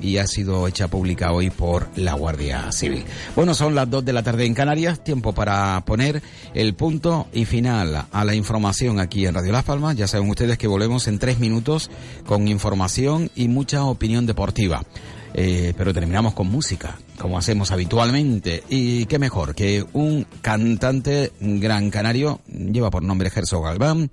y 0.00 0.18
ha 0.18 0.26
sido 0.26 0.68
hecha 0.68 0.88
pública 0.88 1.32
hoy 1.32 1.48
por 1.48 1.88
la 1.96 2.12
Guardia 2.12 2.70
Civil. 2.72 3.04
Bueno, 3.34 3.54
son 3.54 3.74
las 3.74 3.88
2 3.88 4.04
de 4.04 4.12
la 4.12 4.22
tarde 4.22 4.44
en 4.44 4.52
Canarias, 4.52 5.02
tiempo 5.02 5.32
para 5.32 5.82
poner 5.86 6.22
el 6.52 6.74
punto 6.74 7.26
y 7.32 7.46
final 7.46 8.04
a 8.12 8.24
la 8.24 8.34
información 8.34 9.00
aquí 9.00 9.24
en 9.24 9.34
Radio 9.34 9.52
Las 9.52 9.64
Palmas. 9.64 9.96
Ya 9.96 10.06
saben 10.06 10.28
ustedes 10.28 10.58
que 10.58 10.66
volvemos 10.66 11.08
en 11.08 11.18
tres 11.18 11.38
minutos 11.38 11.90
con 12.26 12.48
información 12.48 13.30
y 13.34 13.48
mucha 13.48 13.84
opinión 13.84 14.26
deportiva. 14.26 14.82
Eh, 15.32 15.72
pero 15.76 15.94
terminamos 15.94 16.34
con 16.34 16.48
música, 16.48 16.98
como 17.18 17.38
hacemos 17.38 17.70
habitualmente. 17.70 18.62
Y 18.68 19.06
qué 19.06 19.18
mejor 19.18 19.54
que 19.54 19.86
un 19.94 20.26
cantante 20.42 21.32
gran 21.40 21.90
canario, 21.90 22.40
lleva 22.46 22.90
por 22.90 23.02
nombre 23.02 23.30
Gerso 23.30 23.62
Galván, 23.62 24.10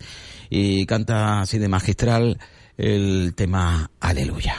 y 0.49 0.85
canta 0.85 1.41
así 1.41 1.57
de 1.57 1.67
magistral 1.67 2.39
el 2.77 3.33
tema 3.35 3.91
Aleluya. 3.99 4.55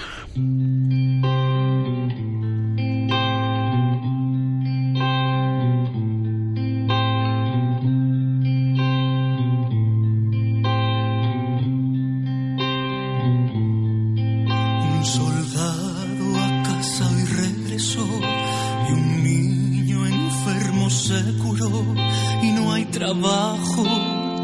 Trabajo 22.95 23.85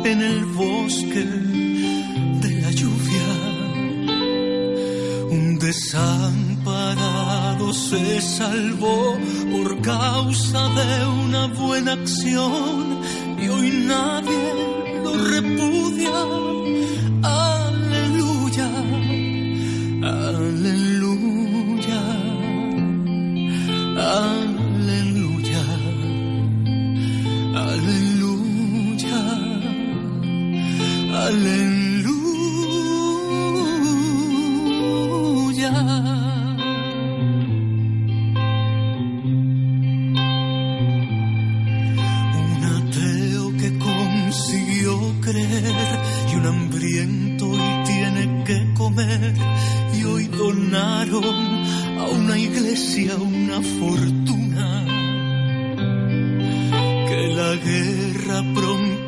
en 0.04 0.22
el 0.22 0.44
bosque 0.44 1.59
desamparado 5.70 7.72
se 7.72 8.20
salvó 8.20 9.16
por 9.52 9.80
causa 9.82 10.68
de 10.68 11.06
una 11.06 11.46
buena 11.46 11.92
acción 11.92 12.98
y 13.38 13.48
hoy 13.48 13.70
nadie 13.86 14.52
lo 15.04 15.12
repudia. 15.30 16.49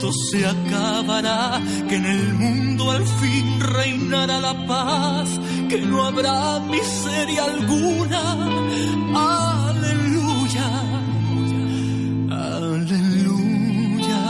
Pronto 0.03 0.13
se 0.31 0.45
acabará, 0.45 1.61
que 1.89 1.97
en 1.97 2.07
el 2.07 2.35
mundo 2.35 2.91
al 2.91 3.07
fin 3.07 3.61
reinará 3.61 4.41
la 4.41 4.67
paz, 4.67 5.29
que 5.69 5.81
no 5.81 6.05
habrá 6.05 6.59
miseria 6.61 7.45
alguna. 7.45 8.23
Aleluya, 9.15 10.69
aleluya, 12.31 14.23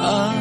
aleluya, 0.00 0.33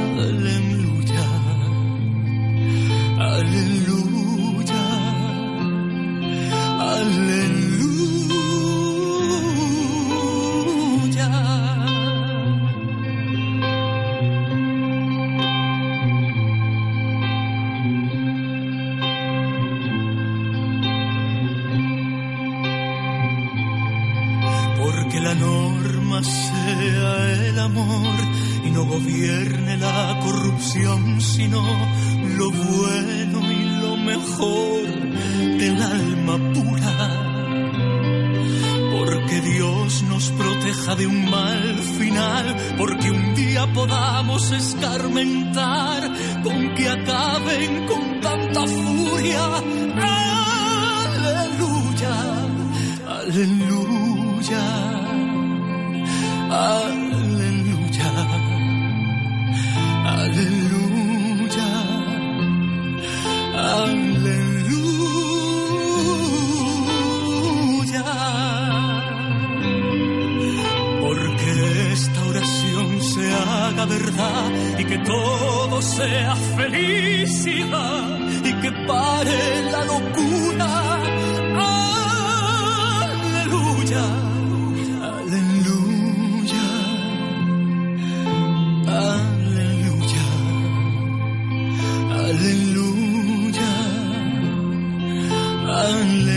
aleluya, 95.73 96.32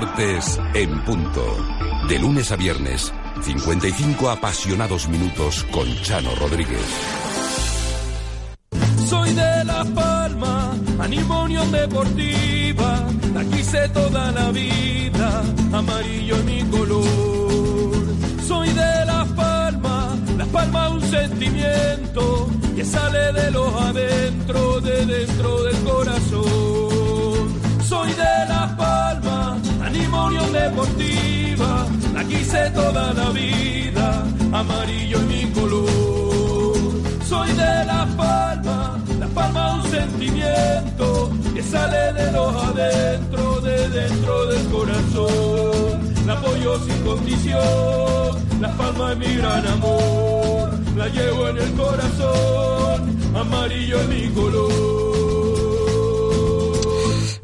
Deportes 0.00 0.58
en 0.72 1.04
punto. 1.04 1.44
De 2.08 2.18
lunes 2.18 2.50
a 2.52 2.56
viernes, 2.56 3.12
55 3.42 4.30
apasionados 4.30 5.06
minutos 5.08 5.64
con 5.64 5.86
Chano 5.96 6.34
Rodríguez. 6.36 6.80
Soy 9.06 9.34
de 9.34 9.64
La 9.66 9.84
Palma, 9.84 10.74
animo 11.00 11.42
Unión 11.42 11.70
Deportiva, 11.70 13.04
la 13.34 13.44
quise 13.44 13.90
toda 13.90 14.32
la 14.32 14.50
vida, 14.50 15.42
amarillo 15.70 16.36
es 16.36 16.44
mi 16.44 16.62
color. 16.70 17.04
Soy 18.48 18.68
de 18.70 19.04
La 19.04 19.26
Palma, 19.36 20.16
La 20.38 20.46
Palma 20.46 20.88
un 20.88 21.02
sentimiento 21.02 22.48
que 22.74 22.84
sale 22.86 23.32
de 23.34 23.50
los 23.50 23.74
adentro, 23.74 24.80
de 24.80 25.04
dentro 25.04 25.62
del 25.62 25.76
corazón. 25.84 27.60
Soy 27.86 28.08
de 28.12 28.46
La 28.48 28.74
Palma, 28.78 29.39
Unión 30.12 30.52
Deportiva, 30.52 31.86
la 32.14 32.24
quise 32.24 32.70
toda 32.70 33.12
la 33.14 33.30
vida, 33.30 34.24
amarillo 34.52 35.18
es 35.18 35.24
mi 35.24 35.46
color. 35.52 36.76
Soy 37.28 37.48
de 37.52 37.84
Las 37.84 38.08
Palmas, 38.16 39.08
Las 39.18 39.30
Palmas 39.30 39.84
un 39.84 39.90
sentimiento 39.90 41.30
que 41.54 41.62
sale 41.62 42.12
de 42.12 42.32
los 42.32 42.54
adentro, 42.54 43.60
de 43.60 43.88
dentro 43.88 44.46
del 44.46 44.66
corazón. 44.68 46.26
La 46.26 46.32
apoyo 46.34 46.78
sin 46.84 47.04
condición, 47.04 48.60
Las 48.60 48.74
Palmas 48.76 49.12
es 49.12 49.18
mi 49.18 49.34
gran 49.36 49.66
amor, 49.66 50.70
la 50.96 51.08
llevo 51.08 51.48
en 51.48 51.58
el 51.58 51.72
corazón, 51.74 53.18
amarillo 53.34 54.00
es 54.00 54.08
mi 54.08 54.28
color. 54.30 54.70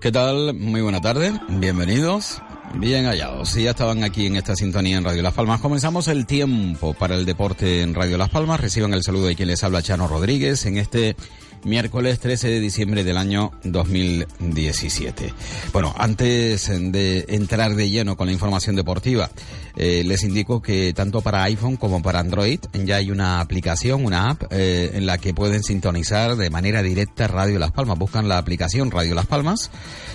¿Qué 0.01 0.13
tal? 0.13 0.55
Muy 0.55 0.83
buena 0.83 1.01
tarde, 1.01 1.33
bienvenidos. 1.49 2.43
Bien 2.79 3.07
hallados. 3.07 3.49
Si 3.49 3.63
ya 3.63 3.71
estaban 3.71 4.05
aquí 4.05 4.27
en 4.27 4.37
esta 4.37 4.55
sintonía 4.55 4.99
en 4.99 5.05
Radio 5.05 5.23
Las 5.23 5.33
Palmas, 5.33 5.61
comenzamos 5.61 6.09
el 6.09 6.27
tiempo 6.27 6.93
para 6.93 7.15
el 7.15 7.25
deporte 7.25 7.81
en 7.81 7.95
Radio 7.95 8.19
Las 8.19 8.29
Palmas. 8.29 8.61
Reciban 8.61 8.93
el 8.93 9.03
saludo 9.03 9.27
de 9.27 9.35
quien 9.35 9.49
les 9.49 9.65
habla, 9.65 9.83
Chano 9.83 10.07
Rodríguez, 10.07 10.67
en 10.67 10.77
este 10.77 11.17
miércoles 11.67 12.21
13 12.21 12.49
de 12.49 12.61
diciembre 12.61 13.03
del 13.03 13.17
año 13.17 13.51
2017. 13.65 15.35
Bueno, 15.73 15.93
antes 15.99 16.69
de 16.69 17.27
entrar 17.29 17.75
de 17.75 17.91
lleno 17.91 18.17
con 18.17 18.29
la 18.29 18.33
información 18.33 18.77
deportiva, 18.77 19.31
eh, 19.75 20.05
les 20.07 20.23
indico 20.23 20.63
que 20.63 20.93
tanto 20.95 21.21
para 21.21 21.43
iPhone 21.43 21.77
como 21.77 22.01
para 22.03 22.21
Android 22.21 22.61
ya 22.85 22.97
hay 22.97 23.11
una 23.11 23.41
aplicación, 23.41 24.05
una 24.05 24.31
app, 24.31 24.45
eh, 24.51 24.93
en 24.95 25.07
la 25.07 25.19
que 25.19 25.35
pueden 25.35 25.63
sintonizar 25.63 26.37
de 26.37 26.51
manera 26.51 26.83
directa 26.83 27.27
Radio 27.27 27.59
Las 27.59 27.73
Palmas. 27.73 27.99
Buscan 27.99 28.29
la 28.29 28.39
aplicación 28.39 28.91
Radio 28.93 29.15
Las 29.15 29.27
Palmas, 29.27 29.71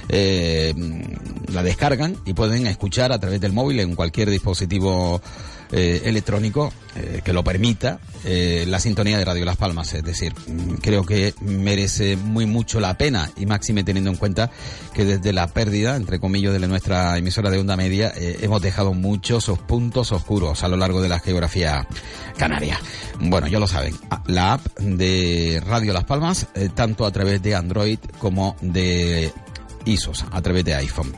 eh, 0.09 0.73
la 1.51 1.63
descargan 1.63 2.15
y 2.25 2.33
pueden 2.33 2.65
escuchar 2.65 3.11
a 3.11 3.19
través 3.19 3.41
del 3.41 3.51
móvil 3.51 3.81
en 3.81 3.95
cualquier 3.95 4.29
dispositivo 4.29 5.21
eh, 5.71 6.01
electrónico 6.05 6.73
eh, 6.95 7.21
que 7.23 7.31
lo 7.31 7.43
permita 7.45 7.99
eh, 8.25 8.65
la 8.67 8.79
sintonía 8.79 9.17
de 9.17 9.23
Radio 9.23 9.45
Las 9.45 9.55
Palmas. 9.55 9.93
Es 9.93 10.03
decir, 10.03 10.33
mm, 10.35 10.73
creo 10.81 11.05
que 11.05 11.33
merece 11.39 12.17
muy 12.17 12.45
mucho 12.45 12.79
la 12.79 12.97
pena 12.97 13.29
y 13.37 13.45
máxime 13.45 13.83
teniendo 13.83 14.09
en 14.09 14.17
cuenta 14.17 14.51
que 14.93 15.05
desde 15.05 15.31
la 15.31 15.47
pérdida, 15.47 15.95
entre 15.95 16.19
comillas, 16.19 16.59
de 16.59 16.67
nuestra 16.67 17.17
emisora 17.17 17.49
de 17.49 17.59
onda 17.59 17.77
media, 17.77 18.11
hemos 18.15 18.61
dejado 18.61 18.93
muchos 18.93 19.49
puntos 19.67 20.11
oscuros 20.11 20.63
a 20.63 20.67
lo 20.67 20.75
largo 20.75 21.01
de 21.01 21.09
la 21.09 21.19
geografía 21.19 21.87
canaria. 22.37 22.79
Bueno, 23.19 23.47
ya 23.47 23.59
lo 23.59 23.67
saben, 23.67 23.95
la 24.27 24.53
app 24.53 24.79
de 24.79 25.61
Radio 25.65 25.93
Las 25.93 26.03
Palmas, 26.03 26.47
tanto 26.75 27.05
a 27.05 27.11
través 27.11 27.41
de 27.41 27.55
Android 27.55 27.99
como 28.19 28.55
de 28.61 29.31
ISOs 29.85 30.25
a 30.31 30.41
través 30.41 30.65
de 30.65 30.75
iPhone. 30.75 31.13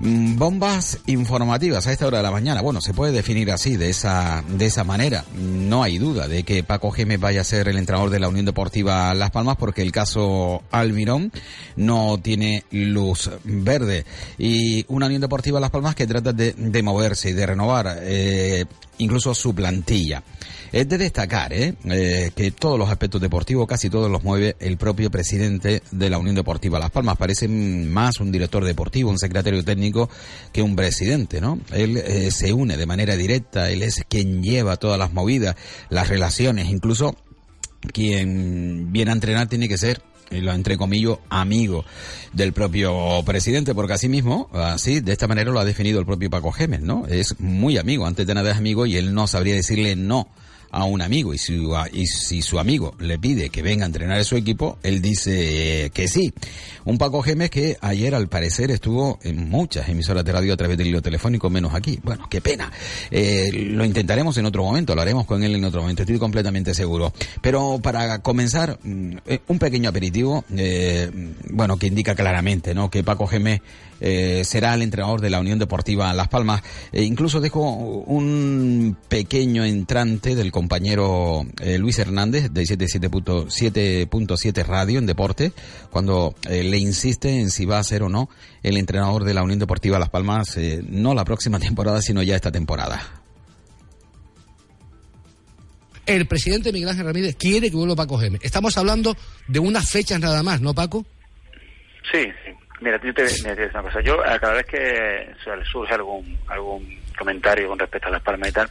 Mm, 0.00 0.36
bombas 0.36 0.98
informativas 1.06 1.86
a 1.86 1.92
esta 1.92 2.06
hora 2.06 2.18
de 2.18 2.22
la 2.22 2.30
mañana. 2.30 2.62
Bueno, 2.62 2.80
se 2.80 2.94
puede 2.94 3.12
definir 3.12 3.50
así, 3.50 3.76
de 3.76 3.90
esa, 3.90 4.44
de 4.48 4.66
esa 4.66 4.84
manera. 4.84 5.24
No 5.36 5.82
hay 5.82 5.98
duda 5.98 6.28
de 6.28 6.42
que 6.42 6.62
Paco 6.62 6.90
Gémez 6.90 7.20
vaya 7.20 7.40
a 7.40 7.44
ser 7.44 7.68
el 7.68 7.78
entrenador 7.78 8.10
de 8.10 8.20
la 8.20 8.28
Unión 8.28 8.46
Deportiva 8.46 9.12
Las 9.14 9.30
Palmas 9.30 9.56
porque 9.56 9.82
el 9.82 9.92
caso 9.92 10.62
Almirón 10.70 11.32
no 11.76 12.18
tiene 12.18 12.64
luz 12.70 13.30
verde. 13.44 14.04
Y 14.38 14.84
una 14.88 15.06
Unión 15.06 15.20
Deportiva 15.20 15.60
Las 15.60 15.70
Palmas 15.70 15.94
que 15.94 16.06
trata 16.06 16.32
de, 16.32 16.52
de 16.52 16.82
moverse 16.82 17.30
y 17.30 17.32
de 17.32 17.46
renovar 17.46 17.98
eh, 18.00 18.64
incluso 18.98 19.34
su 19.34 19.54
plantilla. 19.54 20.22
Es 20.76 20.86
de 20.90 20.98
destacar 20.98 21.54
¿eh? 21.54 21.72
¿eh? 21.86 22.32
que 22.36 22.50
todos 22.50 22.78
los 22.78 22.90
aspectos 22.90 23.18
deportivos, 23.18 23.66
casi 23.66 23.88
todos 23.88 24.10
los 24.10 24.22
mueve 24.22 24.56
el 24.60 24.76
propio 24.76 25.10
presidente 25.10 25.82
de 25.90 26.10
la 26.10 26.18
Unión 26.18 26.34
Deportiva 26.34 26.78
Las 26.78 26.90
Palmas. 26.90 27.16
Parece 27.16 27.48
más 27.48 28.20
un 28.20 28.30
director 28.30 28.62
deportivo, 28.62 29.08
un 29.08 29.18
secretario 29.18 29.64
técnico 29.64 30.10
que 30.52 30.60
un 30.60 30.76
presidente, 30.76 31.40
¿no? 31.40 31.58
Él 31.72 31.96
eh, 31.96 32.30
se 32.30 32.52
une 32.52 32.76
de 32.76 32.84
manera 32.84 33.16
directa, 33.16 33.70
él 33.70 33.82
es 33.82 34.04
quien 34.06 34.42
lleva 34.42 34.76
todas 34.76 34.98
las 34.98 35.14
movidas, 35.14 35.56
las 35.88 36.08
relaciones, 36.08 36.68
incluso 36.68 37.16
quien 37.94 38.92
viene 38.92 39.12
a 39.12 39.14
entrenar 39.14 39.48
tiene 39.48 39.68
que 39.68 39.78
ser 39.78 40.02
lo 40.30 40.52
entre 40.52 40.76
comillas, 40.76 41.16
amigo 41.30 41.86
del 42.34 42.52
propio 42.52 43.22
presidente, 43.24 43.74
porque 43.74 43.94
así 43.94 44.10
mismo, 44.10 44.50
así, 44.52 45.00
de 45.00 45.12
esta 45.12 45.26
manera 45.26 45.52
lo 45.52 45.58
ha 45.58 45.64
definido 45.64 46.00
el 46.00 46.04
propio 46.04 46.28
Paco 46.28 46.52
Gémez, 46.52 46.82
¿no? 46.82 47.06
Es 47.06 47.40
muy 47.40 47.78
amigo, 47.78 48.06
antes 48.06 48.26
de 48.26 48.34
nada 48.34 48.50
es 48.50 48.58
amigo 48.58 48.84
y 48.84 48.96
él 48.96 49.14
no 49.14 49.26
sabría 49.26 49.54
decirle 49.54 49.96
no 49.96 50.28
a 50.76 50.84
un 50.84 51.00
amigo 51.00 51.32
y 51.32 51.38
si, 51.38 51.58
y 51.92 52.06
si 52.06 52.42
su 52.42 52.58
amigo 52.58 52.94
le 52.98 53.18
pide 53.18 53.48
que 53.48 53.62
venga 53.62 53.84
a 53.84 53.86
entrenar 53.86 54.18
a 54.18 54.24
su 54.24 54.36
equipo, 54.36 54.78
él 54.82 55.00
dice 55.00 55.90
que 55.94 56.06
sí. 56.06 56.34
Un 56.84 56.98
Paco 56.98 57.22
Gemes 57.22 57.48
que 57.48 57.78
ayer 57.80 58.14
al 58.14 58.28
parecer 58.28 58.70
estuvo 58.70 59.18
en 59.22 59.48
muchas 59.48 59.88
emisoras 59.88 60.22
de 60.22 60.32
radio 60.32 60.52
a 60.52 60.56
través 60.56 60.76
del 60.76 60.88
hilo 60.88 61.00
telefónico, 61.00 61.48
menos 61.48 61.74
aquí. 61.74 61.98
Bueno, 62.02 62.28
qué 62.28 62.42
pena. 62.42 62.70
Eh, 63.10 63.50
lo 63.70 63.86
intentaremos 63.86 64.36
en 64.36 64.44
otro 64.44 64.64
momento, 64.64 64.94
lo 64.94 65.00
haremos 65.00 65.24
con 65.24 65.42
él 65.42 65.54
en 65.54 65.64
otro 65.64 65.80
momento, 65.80 66.02
estoy 66.02 66.18
completamente 66.18 66.74
seguro. 66.74 67.10
Pero 67.40 67.80
para 67.82 68.18
comenzar, 68.18 68.78
mm, 68.82 69.16
eh, 69.26 69.40
un 69.48 69.58
pequeño 69.58 69.88
aperitivo, 69.88 70.44
eh, 70.54 71.10
bueno, 71.48 71.78
que 71.78 71.86
indica 71.86 72.14
claramente, 72.14 72.74
¿no? 72.74 72.90
Que 72.90 73.02
Paco 73.02 73.26
Gemes 73.26 73.62
eh, 74.00 74.42
será 74.44 74.74
el 74.74 74.82
entrenador 74.82 75.20
de 75.20 75.30
la 75.30 75.40
Unión 75.40 75.58
Deportiva 75.58 76.12
Las 76.12 76.28
Palmas. 76.28 76.62
E 76.92 77.02
incluso 77.02 77.40
dejo 77.40 77.62
un 77.62 78.96
pequeño 79.08 79.64
entrante 79.64 80.34
del 80.34 80.52
compañero 80.66 81.44
eh, 81.62 81.78
Luis 81.78 81.96
Hernández 82.00 82.50
de 82.50 82.62
77.7 82.62 84.66
Radio 84.66 84.98
en 84.98 85.06
Deporte, 85.06 85.52
cuando 85.90 86.34
eh, 86.50 86.64
le 86.64 86.78
insiste 86.78 87.40
en 87.40 87.50
si 87.50 87.66
va 87.66 87.78
a 87.78 87.84
ser 87.84 88.02
o 88.02 88.08
no 88.08 88.28
el 88.64 88.76
entrenador 88.76 89.22
de 89.22 89.32
la 89.32 89.44
Unión 89.44 89.60
Deportiva 89.60 90.00
Las 90.00 90.10
Palmas, 90.10 90.58
no 90.88 91.14
la 91.14 91.24
próxima 91.24 91.58
temporada, 91.60 92.02
sino 92.02 92.20
ya 92.24 92.34
esta 92.34 92.50
temporada. 92.50 93.00
El 96.04 96.26
presidente 96.26 96.72
Miguel 96.72 96.88
Ángel 96.88 97.06
Ramírez 97.06 97.36
quiere 97.36 97.70
que 97.70 97.76
vuelva 97.76 97.94
Paco 97.94 98.18
Gémez. 98.18 98.40
Estamos 98.42 98.76
hablando 98.76 99.16
de 99.46 99.60
unas 99.60 99.88
fechas 99.88 100.18
nada 100.18 100.42
más, 100.42 100.60
¿no, 100.60 100.74
Paco? 100.74 101.06
Sí, 102.10 102.24
sí. 102.44 102.52
Mira, 102.80 103.00
yo 103.02 103.14
te, 103.14 103.22
voy 103.22 103.30
a 103.30 103.54
decir 103.54 103.70
una 103.72 103.82
cosa. 103.82 104.00
Yo, 104.00 104.20
a 104.20 104.36
cada 104.40 104.54
vez 104.54 104.66
que 104.66 105.32
surge 105.70 105.94
algún, 105.94 106.36
algún 106.48 107.00
comentario 107.16 107.68
con 107.68 107.78
respecto 107.78 108.08
a 108.08 108.10
las 108.10 108.22
palmas 108.22 108.48
y 108.48 108.52
tal, 108.52 108.68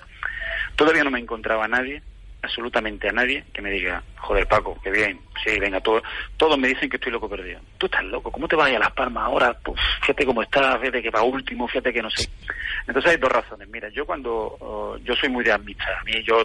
todavía 0.75 1.03
no 1.03 1.11
me 1.11 1.19
encontraba 1.19 1.65
a 1.65 1.67
nadie, 1.67 2.01
absolutamente 2.41 3.09
a 3.09 3.11
nadie, 3.11 3.43
que 3.53 3.61
me 3.61 3.71
diga, 3.71 4.03
joder, 4.17 4.47
Paco, 4.47 4.79
qué 4.83 4.91
bien, 4.91 5.19
sí, 5.43 5.59
venga, 5.59 5.81
todo, 5.81 6.01
todos 6.37 6.57
me 6.57 6.67
dicen 6.67 6.89
que 6.89 6.97
estoy 6.97 7.11
loco 7.11 7.29
perdido. 7.29 7.59
Tú 7.77 7.87
estás 7.87 8.03
loco, 8.05 8.31
¿cómo 8.31 8.47
te 8.47 8.55
vas 8.55 8.71
a 8.71 8.79
las 8.79 8.91
palmas 8.91 9.25
ahora? 9.25 9.53
Pues, 9.63 9.79
fíjate 10.01 10.25
cómo 10.25 10.41
estás, 10.41 10.79
fíjate 10.79 11.01
que 11.01 11.09
va 11.09 11.23
último, 11.23 11.67
fíjate 11.67 11.91
que 11.91 12.01
no 12.01 12.09
sé. 12.09 12.29
Entonces 12.87 13.11
hay 13.11 13.17
dos 13.17 13.31
razones. 13.31 13.67
Mira, 13.69 13.89
yo 13.89 14.05
cuando, 14.05 14.31
oh, 14.59 14.97
yo 15.03 15.15
soy 15.15 15.29
muy 15.29 15.43
de 15.43 15.51
amistad, 15.51 15.93
a 15.99 16.03
mí 16.03 16.23
yo 16.23 16.43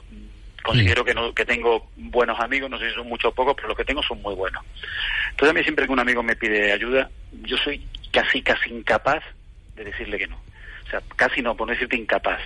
considero 0.63 1.05
que, 1.05 1.15
no, 1.15 1.33
que 1.33 1.45
tengo 1.45 1.91
buenos 1.97 2.39
amigos, 2.41 2.71
no 2.71 2.79
sé 2.79 2.89
si 2.89 2.95
son 2.95 3.09
muchos 3.09 3.33
o 3.33 3.35
pocos, 3.35 3.55
pero 3.55 3.69
los 3.69 3.77
que 3.77 3.85
tengo 3.85 4.03
son 4.03 4.21
muy 4.23 4.35
buenos. 4.35 4.65
Entonces 5.31 5.51
a 5.51 5.59
mí 5.59 5.63
siempre 5.63 5.87
que 5.87 5.93
un 5.93 6.01
amigo 6.01 6.23
me 6.23 6.37
pide 6.37 6.73
ayuda, 6.73 7.11
yo 7.43 7.57
soy 7.59 7.87
casi, 8.13 8.43
casi 8.43 8.71
incapaz 8.71 9.23
de 9.75 9.85
decirle 9.85 10.19
que 10.19 10.27
no. 10.27 10.37
O 10.37 10.91
sea, 10.91 11.01
casi 11.17 11.41
no, 11.41 11.57
por 11.57 11.67
no 11.67 11.73
decirte 11.73 11.97
incapaz. 11.97 12.41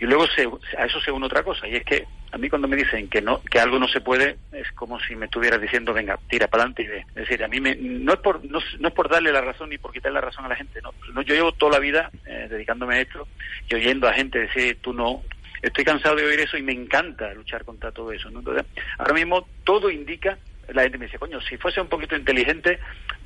Y 0.00 0.06
luego 0.06 0.26
se, 0.26 0.48
a 0.78 0.84
eso 0.84 1.00
se 1.00 1.10
une 1.10 1.26
otra 1.26 1.42
cosa, 1.42 1.66
y 1.66 1.76
es 1.76 1.84
que 1.84 2.06
a 2.32 2.38
mí 2.38 2.48
cuando 2.48 2.68
me 2.68 2.76
dicen 2.76 3.08
que 3.08 3.20
no 3.20 3.42
que 3.42 3.58
algo 3.58 3.78
no 3.78 3.88
se 3.88 4.00
puede, 4.00 4.36
es 4.52 4.70
como 4.72 5.00
si 5.00 5.16
me 5.16 5.26
estuvieras 5.26 5.60
diciendo, 5.60 5.92
venga, 5.92 6.18
tira 6.28 6.46
para 6.46 6.62
adelante 6.62 6.82
y 6.82 6.86
ve. 6.86 7.06
Es 7.08 7.14
decir, 7.14 7.42
a 7.42 7.48
mí 7.48 7.60
me, 7.60 7.74
no, 7.74 8.12
es 8.12 8.20
por, 8.20 8.44
no, 8.44 8.58
es 8.58 8.94
por 8.94 9.08
darle 9.08 9.32
la 9.32 9.40
razón 9.40 9.70
ni 9.70 9.78
por 9.78 9.92
quitarle 9.92 10.14
la 10.14 10.26
razón 10.26 10.44
a 10.44 10.48
la 10.48 10.56
gente, 10.56 10.80
no. 10.82 11.22
yo 11.22 11.34
llevo 11.34 11.52
toda 11.52 11.72
la 11.72 11.78
vida 11.78 12.10
eh, 12.26 12.46
dedicándome 12.48 12.96
a 12.96 13.00
esto 13.00 13.26
y 13.68 13.74
oyendo 13.74 14.08
a 14.08 14.12
gente 14.12 14.38
decir, 14.38 14.78
tú 14.80 14.92
no, 14.92 15.22
estoy 15.62 15.84
cansado 15.84 16.16
de 16.16 16.24
oír 16.24 16.40
eso 16.40 16.56
y 16.56 16.62
me 16.62 16.72
encanta 16.72 17.32
luchar 17.34 17.64
contra 17.64 17.92
todo 17.92 18.12
eso. 18.12 18.30
¿no? 18.30 18.40
Entonces, 18.40 18.66
ahora 18.98 19.14
mismo 19.14 19.46
todo 19.64 19.90
indica, 19.90 20.38
la 20.72 20.82
gente 20.82 20.98
me 20.98 21.06
dice, 21.06 21.18
coño, 21.18 21.40
si 21.40 21.56
fuese 21.56 21.80
un 21.80 21.88
poquito 21.88 22.16
inteligente, 22.16 22.78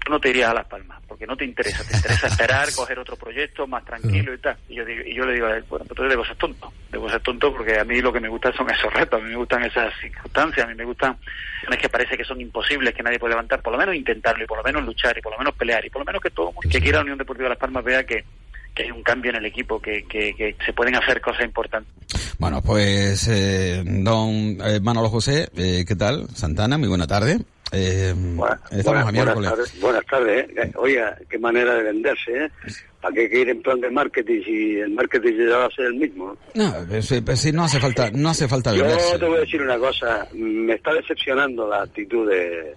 tú 0.05 0.13
no 0.13 0.21
te 0.21 0.31
irías 0.31 0.51
a 0.51 0.55
Las 0.55 0.67
Palmas, 0.67 1.01
porque 1.07 1.27
no 1.27 1.37
te 1.37 1.45
interesa, 1.45 1.85
te 1.85 1.97
interesa 1.97 2.27
esperar, 2.27 2.69
coger 2.77 2.99
otro 2.99 3.17
proyecto 3.17 3.67
más 3.67 3.85
tranquilo 3.85 4.35
y 4.35 4.39
tal. 4.39 4.57
Y 4.69 4.77
yo, 4.77 4.85
digo, 4.85 5.03
y 5.05 5.15
yo 5.15 5.25
le 5.25 5.35
digo 5.35 5.47
a 5.47 5.57
él, 5.57 5.65
bueno, 5.69 5.85
entonces 5.89 6.11
debo 6.11 6.25
ser 6.25 6.37
tonto, 6.37 6.73
debo 6.91 7.09
ser 7.09 7.21
tonto 7.21 7.53
porque 7.53 7.79
a 7.79 7.85
mí 7.85 8.01
lo 8.01 8.13
que 8.13 8.21
me 8.21 8.29
gusta 8.29 8.53
son 8.53 8.71
esos 8.71 8.93
retos, 8.93 9.21
a 9.21 9.25
mí 9.25 9.31
me 9.31 9.37
gustan 9.37 9.65
esas 9.65 9.93
circunstancias, 10.01 10.67
a 10.67 10.69
mí 10.69 10.75
me 10.75 10.85
gustan, 10.85 11.17
es 11.71 11.79
que 11.79 11.89
parece 11.89 12.17
que 12.17 12.25
son 12.25 12.41
imposibles, 12.41 12.95
que 12.95 13.03
nadie 13.03 13.19
puede 13.19 13.33
levantar, 13.33 13.63
por 13.63 13.73
lo 13.73 13.79
menos 13.79 13.95
intentarlo 13.95 14.45
y 14.45 14.47
por 14.47 14.59
lo 14.59 14.65
menos 14.65 14.85
luchar 14.85 15.17
y 15.17 15.21
por 15.21 15.33
lo 15.33 15.39
menos 15.39 15.55
pelear 15.55 15.85
y 15.85 15.91
por 15.91 16.01
lo 16.01 16.07
menos 16.07 16.23
que 16.23 16.31
todo 16.31 16.53
que 16.61 16.81
quiera 16.81 16.99
la 16.99 17.03
Unión 17.05 17.19
Deportiva 17.19 17.45
de 17.45 17.51
Las 17.51 17.59
Palmas 17.59 17.85
vea 17.85 18.05
que 18.05 18.25
que 18.75 18.83
hay 18.83 18.91
un 18.91 19.03
cambio 19.03 19.31
en 19.31 19.37
el 19.37 19.47
equipo, 19.47 19.81
que, 19.81 20.05
que, 20.05 20.57
se 20.65 20.73
pueden 20.73 20.97
hacer 20.97 21.21
cosas 21.21 21.45
importantes. 21.45 21.93
Bueno, 22.39 22.63
pues 22.63 23.29
eh, 23.29 23.83
don 23.85 24.59
eh, 24.61 24.81
Manolo 24.83 25.09
José, 25.09 25.49
eh, 25.57 25.85
¿qué 25.87 25.97
tal? 25.97 26.29
Santana, 26.35 26.77
muy 26.79 26.89
buena 26.89 27.07
tarde. 27.07 27.39
Eh, 27.73 28.15
estamos 28.71 29.07
a 29.09 29.13
miércoles. 29.13 29.81
Buenas 29.81 30.05
tardes. 30.07 30.47
Eh. 30.57 30.73
Oiga, 30.77 31.17
qué 31.29 31.39
manera 31.39 31.75
de 31.75 31.83
venderse, 31.85 32.45
¿eh? 32.45 32.51
¿Para 33.01 33.15
qué 33.15 33.41
ir 33.41 33.49
en 33.49 33.63
plan 33.63 33.81
de 33.81 33.91
marketing 33.91 34.43
si 34.45 34.77
el 34.79 34.91
marketing 34.91 35.49
ya 35.49 35.57
va 35.59 35.67
a 35.67 35.71
ser 35.71 35.87
el 35.87 35.95
mismo? 35.95 36.37
No, 36.55 36.75
pues, 36.89 37.15
pues 37.25 37.53
no 37.53 37.65
hace 37.65 37.81
falta, 37.81 38.11
no 38.11 38.29
hace 38.31 38.49
falta 38.49 38.73
venderse. 38.73 39.13
Yo 39.13 39.19
te 39.19 39.27
voy 39.27 39.37
a 39.39 39.41
decir 39.41 39.63
una 39.63 39.79
cosa, 39.79 40.27
me 40.33 40.75
está 40.75 40.93
decepcionando 40.95 41.69
la 41.69 41.83
actitud 41.83 42.29
de, 42.29 42.75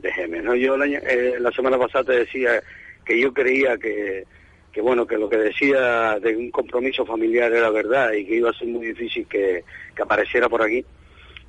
de 0.00 0.12
Gemes, 0.12 0.44
¿no? 0.44 0.54
Yo 0.54 0.76
la, 0.76 0.86
la 0.86 1.50
semana 1.52 1.78
pasada 1.78 2.04
te 2.04 2.12
decía 2.12 2.62
que 3.04 3.20
yo 3.20 3.32
creía 3.32 3.76
que 3.78 4.24
que 4.72 4.80
bueno, 4.80 5.06
que 5.06 5.18
lo 5.18 5.28
que 5.28 5.36
decía 5.36 6.18
de 6.20 6.36
un 6.36 6.50
compromiso 6.50 7.04
familiar 7.04 7.52
era 7.52 7.70
verdad 7.70 8.12
y 8.12 8.24
que 8.24 8.36
iba 8.36 8.50
a 8.50 8.54
ser 8.54 8.68
muy 8.68 8.86
difícil 8.86 9.26
que, 9.26 9.64
apareciera 10.00 10.48
por 10.48 10.62
aquí. 10.62 10.84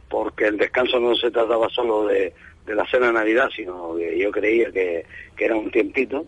porque 0.09 0.47
el 0.47 0.57
descanso 0.57 0.99
no 0.99 1.15
se 1.15 1.31
trataba 1.31 1.69
solo 1.69 2.07
de, 2.07 2.33
de 2.65 2.75
la 2.75 2.85
cena 2.87 3.07
de 3.07 3.13
Navidad, 3.13 3.49
sino 3.55 3.95
que 3.95 4.17
yo 4.17 4.31
creía 4.31 4.71
que, 4.71 5.05
que 5.35 5.45
era 5.45 5.55
un 5.55 5.71
tiempito, 5.71 6.25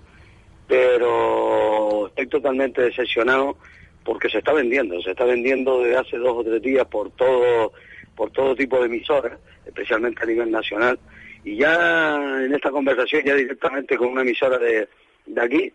pero 0.67 2.07
estoy 2.07 2.27
totalmente 2.27 2.81
decepcionado 2.81 3.57
porque 4.03 4.29
se 4.29 4.39
está 4.39 4.53
vendiendo, 4.53 5.01
se 5.01 5.11
está 5.11 5.25
vendiendo 5.25 5.81
desde 5.81 5.97
hace 5.97 6.17
dos 6.17 6.37
o 6.37 6.43
tres 6.43 6.61
días 6.61 6.85
por 6.87 7.11
todo, 7.11 7.73
por 8.15 8.31
todo 8.31 8.55
tipo 8.55 8.79
de 8.79 8.85
emisoras, 8.85 9.39
especialmente 9.65 10.23
a 10.23 10.25
nivel 10.25 10.51
nacional, 10.51 10.99
y 11.43 11.57
ya 11.57 12.43
en 12.43 12.53
esta 12.53 12.71
conversación, 12.71 13.23
ya 13.25 13.35
directamente 13.35 13.97
con 13.97 14.09
una 14.09 14.21
emisora 14.21 14.57
de, 14.57 14.87
de 15.25 15.41
aquí, 15.41 15.73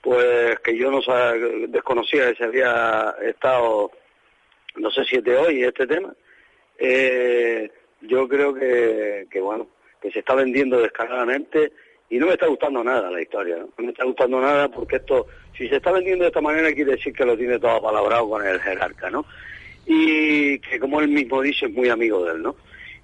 pues 0.00 0.58
que 0.60 0.76
yo 0.76 0.90
no 0.90 1.00
sab- 1.02 1.66
desconocía 1.68 2.30
que 2.30 2.36
se 2.36 2.44
había 2.44 3.14
estado, 3.22 3.90
no 4.76 4.90
sé 4.90 5.04
si 5.04 5.20
de 5.20 5.36
hoy 5.36 5.62
este 5.64 5.86
tema, 5.86 6.14
eh, 6.78 7.70
yo 8.02 8.26
creo 8.28 8.54
que, 8.54 9.26
que 9.30 9.40
bueno, 9.40 9.68
que 10.00 10.10
se 10.10 10.20
está 10.20 10.34
vendiendo 10.34 10.78
descaradamente 10.80 11.72
y 12.08 12.18
no 12.18 12.26
me 12.26 12.32
está 12.32 12.46
gustando 12.46 12.82
nada 12.82 13.10
la 13.10 13.20
historia, 13.20 13.58
¿no? 13.58 13.68
Me 13.76 13.90
está 13.90 14.04
gustando 14.04 14.40
nada 14.40 14.68
porque 14.68 14.96
esto, 14.96 15.26
si 15.56 15.68
se 15.68 15.76
está 15.76 15.92
vendiendo 15.92 16.24
de 16.24 16.28
esta 16.28 16.40
manera 16.40 16.72
quiere 16.72 16.92
decir 16.92 17.12
que 17.12 17.24
lo 17.26 17.36
tiene 17.36 17.58
todo 17.58 17.82
palabrado 17.82 18.28
con 18.30 18.46
el 18.46 18.58
jerarca, 18.60 19.10
¿no? 19.10 19.26
Y 19.86 20.58
que 20.60 20.80
como 20.80 21.00
él 21.00 21.08
mismo 21.08 21.42
dice 21.42 21.66
es 21.66 21.72
muy 21.72 21.88
amigo 21.88 22.24
de 22.24 22.32
él, 22.32 22.42
¿no? 22.42 22.56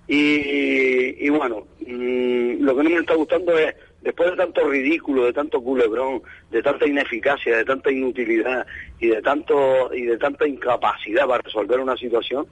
Y, 0.09 1.27
y 1.27 1.29
bueno, 1.29 1.67
mm, 1.81 2.63
lo 2.65 2.77
que 2.77 2.83
no 2.85 2.91
me 2.91 3.01
está 3.01 3.15
gustando 3.15 3.59
es, 3.59 3.75
después 4.07 4.31
de 4.31 4.37
tanto 4.37 4.69
ridículo, 4.69 5.25
de 5.25 5.33
tanto 5.33 5.61
culebrón, 5.61 6.23
de 6.53 6.63
tanta 6.63 6.87
ineficacia, 6.87 7.57
de 7.57 7.65
tanta 7.65 7.91
inutilidad 7.91 8.65
y 9.01 9.09
de 9.09 9.21
tanto 9.21 9.93
y 9.93 10.03
de 10.03 10.17
tanta 10.17 10.47
incapacidad 10.47 11.27
para 11.27 11.43
resolver 11.43 11.81
una 11.81 11.97
situación, 11.97 12.47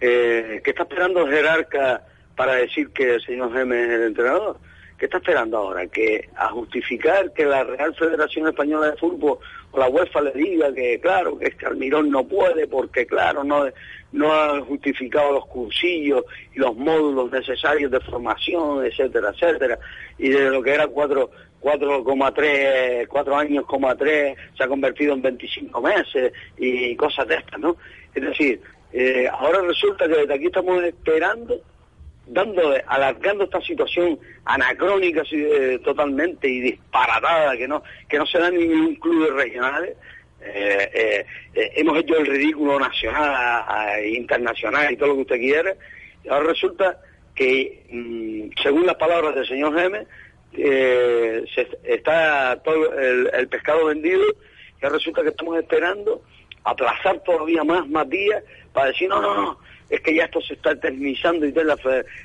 eh, 0.00 0.60
¿qué 0.62 0.70
está 0.70 0.84
esperando 0.84 1.26
el 1.26 1.34
jerarca 1.34 2.06
para 2.36 2.54
decir 2.54 2.90
que 2.90 3.14
el 3.14 3.22
señor 3.22 3.52
Gemes 3.52 3.88
es 3.88 3.94
el 3.94 4.02
entrenador? 4.04 4.56
¿Qué 4.98 5.06
está 5.06 5.18
esperando 5.18 5.58
ahora? 5.58 5.86
Que 5.86 6.28
a 6.36 6.48
justificar 6.50 7.32
que 7.32 7.44
la 7.44 7.64
Real 7.64 7.94
Federación 7.94 8.48
Española 8.48 8.90
de 8.90 8.96
Fútbol 8.96 9.38
o 9.72 9.78
la 9.78 9.88
UEFA 9.88 10.20
le 10.20 10.32
diga 10.32 10.72
que, 10.72 11.00
claro, 11.00 11.36
que 11.36 11.46
este 11.46 11.66
Almirón 11.66 12.10
no 12.10 12.24
puede 12.24 12.68
porque, 12.68 13.06
claro, 13.06 13.42
no, 13.42 13.66
no 14.12 14.32
ha 14.32 14.60
justificado 14.60 15.32
los 15.32 15.46
cursillos 15.46 16.24
y 16.54 16.60
los 16.60 16.76
módulos 16.76 17.32
necesarios 17.32 17.90
de 17.90 18.00
formación, 18.00 18.84
etcétera, 18.84 19.30
etcétera, 19.30 19.78
y 20.16 20.28
de 20.28 20.50
lo 20.50 20.62
que 20.62 20.74
era 20.74 20.86
cuatro 20.86 21.30
4,3, 21.64 23.08
4 23.08 23.36
años, 23.36 23.64
coma 23.64 23.96
3, 23.96 24.36
se 24.54 24.62
ha 24.62 24.68
convertido 24.68 25.14
en 25.14 25.22
25 25.22 25.80
meses 25.80 26.32
y 26.58 26.94
cosas 26.94 27.26
de 27.26 27.36
estas, 27.36 27.58
¿no? 27.58 27.76
Es 28.14 28.22
decir, 28.22 28.60
eh, 28.92 29.26
ahora 29.32 29.62
resulta 29.62 30.06
que 30.06 30.14
desde 30.14 30.34
aquí 30.34 30.46
estamos 30.46 30.84
esperando 30.84 31.58
dando, 32.26 32.74
alargando 32.86 33.44
esta 33.44 33.60
situación 33.60 34.18
anacrónica 34.44 35.22
eh, 35.30 35.78
totalmente 35.84 36.48
y 36.48 36.60
disparatada 36.60 37.56
que 37.56 37.68
no 37.68 37.82
que 38.08 38.18
no 38.18 38.26
se 38.26 38.38
da 38.38 38.48
en 38.48 38.58
ningún 38.58 38.94
club 38.96 39.30
regionales. 39.36 39.96
Eh, 40.46 40.90
eh, 40.92 41.26
eh, 41.54 41.72
hemos 41.76 41.98
hecho 41.98 42.18
el 42.18 42.26
ridículo 42.26 42.78
nacional, 42.78 44.04
internacional 44.04 44.92
y 44.92 44.96
todo 44.96 45.08
lo 45.08 45.14
que 45.14 45.20
usted 45.22 45.38
quiera 45.38 45.74
ahora 46.28 46.48
resulta 46.48 47.00
que 47.34 47.82
mm, 47.90 48.62
según 48.62 48.86
las 48.86 48.96
palabras 48.96 49.34
del 49.34 49.46
señor 49.46 49.74
eh, 50.52 51.44
se, 51.54 51.68
está 51.82 52.60
todo 52.62 52.96
el, 52.98 53.30
el 53.32 53.48
pescado 53.48 53.86
vendido 53.86 54.22
y 54.80 54.84
ahora 54.84 54.96
resulta 54.96 55.22
que 55.22 55.30
estamos 55.30 55.58
esperando 55.58 56.22
aplazar 56.62 57.20
todavía 57.24 57.64
más, 57.64 57.86
más 57.88 58.08
días 58.08 58.42
para 58.72 58.88
decir, 58.88 59.08
no, 59.08 59.20
no, 59.20 59.34
no, 59.34 59.58
es 59.90 60.00
que 60.00 60.14
ya 60.14 60.24
esto 60.24 60.40
se 60.40 60.54
está 60.54 60.72
eternizando 60.72 61.46
y 61.46 61.52
la, 61.52 61.76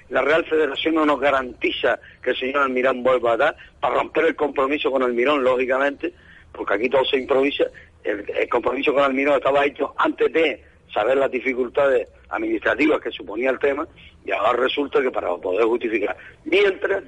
la 0.09 0.21
Real 0.21 0.45
Federación 0.45 0.95
no 0.95 1.05
nos 1.05 1.19
garantiza 1.19 1.99
que 2.23 2.31
el 2.31 2.37
señor 2.37 2.63
Almirón 2.63 3.03
vuelva 3.03 3.33
a 3.33 3.37
dar, 3.37 3.57
para 3.79 3.95
romper 3.95 4.25
el 4.25 4.35
compromiso 4.35 4.91
con 4.91 5.03
Almirón, 5.03 5.43
lógicamente, 5.43 6.13
porque 6.51 6.73
aquí 6.75 6.89
todo 6.89 7.05
se 7.05 7.17
improvisa, 7.17 7.65
el, 8.03 8.49
compromiso 8.49 8.93
con 8.93 9.03
Almirón 9.03 9.35
estaba 9.35 9.65
hecho 9.65 9.93
antes 9.97 10.31
de 10.31 10.63
saber 10.93 11.17
las 11.17 11.29
dificultades 11.29 12.07
administrativas 12.29 13.01
que 13.01 13.11
suponía 13.11 13.51
el 13.51 13.59
tema, 13.59 13.87
y 14.25 14.31
ahora 14.31 14.53
resulta 14.53 15.01
que 15.01 15.11
para 15.11 15.35
poder 15.37 15.65
justificar, 15.65 16.15
mientras 16.45 17.03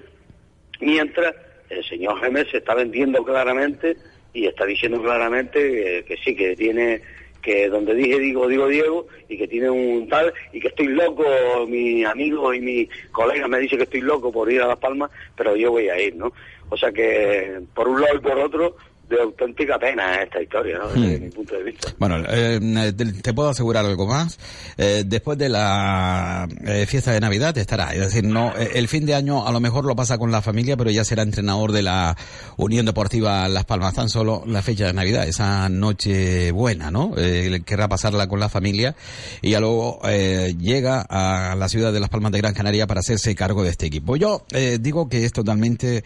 mientras 0.80 1.36
el 1.70 1.84
señor 1.86 2.20
Gemes 2.20 2.50
se 2.50 2.58
está 2.58 2.74
vendiendo 2.74 3.24
claramente 3.24 3.96
y 4.34 4.48
está 4.48 4.66
diciendo 4.66 5.02
claramente 5.02 5.60
que, 5.60 6.06
que 6.06 6.18
sí, 6.24 6.36
que 6.36 6.56
tiene, 6.56 7.02
que 7.42 7.70
donde 7.70 7.96
dije 7.96 8.20
digo, 8.20 8.48
digo 8.48 8.68
Diego, 8.68 9.08
y 9.28 9.38
que 9.38 9.48
tiene 9.48 9.70
un 9.70 10.08
tal, 10.08 10.34
y 10.54 10.60
que 10.60 10.68
estoy 10.70 10.88
loco, 10.88 11.24
mi 11.68 12.04
amigo 12.04 12.54
y 12.54 12.62
mi 12.62 12.90
colega 13.12 13.48
me 13.48 13.60
dice 13.60 13.78
que 13.78 13.84
estoy 13.84 14.02
loco 14.02 14.32
por 14.32 14.52
ir 14.52 14.62
a 14.62 14.68
Las 14.68 14.78
Palmas, 14.78 15.12
pero 15.36 15.56
yo 15.56 15.72
voy 15.72 15.90
a 15.90 16.00
ir, 16.00 16.16
¿no? 16.16 16.32
O 16.70 16.78
sea 16.78 16.92
que, 16.92 17.60
por 17.74 17.88
un 17.88 18.00
lado 18.00 18.16
y 18.16 18.20
por 18.20 18.38
otro, 18.38 18.76
de 19.12 19.22
auténtica 19.22 19.78
pena 19.78 20.24
esta 20.24 20.42
historia, 20.42 20.78
¿no? 20.80 20.88
Desde 20.88 21.18
Hmm. 21.20 21.24
mi 21.24 21.30
punto 21.30 21.56
de 21.56 21.64
vista. 21.64 21.94
Bueno, 22.00 22.24
eh, 22.28 22.94
te, 22.98 23.06
te 23.06 23.34
puedo 23.34 23.50
asegurar 23.50 23.86
algo 23.86 24.08
más. 24.08 24.40
Eh, 24.78 25.04
después 25.06 25.38
de 25.38 25.50
la 25.50 26.48
eh, 26.66 26.86
fiesta 26.88 27.12
de 27.12 27.20
Navidad 27.20 27.58
estará. 27.58 27.94
Es 27.94 28.00
decir, 28.00 28.24
no, 28.24 28.54
eh, 28.58 28.72
el 28.76 28.88
fin 28.88 29.06
de 29.06 29.14
año 29.16 29.48
a 29.48 29.52
lo 29.52 29.60
mejor 29.60 29.86
lo 29.86 29.96
pasa 29.96 30.18
con 30.18 30.32
la 30.32 30.42
familia, 30.42 30.78
pero 30.78 30.90
ya 30.90 31.04
será 31.04 31.24
entrenador 31.24 31.72
de 31.72 31.84
la 31.84 32.18
Unión 32.58 32.86
Deportiva 32.86 33.48
Las 33.48 33.66
Palmas. 33.66 33.94
Tan 33.94 34.10
solo 34.10 34.44
la 34.48 34.62
fecha 34.62 34.88
de 34.88 34.94
Navidad, 34.94 35.28
esa 35.28 35.70
noche 35.70 36.52
buena, 36.52 36.90
¿no? 36.92 37.14
Eh, 37.18 37.62
querrá 37.66 37.88
pasarla 37.88 38.28
con 38.28 38.40
la 38.40 38.50
familia 38.50 38.96
y 39.42 39.52
ya 39.52 39.60
luego 39.60 40.00
eh, 40.06 40.56
llega 40.60 41.06
a 41.10 41.56
la 41.56 41.68
ciudad 41.70 41.92
de 41.92 42.00
Las 42.00 42.10
Palmas 42.10 42.32
de 42.32 42.38
Gran 42.40 42.54
Canaria 42.54 42.88
para 42.88 43.02
hacerse 43.02 43.36
cargo 43.36 43.64
de 43.64 43.70
este 43.70 43.86
equipo. 43.88 44.16
Yo 44.16 44.46
eh, 44.52 44.78
digo 44.80 45.10
que 45.10 45.26
es 45.26 45.34
totalmente 45.34 46.04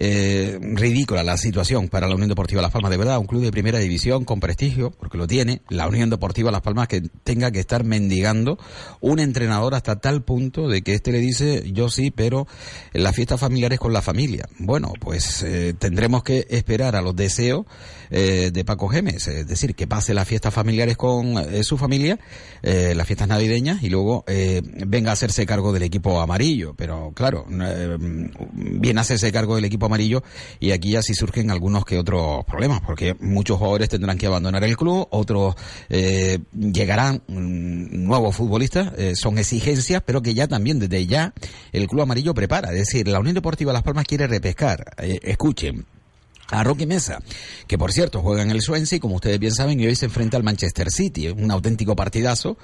eh, 0.00 0.58
ridícula 0.60 1.24
la 1.24 1.36
situación 1.36 1.88
para 1.88 2.06
la 2.06 2.14
Unión 2.14 2.28
Deportiva 2.28 2.62
Las 2.62 2.70
Palmas. 2.70 2.90
De 2.90 2.96
verdad, 2.96 3.18
un 3.18 3.26
club 3.26 3.42
de 3.42 3.50
primera 3.50 3.80
división 3.80 4.24
con 4.24 4.38
prestigio, 4.38 4.92
porque 4.92 5.18
lo 5.18 5.26
tiene, 5.26 5.62
la 5.68 5.88
Unión 5.88 6.08
Deportiva 6.08 6.52
Las 6.52 6.62
Palmas, 6.62 6.86
que 6.86 7.02
tenga 7.24 7.50
que 7.50 7.58
estar 7.58 7.82
mendigando 7.82 8.58
un 9.00 9.18
entrenador 9.18 9.74
hasta 9.74 9.96
tal 9.96 10.22
punto 10.22 10.68
de 10.68 10.82
que 10.82 10.94
este 10.94 11.10
le 11.10 11.18
dice, 11.18 11.64
yo 11.72 11.88
sí, 11.88 12.12
pero 12.12 12.46
las 12.92 13.14
fiestas 13.14 13.40
familiares 13.40 13.80
con 13.80 13.92
la 13.92 14.00
familia. 14.00 14.48
Bueno, 14.58 14.92
pues 15.00 15.42
eh, 15.42 15.74
tendremos 15.76 16.22
que 16.22 16.46
esperar 16.48 16.94
a 16.94 17.02
los 17.02 17.16
deseos 17.16 17.66
eh, 18.10 18.50
de 18.52 18.64
Paco 18.64 18.88
Gemes, 18.88 19.26
es 19.26 19.48
decir, 19.48 19.74
que 19.74 19.88
pase 19.88 20.14
las 20.14 20.28
fiestas 20.28 20.54
familiares 20.54 20.96
con 20.96 21.38
eh, 21.38 21.64
su 21.64 21.76
familia, 21.76 22.18
las 22.62 23.06
fiestas 23.06 23.28
navideñas, 23.28 23.82
y 23.82 23.88
luego 23.88 24.24
venga 24.86 25.10
a 25.10 25.12
hacerse 25.14 25.46
cargo 25.46 25.72
del 25.72 25.82
equipo 25.82 26.20
amarillo. 26.20 26.74
Pero 26.74 27.12
claro, 27.14 27.46
viene 28.52 29.00
a 29.00 29.02
hacerse 29.02 29.32
cargo 29.32 29.56
del 29.56 29.64
equipo 29.64 29.87
amarillo 29.88 30.22
y 30.60 30.70
aquí 30.70 30.92
ya 30.92 31.02
sí 31.02 31.14
surgen 31.14 31.50
algunos 31.50 31.84
que 31.84 31.98
otros 31.98 32.44
problemas, 32.44 32.80
porque 32.80 33.14
muchos 33.20 33.58
jugadores 33.58 33.88
tendrán 33.88 34.18
que 34.18 34.26
abandonar 34.26 34.64
el 34.64 34.76
club, 34.76 35.08
otros 35.10 35.54
eh, 35.88 36.38
llegarán 36.52 37.22
mm, 37.26 38.06
nuevos 38.06 38.36
futbolistas, 38.36 38.92
eh, 38.96 39.14
son 39.16 39.38
exigencias, 39.38 40.02
pero 40.04 40.22
que 40.22 40.34
ya 40.34 40.46
también 40.46 40.78
desde 40.78 41.06
ya 41.06 41.32
el 41.72 41.86
club 41.88 42.02
amarillo 42.02 42.34
prepara. 42.34 42.70
Es 42.70 42.78
decir, 42.78 43.08
la 43.08 43.20
Unión 43.20 43.34
Deportiva 43.34 43.72
Las 43.72 43.82
Palmas 43.82 44.04
quiere 44.04 44.26
repescar. 44.26 44.94
Eh, 44.98 45.18
escuchen, 45.22 45.86
a 46.50 46.64
Roque 46.64 46.86
Mesa, 46.86 47.20
que 47.66 47.76
por 47.76 47.92
cierto 47.92 48.22
juega 48.22 48.42
en 48.42 48.50
el 48.50 48.62
Swansea, 48.62 49.00
como 49.00 49.16
ustedes 49.16 49.38
bien 49.38 49.54
saben, 49.54 49.78
y 49.80 49.86
hoy 49.86 49.94
se 49.94 50.06
enfrenta 50.06 50.36
al 50.36 50.42
Manchester 50.42 50.90
City, 50.90 51.28
un 51.28 51.50
auténtico 51.50 51.94
partidazo. 51.94 52.56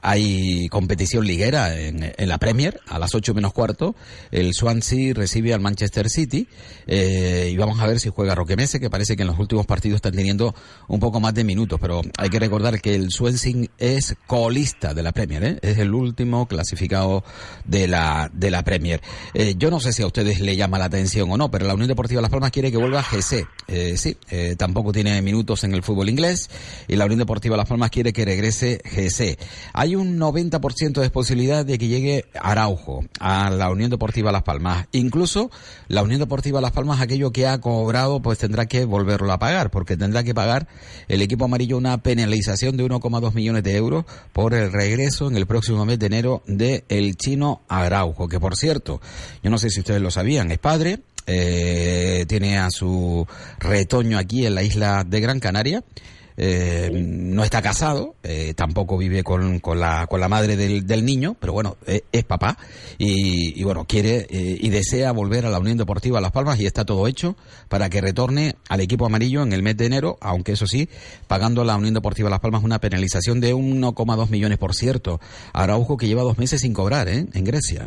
Hay 0.00 0.68
competición 0.68 1.26
liguera 1.26 1.78
en, 1.78 2.12
en 2.16 2.28
la 2.28 2.38
Premier, 2.38 2.80
a 2.86 2.98
las 2.98 3.14
8 3.14 3.34
menos 3.34 3.52
cuarto. 3.52 3.94
El 4.30 4.54
Swansea 4.54 5.14
recibe 5.14 5.52
al 5.54 5.60
Manchester 5.60 6.08
City, 6.08 6.48
eh, 6.86 7.50
y 7.52 7.56
vamos 7.56 7.80
a 7.80 7.86
ver 7.86 7.98
si 7.98 8.10
juega 8.10 8.34
Roque 8.34 8.56
Mesa, 8.56 8.78
que 8.78 8.90
parece 8.90 9.16
que 9.16 9.22
en 9.22 9.28
los 9.28 9.38
últimos 9.38 9.66
partidos 9.66 9.96
están 9.96 10.12
teniendo 10.12 10.54
un 10.88 11.00
poco 11.00 11.20
más 11.20 11.34
de 11.34 11.44
minutos, 11.44 11.78
pero 11.80 12.02
hay 12.18 12.30
que 12.30 12.38
recordar 12.38 12.80
que 12.80 12.94
el 12.94 13.10
Swansea 13.10 13.52
es 13.78 14.14
colista 14.26 14.94
de 14.94 15.02
la 15.02 15.12
Premier, 15.12 15.44
¿eh? 15.44 15.58
es 15.62 15.78
el 15.78 15.94
último 15.94 16.46
clasificado 16.46 17.24
de 17.64 17.88
la, 17.88 18.30
de 18.32 18.50
la 18.50 18.62
Premier. 18.62 19.00
Eh, 19.34 19.54
yo 19.56 19.70
no 19.70 19.80
sé 19.80 19.92
si 19.92 20.02
a 20.02 20.06
ustedes 20.06 20.40
le 20.40 20.56
llama 20.56 20.78
la 20.78 20.86
atención 20.86 21.30
o 21.30 21.36
no, 21.36 21.50
pero 21.50 21.66
la 21.66 21.74
Unión 21.74 21.88
Deportiva 21.88 22.20
Las 22.20 22.30
Palmas 22.30 22.50
quiere 22.50 22.70
que 22.70 22.76
vuelva 22.76 23.02
Eh, 23.68 23.96
sí, 23.96 24.16
eh, 24.30 24.54
tampoco 24.58 24.92
tiene 24.92 25.22
minutos 25.22 25.64
en 25.64 25.72
el 25.72 25.82
fútbol 25.82 26.08
inglés 26.08 26.50
y 26.88 26.96
la 26.96 27.06
Unión 27.06 27.20
Deportiva 27.20 27.56
Las 27.56 27.68
Palmas 27.68 27.90
quiere 27.90 28.12
que 28.12 28.24
regrese 28.24 28.82
GC. 28.84 29.38
Hay 29.72 29.96
un 29.96 30.18
90% 30.18 31.00
de 31.00 31.10
posibilidad 31.10 31.64
de 31.64 31.78
que 31.78 31.88
llegue 31.88 32.26
Araujo 32.38 33.04
a 33.18 33.48
la 33.50 33.70
Unión 33.70 33.90
Deportiva 33.90 34.32
Las 34.32 34.42
Palmas. 34.42 34.88
Incluso 34.92 35.50
la 35.88 36.02
Unión 36.02 36.20
Deportiva 36.20 36.60
Las 36.60 36.72
Palmas, 36.72 37.00
aquello 37.00 37.32
que 37.32 37.46
ha 37.46 37.60
cobrado, 37.60 38.20
pues 38.20 38.38
tendrá 38.38 38.66
que 38.66 38.84
volverlo 38.84 39.32
a 39.32 39.38
pagar, 39.38 39.70
porque 39.70 39.96
tendrá 39.96 40.22
que 40.22 40.34
pagar 40.34 40.68
el 41.08 41.22
equipo 41.22 41.46
amarillo 41.46 41.78
una 41.78 42.02
penalización 42.02 42.76
de 42.76 42.84
1,2 42.84 43.32
millones 43.32 43.62
de 43.62 43.76
euros 43.76 44.04
por 44.32 44.54
el 44.54 44.70
regreso 44.70 45.28
en 45.28 45.36
el 45.36 45.46
próximo 45.46 45.84
mes 45.86 45.98
de 45.98 46.06
enero 46.06 46.42
de 46.46 46.84
el 46.88 47.16
chino 47.16 47.62
Araujo, 47.68 48.28
que 48.28 48.38
por 48.38 48.56
cierto, 48.56 49.00
yo 49.42 49.50
no 49.50 49.58
sé 49.58 49.70
si 49.70 49.80
ustedes 49.80 50.02
lo 50.02 50.10
sabían, 50.10 50.50
es 50.50 50.58
padre, 50.58 51.00
eh, 51.26 52.24
tiene 52.28 52.58
a 52.58 52.68
su 52.70 53.26
retoño 53.58 54.18
aquí 54.18 54.46
en 54.46 54.54
la 54.54 54.62
isla 54.62 55.04
de 55.04 55.20
Gran 55.20 55.40
Canaria. 55.40 55.82
eh, 56.36 56.90
no 56.92 57.44
está 57.44 57.60
casado, 57.62 58.14
eh, 58.22 58.54
tampoco 58.54 58.96
vive 58.96 59.22
con, 59.22 59.58
con, 59.60 59.80
la, 59.80 60.06
con 60.06 60.20
la 60.20 60.28
madre 60.28 60.56
del, 60.56 60.86
del 60.86 61.04
niño, 61.04 61.36
pero 61.38 61.52
bueno, 61.52 61.76
eh, 61.86 62.02
es 62.12 62.24
papá 62.24 62.56
y, 62.98 63.62
bueno, 63.64 63.84
quiere 63.84 64.26
eh, 64.30 64.58
y 64.60 64.70
desea 64.70 65.12
volver 65.12 65.46
a 65.46 65.50
la 65.50 65.58
Unión 65.58 65.76
Deportiva 65.76 66.20
Las 66.20 66.32
Palmas 66.32 66.58
y 66.60 66.66
está 66.66 66.84
todo 66.84 67.06
hecho 67.06 67.36
para 67.68 67.90
que 67.90 68.00
retorne 68.00 68.56
al 68.68 68.80
equipo 68.80 69.06
amarillo 69.06 69.42
en 69.42 69.52
el 69.52 69.62
mes 69.62 69.76
de 69.76 69.86
enero, 69.86 70.18
aunque 70.20 70.52
eso 70.52 70.66
sí, 70.66 70.88
pagando 71.26 71.62
a 71.62 71.64
la 71.64 71.76
Unión 71.76 71.94
Deportiva 71.94 72.30
Las 72.30 72.40
Palmas 72.40 72.62
una 72.64 72.78
penalización 72.78 73.40
de 73.40 73.54
1,2 73.54 74.30
millones 74.30 74.58
por 74.58 74.74
cierto. 74.74 75.20
Araujo 75.52 75.96
que 75.96 76.06
lleva 76.06 76.22
dos 76.22 76.38
meses 76.38 76.60
sin 76.60 76.72
cobrar 76.72 77.08
¿eh? 77.08 77.26
en 77.32 77.44
Grecia. 77.44 77.86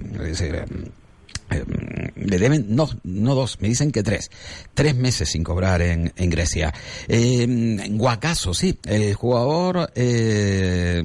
Le 2.16 2.40
deben, 2.40 2.75
no, 2.75 2.88
no 3.04 3.36
dos, 3.36 3.60
me 3.62 3.68
dicen 3.68 3.92
que 3.92 4.04
tres. 4.04 4.32
Tres 4.74 4.96
meses 4.96 5.30
sin 5.30 5.44
cobrar 5.44 5.82
en, 5.82 6.12
en 6.16 6.30
Grecia. 6.30 6.74
Eh, 7.08 7.88
Guacaso, 7.92 8.54
sí, 8.54 8.78
el 8.86 9.14
jugador 9.14 9.92
eh, 9.96 11.02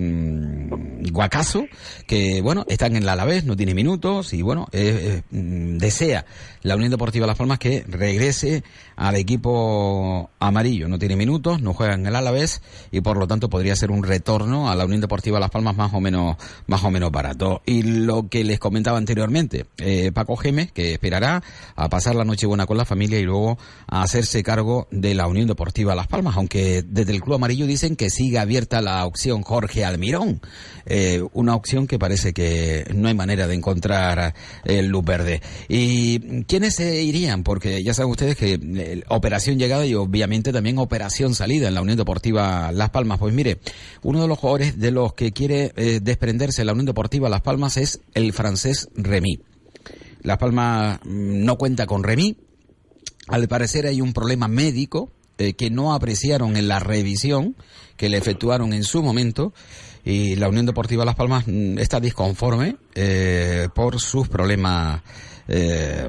Guacaso, 1.13 1.65
que 2.07 2.41
bueno, 2.43 2.65
está 2.69 2.87
en 2.87 2.97
el 2.97 3.09
Alavés, 3.09 3.45
no 3.45 3.57
tiene 3.57 3.75
minutos 3.75 4.33
y 4.33 4.43
bueno, 4.43 4.69
eh, 4.73 5.23
eh, 5.31 5.37
desea 5.79 6.25
la 6.63 6.77
Unión 6.77 6.91
Deportiva 6.91 7.27
Las 7.27 7.39
Palmas 7.39 7.59
que 7.59 7.85
regrese 7.89 8.63
al 8.97 9.17
equipo 9.17 10.31
amarillo. 10.39 10.89
No 10.89 10.99
tiene 10.99 11.17
minutos, 11.17 11.63
no 11.63 11.73
juega 11.73 11.95
en 11.95 12.07
el 12.07 12.15
Alavés 12.15 12.61
y 12.91 13.01
por 13.01 13.17
lo 13.17 13.27
tanto 13.27 13.49
podría 13.49 13.77
ser 13.77 13.91
un 13.91 14.03
retorno 14.03 14.71
a 14.71 14.75
la 14.75 14.85
Unión 14.85 15.01
Deportiva 15.01 15.41
Las 15.41 15.51
Palmas 15.51 15.77
más 15.77 15.95
o 15.95 16.01
menos, 16.01 16.37
más 16.67 16.85
o 16.85 16.91
menos 16.91 17.11
barato. 17.11 17.63
Y 17.65 17.83
lo 17.83 18.29
que 18.29 18.45
les 18.45 18.59
comentaba 18.59 18.99
anteriormente, 18.99 19.67
eh, 19.79 20.13
Paco 20.31 20.37
Gémez, 20.37 20.71
que 20.71 20.93
esperará 20.93 21.43
a 21.75 21.89
pasar 21.89 22.15
la 22.15 22.25
noche 22.25 22.47
buena 22.47 22.65
con 22.65 22.77
la 22.77 22.85
familia 22.85 23.19
y 23.19 23.25
luego 23.25 23.59
a 23.89 24.03
hacerse 24.03 24.45
cargo 24.45 24.87
de 24.93 25.13
la 25.15 25.27
Unión 25.27 25.49
Deportiva 25.49 25.97
Las 25.97 26.07
Palmas, 26.07 26.37
aunque 26.37 26.85
desde 26.87 27.13
el 27.13 27.21
Club 27.21 27.35
Amarillo 27.35 27.67
dicen 27.67 27.97
que 27.97 28.11
sigue 28.11 28.39
abierta 28.39 28.81
la 28.81 29.05
opción 29.07 29.43
Jorge 29.43 29.85
Almirón, 29.85 30.41
eh, 30.87 31.21
una 31.33 31.57
opción 31.57 31.89
que 31.89 31.99
parece 31.99 32.33
que 32.33 32.85
no 32.95 33.09
hay 33.09 33.15
manera 33.15 33.49
de 33.49 33.57
encontrar 33.57 34.35
el 34.63 34.87
luz 34.87 35.05
verde. 35.05 35.43
¿Y 35.69 36.45
quiénes 36.45 36.77
se 36.77 37.03
irían? 37.03 37.43
Porque 37.43 37.83
ya 37.83 37.93
saben 37.93 38.13
ustedes 38.13 38.37
que 38.37 38.53
eh, 38.63 39.03
operación 39.09 39.59
llegada 39.59 39.85
y 39.85 39.95
obviamente 39.95 40.53
también 40.53 40.79
operación 40.79 41.35
salida 41.35 41.67
en 41.67 41.75
la 41.75 41.83
Unión 41.83 41.99
Deportiva 41.99 42.71
Las 42.71 42.91
Palmas. 42.91 43.19
Pues 43.19 43.35
mire, 43.35 43.59
uno 44.03 44.23
de 44.23 44.29
los 44.29 44.39
jugadores 44.39 44.79
de 44.79 44.93
los 44.93 45.13
que 45.15 45.33
quiere 45.33 45.73
eh, 45.75 45.99
desprenderse 46.01 46.63
de 46.63 46.67
la 46.67 46.73
Unión 46.73 46.87
Deportiva 46.87 47.29
Las 47.29 47.41
Palmas 47.41 47.77
es 47.77 48.01
el 48.15 48.33
francés 48.33 48.89
Remy. 48.95 49.50
Las 50.23 50.39
Palmas 50.39 51.01
mm, 51.05 51.45
no 51.45 51.57
cuenta 51.57 51.87
con 51.87 52.03
Remy. 52.03 52.37
Al 53.29 53.49
parecer 53.49 53.87
hay 53.87 54.01
un 54.01 54.13
problema 54.13 54.49
médico 54.49 55.11
eh, 55.39 55.55
que 55.55 55.71
no 55.71 55.95
apreciaron 55.95 56.57
en 56.57 56.69
la 56.69 56.81
revisión 56.81 57.57
que 57.97 58.09
le 58.09 58.19
efectuaron 58.19 58.73
en 58.73 58.85
su 58.85 59.03
momento 59.03 59.53
y 60.05 60.37
la 60.37 60.49
Unión 60.49 60.67
Deportiva 60.67 61.05
Las 61.05 61.15
Palmas 61.15 61.45
mm, 61.47 61.79
está 61.79 62.01
disconforme 62.01 62.77
eh, 62.95 63.69
por 63.75 64.01
sus 64.01 64.29
problemas 64.29 65.03
eh, 65.49 66.09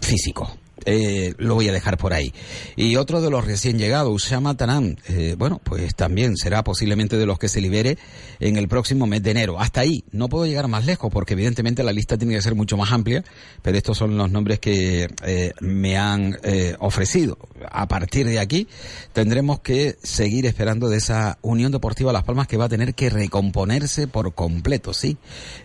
físicos. 0.00 0.57
Eh, 0.84 1.34
lo 1.38 1.54
voy 1.54 1.68
a 1.68 1.72
dejar 1.72 1.98
por 1.98 2.12
ahí. 2.12 2.32
Y 2.76 2.96
otro 2.96 3.20
de 3.20 3.30
los 3.30 3.44
recién 3.44 3.78
llegados, 3.78 4.12
Usama 4.12 4.56
Tanam, 4.56 4.96
eh, 5.08 5.34
bueno, 5.38 5.60
pues 5.62 5.94
también 5.94 6.36
será 6.36 6.64
posiblemente 6.64 7.16
de 7.16 7.26
los 7.26 7.38
que 7.38 7.48
se 7.48 7.60
libere 7.60 7.98
en 8.40 8.56
el 8.56 8.68
próximo 8.68 9.06
mes 9.06 9.22
de 9.22 9.30
enero. 9.30 9.58
Hasta 9.58 9.80
ahí, 9.80 10.04
no 10.12 10.28
puedo 10.28 10.46
llegar 10.46 10.68
más 10.68 10.86
lejos 10.86 11.10
porque 11.12 11.34
evidentemente 11.34 11.82
la 11.82 11.92
lista 11.92 12.16
tiene 12.16 12.34
que 12.34 12.42
ser 12.42 12.54
mucho 12.54 12.76
más 12.76 12.92
amplia, 12.92 13.24
pero 13.62 13.76
estos 13.76 13.98
son 13.98 14.16
los 14.16 14.30
nombres 14.30 14.58
que 14.58 15.08
eh, 15.24 15.52
me 15.60 15.96
han 15.96 16.36
eh, 16.42 16.76
ofrecido. 16.78 17.38
A 17.70 17.88
partir 17.88 18.26
de 18.26 18.38
aquí 18.38 18.68
tendremos 19.12 19.60
que 19.60 19.96
seguir 20.02 20.46
esperando 20.46 20.88
de 20.88 20.98
esa 20.98 21.38
Unión 21.42 21.72
Deportiva 21.72 22.12
Las 22.12 22.24
Palmas 22.24 22.46
que 22.46 22.56
va 22.56 22.66
a 22.66 22.68
tener 22.68 22.94
que 22.94 23.10
recomponerse 23.10 24.06
por 24.06 24.34
completo, 24.34 24.94
¿sí? 24.94 25.16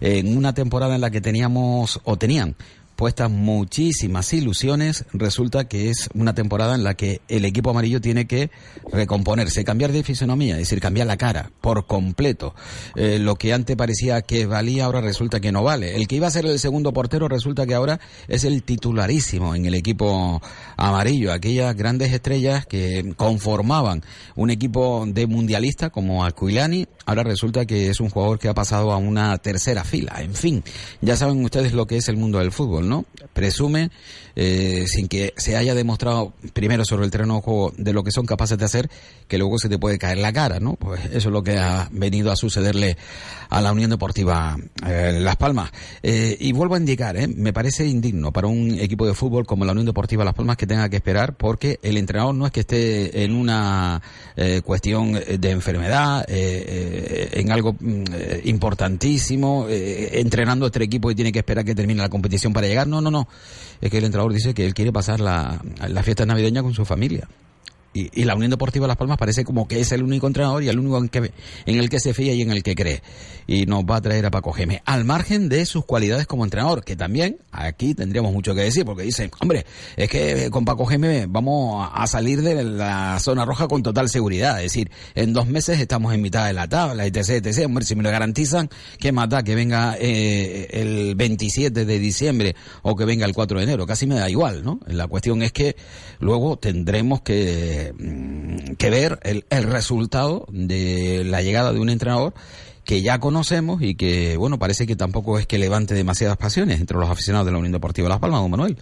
En 0.01 0.35
una 0.35 0.53
temporada 0.53 0.95
en 0.95 1.01
la 1.01 1.11
que 1.11 1.21
teníamos 1.21 2.01
o 2.03 2.17
tenían 2.17 2.55
puestas 3.03 3.29
muchísimas 3.29 4.31
ilusiones, 4.31 5.03
resulta 5.11 5.67
que 5.67 5.89
es 5.89 6.09
una 6.13 6.33
temporada 6.33 6.73
en 6.73 6.85
la 6.85 6.93
que 6.93 7.19
el 7.27 7.43
equipo 7.43 7.71
amarillo 7.71 7.99
tiene 7.99 8.27
que 8.27 8.49
recomponerse, 8.93 9.65
cambiar 9.65 9.91
de 9.91 10.03
fisonomía, 10.03 10.53
es 10.53 10.59
decir, 10.59 10.79
cambiar 10.79 11.07
la 11.07 11.17
cara 11.17 11.51
por 11.59 11.85
completo. 11.85 12.55
Eh, 12.95 13.19
lo 13.19 13.35
que 13.35 13.51
antes 13.51 13.75
parecía 13.75 14.21
que 14.21 14.45
valía, 14.45 14.85
ahora 14.85 15.01
resulta 15.01 15.41
que 15.41 15.51
no 15.51 15.63
vale. 15.63 15.97
El 15.97 16.07
que 16.07 16.15
iba 16.15 16.27
a 16.27 16.31
ser 16.31 16.45
el 16.45 16.57
segundo 16.59 16.93
portero 16.93 17.27
resulta 17.27 17.65
que 17.65 17.73
ahora 17.73 17.99
es 18.29 18.45
el 18.45 18.63
titularísimo 18.63 19.53
en 19.53 19.65
el 19.65 19.73
equipo 19.73 20.41
amarillo. 20.77 21.33
Aquellas 21.33 21.75
grandes 21.75 22.13
estrellas 22.13 22.65
que 22.65 23.13
conformaban 23.17 24.01
un 24.37 24.49
equipo 24.49 25.03
de 25.05 25.27
mundialista 25.27 25.89
como 25.89 26.23
Aquilani, 26.23 26.87
ahora 27.05 27.23
resulta 27.23 27.65
que 27.65 27.89
es 27.89 27.99
un 27.99 28.09
jugador 28.09 28.39
que 28.39 28.47
ha 28.47 28.53
pasado 28.53 28.93
a 28.93 28.97
una 28.97 29.37
tercera 29.39 29.83
fila. 29.83 30.21
En 30.21 30.33
fin, 30.33 30.63
ya 31.01 31.17
saben 31.17 31.43
ustedes 31.43 31.73
lo 31.73 31.85
que 31.85 31.97
es 31.97 32.07
el 32.07 32.15
mundo 32.15 32.39
del 32.39 32.53
fútbol, 32.53 32.87
¿no? 32.87 32.92
Presume, 33.33 33.89
eh, 34.35 34.85
sin 34.87 35.07
que 35.07 35.33
se 35.37 35.55
haya 35.55 35.75
demostrado 35.75 36.33
primero 36.53 36.85
sobre 36.85 37.05
el 37.05 37.11
terreno 37.11 37.35
de 37.35 37.41
juego 37.41 37.73
de 37.77 37.93
lo 37.93 38.03
que 38.03 38.11
son 38.11 38.25
capaces 38.25 38.57
de 38.57 38.65
hacer, 38.65 38.89
que 39.27 39.37
luego 39.37 39.59
se 39.59 39.69
te 39.69 39.77
puede 39.77 39.97
caer 39.97 40.17
la 40.17 40.33
cara, 40.33 40.59
¿no? 40.59 40.75
Pues 40.75 41.05
eso 41.05 41.29
es 41.29 41.33
lo 41.33 41.43
que 41.43 41.57
ha 41.57 41.89
venido 41.91 42.31
a 42.31 42.35
sucederle 42.35 42.97
a 43.49 43.61
la 43.61 43.71
Unión 43.71 43.91
Deportiva 43.91 44.57
eh, 44.87 45.19
Las 45.21 45.35
Palmas. 45.35 45.71
Eh, 46.01 46.35
y 46.39 46.51
vuelvo 46.53 46.75
a 46.75 46.79
indicar, 46.79 47.15
¿eh? 47.17 47.27
me 47.27 47.53
parece 47.53 47.85
indigno 47.85 48.31
para 48.31 48.47
un 48.47 48.79
equipo 48.79 49.05
de 49.05 49.13
fútbol 49.13 49.45
como 49.45 49.63
la 49.65 49.73
Unión 49.73 49.85
Deportiva 49.85 50.25
Las 50.25 50.33
Palmas 50.33 50.57
que 50.57 50.65
tenga 50.65 50.89
que 50.89 50.95
esperar 50.95 51.35
porque 51.35 51.79
el 51.83 51.97
entrenador 51.97 52.33
no 52.33 52.47
es 52.47 52.51
que 52.51 52.61
esté 52.61 53.23
en 53.23 53.33
una 53.33 54.01
cuestión 54.63 55.13
de 55.13 55.51
enfermedad, 55.51 56.25
en 56.27 57.51
algo 57.51 57.75
mm, 57.79 58.03
importantísimo, 58.45 59.67
entrenando 59.69 60.65
a 60.65 60.67
este 60.69 60.83
equipo 60.83 61.11
y 61.11 61.15
tiene 61.15 61.31
que 61.31 61.39
esperar 61.39 61.63
que 61.63 61.75
termine 61.75 62.01
la 62.01 62.09
competición 62.09 62.51
para 62.53 62.67
llegar. 62.67 62.72
No, 62.85 63.01
no, 63.01 63.11
no. 63.11 63.27
Es 63.81 63.89
que 63.91 63.97
el 63.97 64.05
entrenador 64.05 64.33
dice 64.33 64.53
que 64.53 64.65
él 64.65 64.73
quiere 64.73 64.91
pasar 64.91 65.19
la, 65.19 65.61
la 65.87 66.03
fiesta 66.03 66.25
navideña 66.25 66.61
con 66.63 66.73
su 66.73 66.85
familia. 66.85 67.27
Y, 67.93 68.23
la 68.23 68.35
Unión 68.35 68.49
Deportiva 68.49 68.87
Las 68.87 68.97
Palmas 68.97 69.17
parece 69.17 69.43
como 69.43 69.67
que 69.67 69.79
es 69.79 69.91
el 69.91 70.03
único 70.03 70.27
entrenador 70.27 70.63
y 70.63 70.69
el 70.69 70.79
único 70.79 70.97
en, 70.97 71.09
que, 71.09 71.31
en 71.65 71.79
el 71.79 71.89
que 71.89 71.99
se 71.99 72.13
fía 72.13 72.33
y 72.33 72.41
en 72.41 72.51
el 72.51 72.63
que 72.63 72.75
cree. 72.75 73.01
Y 73.45 73.65
nos 73.65 73.83
va 73.83 73.97
a 73.97 74.01
traer 74.01 74.25
a 74.25 74.31
Paco 74.31 74.51
Gémez. 74.51 74.81
Al 74.85 75.05
margen 75.05 75.49
de 75.49 75.65
sus 75.65 75.85
cualidades 75.85 76.25
como 76.25 76.43
entrenador, 76.43 76.83
que 76.83 76.95
también 76.95 77.37
aquí 77.51 77.93
tendríamos 77.93 78.33
mucho 78.33 78.55
que 78.55 78.61
decir, 78.61 78.85
porque 78.85 79.03
dicen, 79.03 79.29
hombre, 79.39 79.65
es 79.95 80.09
que 80.09 80.49
con 80.49 80.65
Paco 80.65 80.85
Gémez 80.85 81.27
vamos 81.29 81.89
a 81.93 82.07
salir 82.07 82.41
de 82.41 82.63
la 82.63 83.19
zona 83.19 83.45
roja 83.45 83.67
con 83.67 83.83
total 83.83 84.09
seguridad. 84.09 84.57
Es 84.57 84.73
decir, 84.73 84.89
en 85.13 85.33
dos 85.33 85.47
meses 85.47 85.79
estamos 85.79 86.13
en 86.13 86.21
mitad 86.21 86.47
de 86.47 86.53
la 86.53 86.67
tabla, 86.67 87.05
etc, 87.05 87.45
etc. 87.45 87.65
Hombre, 87.65 87.85
si 87.85 87.95
me 87.95 88.03
lo 88.03 88.09
garantizan, 88.09 88.69
¿qué 88.99 89.11
más 89.11 89.29
da 89.29 89.43
que 89.43 89.55
venga 89.55 89.97
eh, 89.99 90.67
el 90.71 91.15
27 91.15 91.85
de 91.85 91.99
diciembre 91.99 92.55
o 92.81 92.95
que 92.95 93.05
venga 93.05 93.25
el 93.25 93.33
4 93.33 93.57
de 93.59 93.63
enero? 93.63 93.85
Casi 93.85 94.07
me 94.07 94.15
da 94.15 94.29
igual, 94.29 94.63
¿no? 94.63 94.79
La 94.87 95.07
cuestión 95.07 95.43
es 95.43 95.51
que 95.51 95.75
luego 96.19 96.57
tendremos 96.57 97.21
que 97.21 97.82
que 98.77 98.89
ver 98.89 99.19
el, 99.23 99.45
el, 99.49 99.63
resultado 99.63 100.45
de 100.49 101.23
la 101.25 101.41
llegada 101.41 101.73
de 101.73 101.79
un 101.79 101.89
entrenador 101.89 102.33
que 102.85 103.01
ya 103.01 103.19
conocemos 103.19 103.81
y 103.81 103.95
que, 103.95 104.37
bueno, 104.37 104.59
parece 104.59 104.85
que 104.85 104.95
tampoco 104.95 105.39
es 105.39 105.47
que 105.47 105.57
levante 105.57 105.93
demasiadas 105.93 106.37
pasiones 106.37 106.79
entre 106.79 106.97
los 106.97 107.09
aficionados 107.09 107.45
de 107.45 107.51
la 107.51 107.57
Unión 107.57 107.71
Deportiva 107.71 108.09
Las 108.09 108.19
Palmas, 108.19 108.41
don 108.41 108.51
Manuel. 108.51 108.77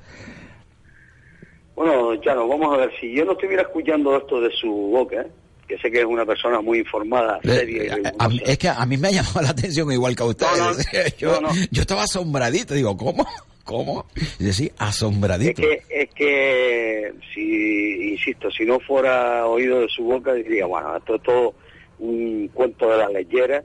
Bueno, 1.75 2.15
Chano, 2.17 2.47
vamos 2.47 2.73
a 2.73 2.77
ver, 2.77 2.91
si 2.99 3.15
yo 3.15 3.25
no 3.25 3.33
estuviera 3.33 3.63
escuchando 3.63 4.15
esto 4.17 4.41
de 4.41 4.51
su 4.51 4.69
boca, 4.69 5.21
¿eh? 5.21 5.27
que 5.67 5.77
sé 5.77 5.89
que 5.89 5.99
es 5.99 6.05
una 6.05 6.25
persona 6.25 6.61
muy 6.61 6.79
informada, 6.79 7.39
seria. 7.43 7.95
Eh, 7.95 8.03
a, 8.19 8.25
a, 8.25 8.29
es 8.45 8.57
que 8.57 8.69
a 8.69 8.85
mí 8.85 8.97
me 8.97 9.07
ha 9.07 9.11
llamado 9.11 9.41
la 9.41 9.49
atención 9.49 9.91
igual 9.91 10.15
que 10.15 10.23
a. 10.23 10.57
No, 10.57 10.73
no, 10.73 10.77
yo, 11.17 11.41
no, 11.41 11.49
yo 11.71 11.81
estaba 11.81 12.03
asombradito, 12.03 12.73
digo, 12.73 12.97
¿cómo? 12.97 13.25
¿Cómo? 13.63 14.05
Y 14.39 14.45
decir, 14.45 14.71
asombradito. 14.77 15.61
Es 15.61 15.85
que, 15.85 16.01
es 16.01 16.09
que, 16.13 17.13
si, 17.33 18.11
insisto, 18.11 18.49
si 18.51 18.65
no 18.65 18.79
fuera 18.79 19.45
oído 19.47 19.81
de 19.81 19.89
su 19.89 20.03
boca, 20.03 20.33
diría, 20.33 20.65
bueno, 20.65 20.97
esto 20.97 21.15
es 21.15 21.23
todo 21.23 21.53
un 21.99 22.49
cuento 22.53 22.89
de 22.89 22.97
la 22.97 23.09
leyera, 23.09 23.63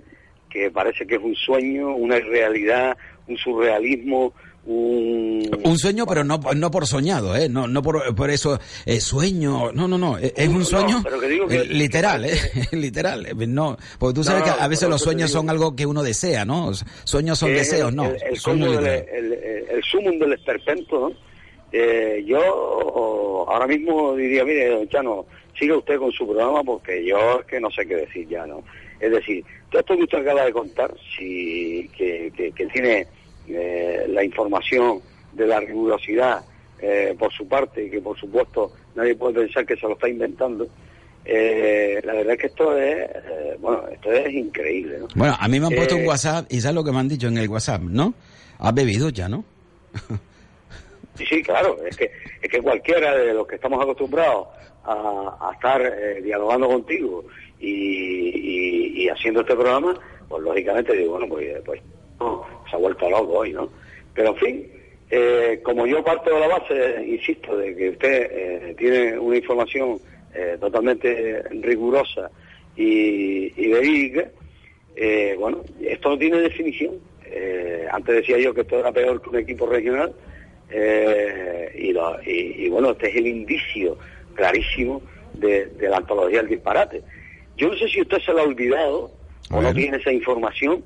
que 0.51 0.71
parece 0.71 1.07
que 1.07 1.17
es 1.17 1.23
un 1.23 1.35
sueño, 1.35 1.95
una 1.95 2.19
irrealidad, 2.19 2.97
un 3.27 3.37
surrealismo, 3.39 4.33
un... 4.67 5.49
un 5.65 5.79
sueño, 5.79 6.07
pero 6.07 6.25
no, 6.25 6.41
no 6.55 6.71
por 6.71 6.87
soñado, 6.87 7.37
¿eh? 7.37 7.49
No, 7.49 7.67
no 7.67 7.83
por, 7.83 8.15
por 8.15 8.31
eso, 8.31 8.59
eh, 8.85 9.01
sueño, 9.01 9.73
no, 9.73 9.89
no, 9.89 9.97
no, 9.97 10.19
es 10.19 10.49
un 10.49 10.65
sueño 10.65 11.03
no, 11.03 11.21
que 11.21 11.47
que, 11.49 11.57
eh, 11.57 11.65
literal, 11.67 12.25
¿eh? 12.25 12.39
literal, 12.73 13.27
no, 13.49 13.77
porque 13.99 14.15
tú 14.15 14.25
sabes 14.25 14.47
no, 14.47 14.57
que 14.57 14.63
a 14.63 14.69
veces 14.69 14.89
los 14.89 15.01
sueños 15.01 15.31
son 15.31 15.49
algo 15.51 15.75
que 15.77 15.87
uno 15.87 16.03
desea, 16.03 16.45
¿no? 16.45 16.73
Sueños 17.05 17.39
son 17.39 17.53
deseos, 17.53 17.91
el, 17.91 17.97
no. 17.97 18.05
El, 18.07 18.23
el, 18.23 18.37
sueño 18.37 18.73
del, 18.73 18.87
el, 19.09 19.33
el 19.33 19.83
sumum 19.83 20.19
del 20.19 20.33
esperpento, 20.33 21.09
¿no? 21.09 21.27
Eh, 21.73 22.25
yo 22.27 23.47
ahora 23.49 23.67
mismo 23.67 24.15
diría, 24.17 24.45
mire, 24.45 24.69
don 24.69 24.89
Chano, 24.89 25.27
siga 25.59 25.77
usted 25.77 25.99
con 25.99 26.13
su 26.13 26.27
programa 26.27 26.63
porque 26.65 27.05
yo 27.05 27.41
es 27.41 27.47
que 27.47 27.61
no 27.61 27.71
sé 27.71 27.87
qué 27.87 27.97
decir 27.97 28.27
ya, 28.29 28.47
¿no? 28.47 28.63
Es 29.01 29.11
decir, 29.11 29.45
todo 29.71 29.81
esto 29.81 29.97
que 29.97 30.03
usted 30.05 30.19
acaba 30.19 30.45
de 30.45 30.53
contar, 30.53 30.95
si, 31.17 31.89
que, 31.97 32.33
que, 32.35 32.53
que 32.53 32.67
tiene 32.67 33.07
eh, 33.49 34.07
la 34.09 34.23
información 34.25 35.01
de 35.33 35.47
la 35.47 35.61
rigurosidad 35.61 36.45
eh, 36.81 37.15
por 37.19 37.33
su 37.33 37.47
parte 37.49 37.85
y 37.85 37.91
que 37.91 38.01
por 38.01 38.19
supuesto 38.19 38.73
nadie 38.95 39.15
puede 39.15 39.35
pensar 39.45 39.65
que 39.67 39.77
se 39.77 39.87
lo 39.87 39.93
está 39.95 40.09
inventando, 40.09 40.67
Eh, 41.29 42.01
la 42.05 42.13
verdad 42.15 42.35
es 42.35 42.39
que 42.41 42.47
esto 42.47 42.77
es, 42.79 42.97
eh, 43.11 43.57
bueno, 43.59 43.83
esto 43.89 44.13
es 44.13 44.33
increíble, 44.33 44.99
¿no? 45.01 45.09
Bueno, 45.17 45.35
a 45.41 45.49
mí 45.49 45.59
me 45.59 45.67
han 45.67 45.75
puesto 45.75 45.97
Eh, 45.97 45.99
un 45.99 46.07
WhatsApp 46.07 46.47
y 46.51 46.61
¿sabes 46.61 46.77
lo 46.77 46.85
que 46.85 46.93
me 46.93 46.99
han 47.01 47.09
dicho 47.09 47.27
en 47.27 47.37
el 47.39 47.49
WhatsApp, 47.49 47.83
no? 47.83 48.15
Has 48.61 48.73
bebido 48.73 49.09
ya, 49.11 49.29
¿no? 49.29 49.45
Sí, 51.19 51.25
sí, 51.27 51.43
claro, 51.43 51.79
es 51.85 51.97
que, 51.97 52.11
es 52.43 52.49
que 52.51 52.61
cualquiera 52.61 53.17
de 53.17 53.33
los 53.35 53.47
que 53.47 53.55
estamos 53.57 53.83
acostumbrados 53.83 54.47
a, 54.85 54.93
a 55.41 55.53
estar 55.55 55.81
eh, 55.83 56.21
dialogando 56.23 56.69
contigo 56.69 57.25
y, 57.59 57.73
y- 58.29 59.03
y 59.05 59.09
haciendo 59.09 59.41
este 59.41 59.55
programa, 59.55 59.99
pues 60.29 60.43
lógicamente 60.43 60.93
digo, 60.95 61.13
bueno, 61.13 61.27
pues, 61.29 61.47
pues 61.65 61.81
no, 62.21 62.45
se 62.69 62.77
ha 62.77 62.79
vuelto 62.79 63.09
loco 63.11 63.39
hoy, 63.41 63.53
¿no? 63.53 63.71
Pero 64.15 64.31
en 64.31 64.37
fin, 64.37 64.67
eh, 65.11 65.61
como 65.63 65.87
yo 65.87 66.03
parto 66.03 66.35
de 66.35 66.41
la 66.41 66.49
base, 66.49 67.05
insisto, 67.07 67.57
de 67.57 67.75
que 67.77 67.91
usted 67.91 68.29
eh, 68.33 68.75
tiene 68.79 69.19
una 69.19 69.37
información 69.37 69.99
eh, 70.35 70.57
totalmente 70.61 71.43
rigurosa 71.63 72.31
y, 72.77 73.53
y 73.57 73.69
verídica, 73.69 74.29
eh, 74.97 75.35
bueno, 75.39 75.63
esto 75.81 76.11
no 76.11 76.19
tiene 76.19 76.39
definición. 76.41 76.95
Eh, 77.25 77.87
antes 77.91 78.15
decía 78.17 78.39
yo 78.39 78.55
que 78.55 78.63
esto 78.63 78.79
era 78.79 78.93
peor 78.93 79.21
que 79.21 79.29
un 79.31 79.37
equipo 79.39 79.67
regional 79.67 80.13
eh, 80.71 81.71
y, 81.77 81.93
lo- 81.93 82.19
y- 82.25 82.65
y 82.65 82.69
bueno, 82.69 82.91
este 82.93 83.09
es 83.11 83.17
el 83.17 83.27
indicio 83.27 83.99
clarísimo 84.35 85.03
de, 85.35 85.67
de 85.67 85.89
la 85.89 85.99
antología 85.99 86.39
del 86.41 86.49
disparate. 86.51 87.03
Yo 87.57 87.69
no 87.69 87.77
sé 87.77 87.89
si 87.89 88.01
usted 88.01 88.19
se 88.21 88.33
lo 88.33 88.41
ha 88.41 88.45
olvidado 88.45 89.11
A 89.51 89.57
o 89.57 89.63
no 89.63 89.69
tiene 89.75 89.97
esa 89.99 90.13
información 90.13 90.83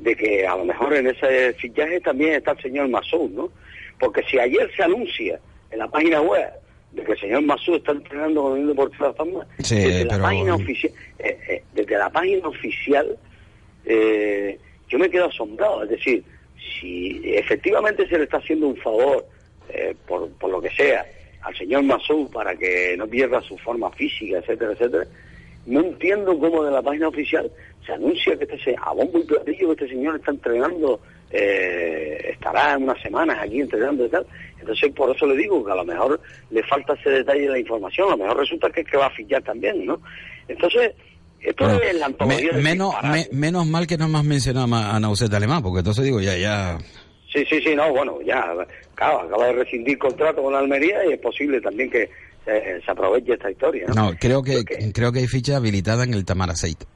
de 0.00 0.16
que 0.16 0.46
a 0.46 0.56
lo 0.56 0.64
mejor 0.64 0.94
en 0.94 1.06
ese 1.08 1.52
fichaje 1.54 2.00
también 2.00 2.34
está 2.34 2.52
el 2.52 2.62
señor 2.62 2.88
Masud, 2.88 3.30
¿no? 3.30 3.50
Porque 3.98 4.22
si 4.24 4.38
ayer 4.38 4.70
se 4.74 4.82
anuncia 4.82 5.38
en 5.70 5.78
la 5.78 5.88
página 5.88 6.20
web 6.22 6.48
de 6.92 7.04
que 7.04 7.12
el 7.12 7.20
señor 7.20 7.42
Masud 7.42 7.76
está 7.76 7.92
entrenando 7.92 8.42
con 8.42 8.60
el 8.60 8.66
Deportivo 8.66 9.04
de 9.04 9.10
la 9.10 9.16
Palma, 9.16 9.46
Sí, 9.58 9.76
desde 9.76 10.04
la 10.06 10.18
página 10.18 10.54
oficial, 10.54 10.92
eh, 11.18 11.38
eh, 11.48 11.62
desde 11.74 11.98
la 11.98 12.10
página 12.10 12.48
oficial, 12.48 13.18
eh, 13.84 14.58
yo 14.88 14.98
me 14.98 15.10
quedo 15.10 15.26
asombrado. 15.26 15.84
Es 15.84 15.90
decir, 15.90 16.24
si 16.80 17.20
efectivamente 17.24 18.08
se 18.08 18.18
le 18.18 18.24
está 18.24 18.38
haciendo 18.38 18.68
un 18.68 18.76
favor, 18.76 19.26
eh, 19.68 19.94
por, 20.06 20.30
por 20.32 20.50
lo 20.50 20.60
que 20.60 20.70
sea, 20.70 21.06
al 21.42 21.56
señor 21.56 21.82
Masud 21.84 22.30
para 22.30 22.56
que 22.56 22.96
no 22.98 23.06
pierda 23.06 23.40
su 23.42 23.56
forma 23.58 23.90
física, 23.92 24.38
etcétera, 24.38 24.72
etcétera, 24.72 25.06
no 25.66 25.80
entiendo 25.80 26.38
cómo 26.38 26.62
de 26.64 26.70
la 26.72 26.82
página 26.82 27.08
oficial 27.08 27.50
se 27.86 27.92
anuncia 27.92 28.36
que 28.36 28.44
este 28.44 28.58
se, 28.62 28.76
a 28.82 28.92
bombo 28.92 29.18
y 29.18 29.24
platillo 29.24 29.68
que 29.74 29.84
este 29.84 29.88
señor 29.94 30.16
está 30.16 30.30
entrenando, 30.30 31.00
eh, 31.30 32.30
estará 32.32 32.76
unas 32.78 33.00
semanas 33.02 33.38
aquí 33.40 33.60
entrenando 33.60 34.04
y 34.04 34.08
tal. 34.08 34.26
Entonces, 34.58 34.92
por 34.92 35.14
eso 35.14 35.26
le 35.26 35.36
digo 35.36 35.64
que 35.64 35.72
a 35.72 35.76
lo 35.76 35.84
mejor 35.84 36.20
le 36.50 36.62
falta 36.64 36.92
ese 36.94 37.10
detalle 37.10 37.42
de 37.42 37.48
la 37.48 37.58
información, 37.58 38.08
a 38.08 38.10
lo 38.12 38.16
mejor 38.18 38.38
resulta 38.38 38.70
que 38.70 38.82
es 38.82 38.86
que 38.90 38.96
va 38.96 39.06
a 39.06 39.10
fichar 39.10 39.42
también, 39.42 39.86
¿no? 39.86 40.00
Entonces, 40.48 40.92
esto 41.40 41.64
Bueno, 41.64 41.80
es 41.82 41.94
la 41.98 42.06
antología 42.06 42.52
me- 42.52 42.62
menos, 42.62 42.94
me- 43.02 43.28
menos 43.32 43.66
mal 43.66 43.86
que 43.86 43.96
no 43.96 44.04
has 44.16 44.24
mencionado 44.24 44.74
a 44.74 45.00
Nauset 45.00 45.32
Alemán, 45.32 45.62
porque 45.62 45.78
entonces 45.78 46.04
digo, 46.04 46.20
ya, 46.20 46.36
ya... 46.36 46.78
Sí, 47.32 47.44
sí, 47.48 47.60
sí, 47.62 47.74
no, 47.76 47.90
bueno, 47.92 48.18
ya, 48.22 48.44
claro, 48.94 49.20
acaba 49.20 49.46
de 49.46 49.52
rescindir 49.52 49.96
contrato 49.98 50.42
con 50.42 50.52
la 50.52 50.58
Almería 50.58 51.06
y 51.06 51.12
es 51.12 51.20
posible 51.20 51.60
también 51.60 51.88
que 51.88 52.10
se, 52.58 52.80
se 52.82 52.90
aproveche 52.90 53.32
esta 53.34 53.50
historia. 53.50 53.86
¿no? 53.88 53.94
No, 53.94 54.12
creo 54.18 54.42
que, 54.42 54.56
Porque- 54.56 54.92
creo 54.92 55.12
que 55.12 55.20
hay 55.20 55.26
ficha 55.26 55.56
habilitada 55.56 56.04
en 56.04 56.14
el 56.14 56.24
Tamar 56.24 56.50
Aceite. 56.50 56.86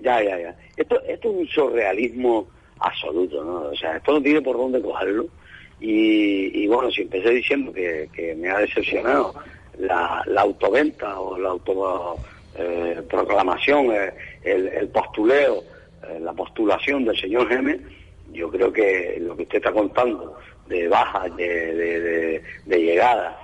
Ya, 0.00 0.22
ya, 0.22 0.38
ya. 0.38 0.54
Esto, 0.76 1.00
esto 1.04 1.30
es 1.30 1.36
un 1.36 1.46
surrealismo 1.48 2.46
absoluto, 2.78 3.42
¿no? 3.42 3.54
O 3.70 3.76
sea, 3.76 3.96
esto 3.96 4.12
no 4.12 4.22
tiene 4.22 4.42
por 4.42 4.56
dónde 4.56 4.80
cogerlo. 4.80 5.26
Y, 5.80 6.62
y 6.62 6.66
bueno, 6.68 6.90
si 6.90 7.02
empecé 7.02 7.30
diciendo 7.30 7.72
que, 7.72 8.08
que 8.14 8.34
me 8.34 8.48
ha 8.50 8.58
decepcionado 8.58 9.34
la, 9.78 10.22
la 10.26 10.42
autoventa 10.42 11.18
o 11.20 11.38
la 11.38 11.50
auto 11.50 12.16
eh, 12.58 13.02
proclamación, 13.10 13.90
eh, 13.92 14.12
el, 14.44 14.68
el 14.68 14.88
postuleo, 14.88 15.62
eh, 16.08 16.18
la 16.20 16.32
postulación 16.32 17.04
del 17.04 17.18
señor 17.18 17.48
Gemes, 17.48 17.80
yo 18.32 18.50
creo 18.50 18.72
que 18.72 19.18
lo 19.20 19.36
que 19.36 19.42
usted 19.44 19.58
está 19.58 19.72
contando 19.72 20.36
de 20.66 20.88
bajas, 20.88 21.34
de, 21.36 21.74
de, 21.74 22.00
de, 22.00 22.42
de 22.64 22.78
llegadas, 22.82 23.34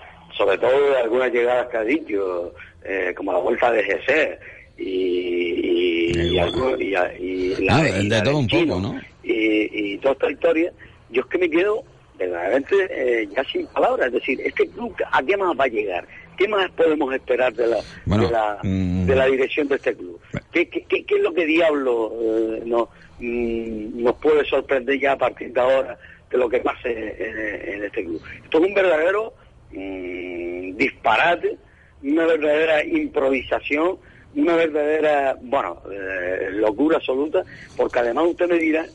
sobre 0.42 0.59
todo 0.59 0.90
de 0.90 0.96
algunas 0.98 1.33
llegadas 1.33 1.68
que 1.68 1.76
ha 1.76 1.85
dicho, 1.85 2.52
eh, 2.85 3.12
como 3.16 3.33
la 3.33 3.38
vuelta 3.38 3.70
de 3.70 3.83
GC 3.85 4.38
y, 4.78 4.83
y, 4.85 6.35
y, 6.35 6.38
algo- 6.38 6.76
y- 6.81 6.94
y 7.20 7.64
la, 7.64 7.76
Ah, 7.76 7.83
de 7.83 8.02
la 8.05 8.22
todo 8.24 8.38
un 8.38 8.48
poco, 8.48 8.81
¿no? 8.81 9.00
Y, 9.22 9.98
toda 9.98 10.14
esta 10.14 10.31
historia, 10.33 10.72
yo 11.11 11.20
es 11.22 11.26
que 11.28 11.38
me 11.38 11.48
quedo 11.48 11.85
verdaderamente 12.18 12.74
eh, 12.90 13.28
ya 13.37 13.44
sin 13.44 13.66
palabras, 13.68 14.09
es 14.09 14.14
decir, 14.14 14.40
este 14.44 14.66
club, 14.68 14.94
¿a 15.12 15.22
qué 15.22 15.37
más 15.37 15.57
va 15.59 15.64
a 15.64 15.68
llegar? 15.68 16.07
¿Qué 16.37 16.48
más 16.48 16.68
podemos 16.72 17.14
esperar 17.14 17.52
de 17.55 17.66
la, 17.68 17.76
Bueno, 18.05 18.24
de 18.26 18.33
la, 18.33 18.59
mm. 18.64 19.07
de 19.07 19.14
la 19.14 19.26
dirección 19.26 19.68
de 19.68 19.76
este 19.76 19.94
club? 19.94 20.20
¿Qué, 20.52 20.68
qué, 20.68 20.83
qué- 20.88 21.05
qué 21.05 21.14
es 21.16 21.22
lo 21.22 21.33
que 21.33 21.46
diablo 21.46 22.12
eh, 22.20 22.62
nos, 22.66 22.88
mm, 23.20 24.02
nos 24.02 24.16
puede 24.16 24.44
sorprender 24.46 24.98
ya 24.98 25.12
a 25.12 25.18
partir 25.18 25.52
de 25.52 25.61
ahora 25.61 25.96
de 26.31 26.38
lo 26.38 26.48
que 26.48 26.59
pase 26.59 26.90
en, 26.90 27.74
en 27.74 27.85
este 27.85 28.05
club? 28.05 28.20
Esto 28.42 28.59
es 28.59 28.64
un 28.68 28.74
verdadero 28.74 29.35
mm, 29.72 30.76
disparate, 30.76 31.56
una 32.02 32.26
verdadera 32.26 32.85
improvisación, 32.85 33.98
una 34.35 34.56
verdadera, 34.56 35.37
bueno, 35.40 35.82
eh, 35.90 36.50
locura 36.52 36.96
absoluta, 36.96 37.42
porque 37.76 37.98
además 38.00 38.26
usted 38.28 38.48
me 38.48 38.58
dirá, 38.58 38.87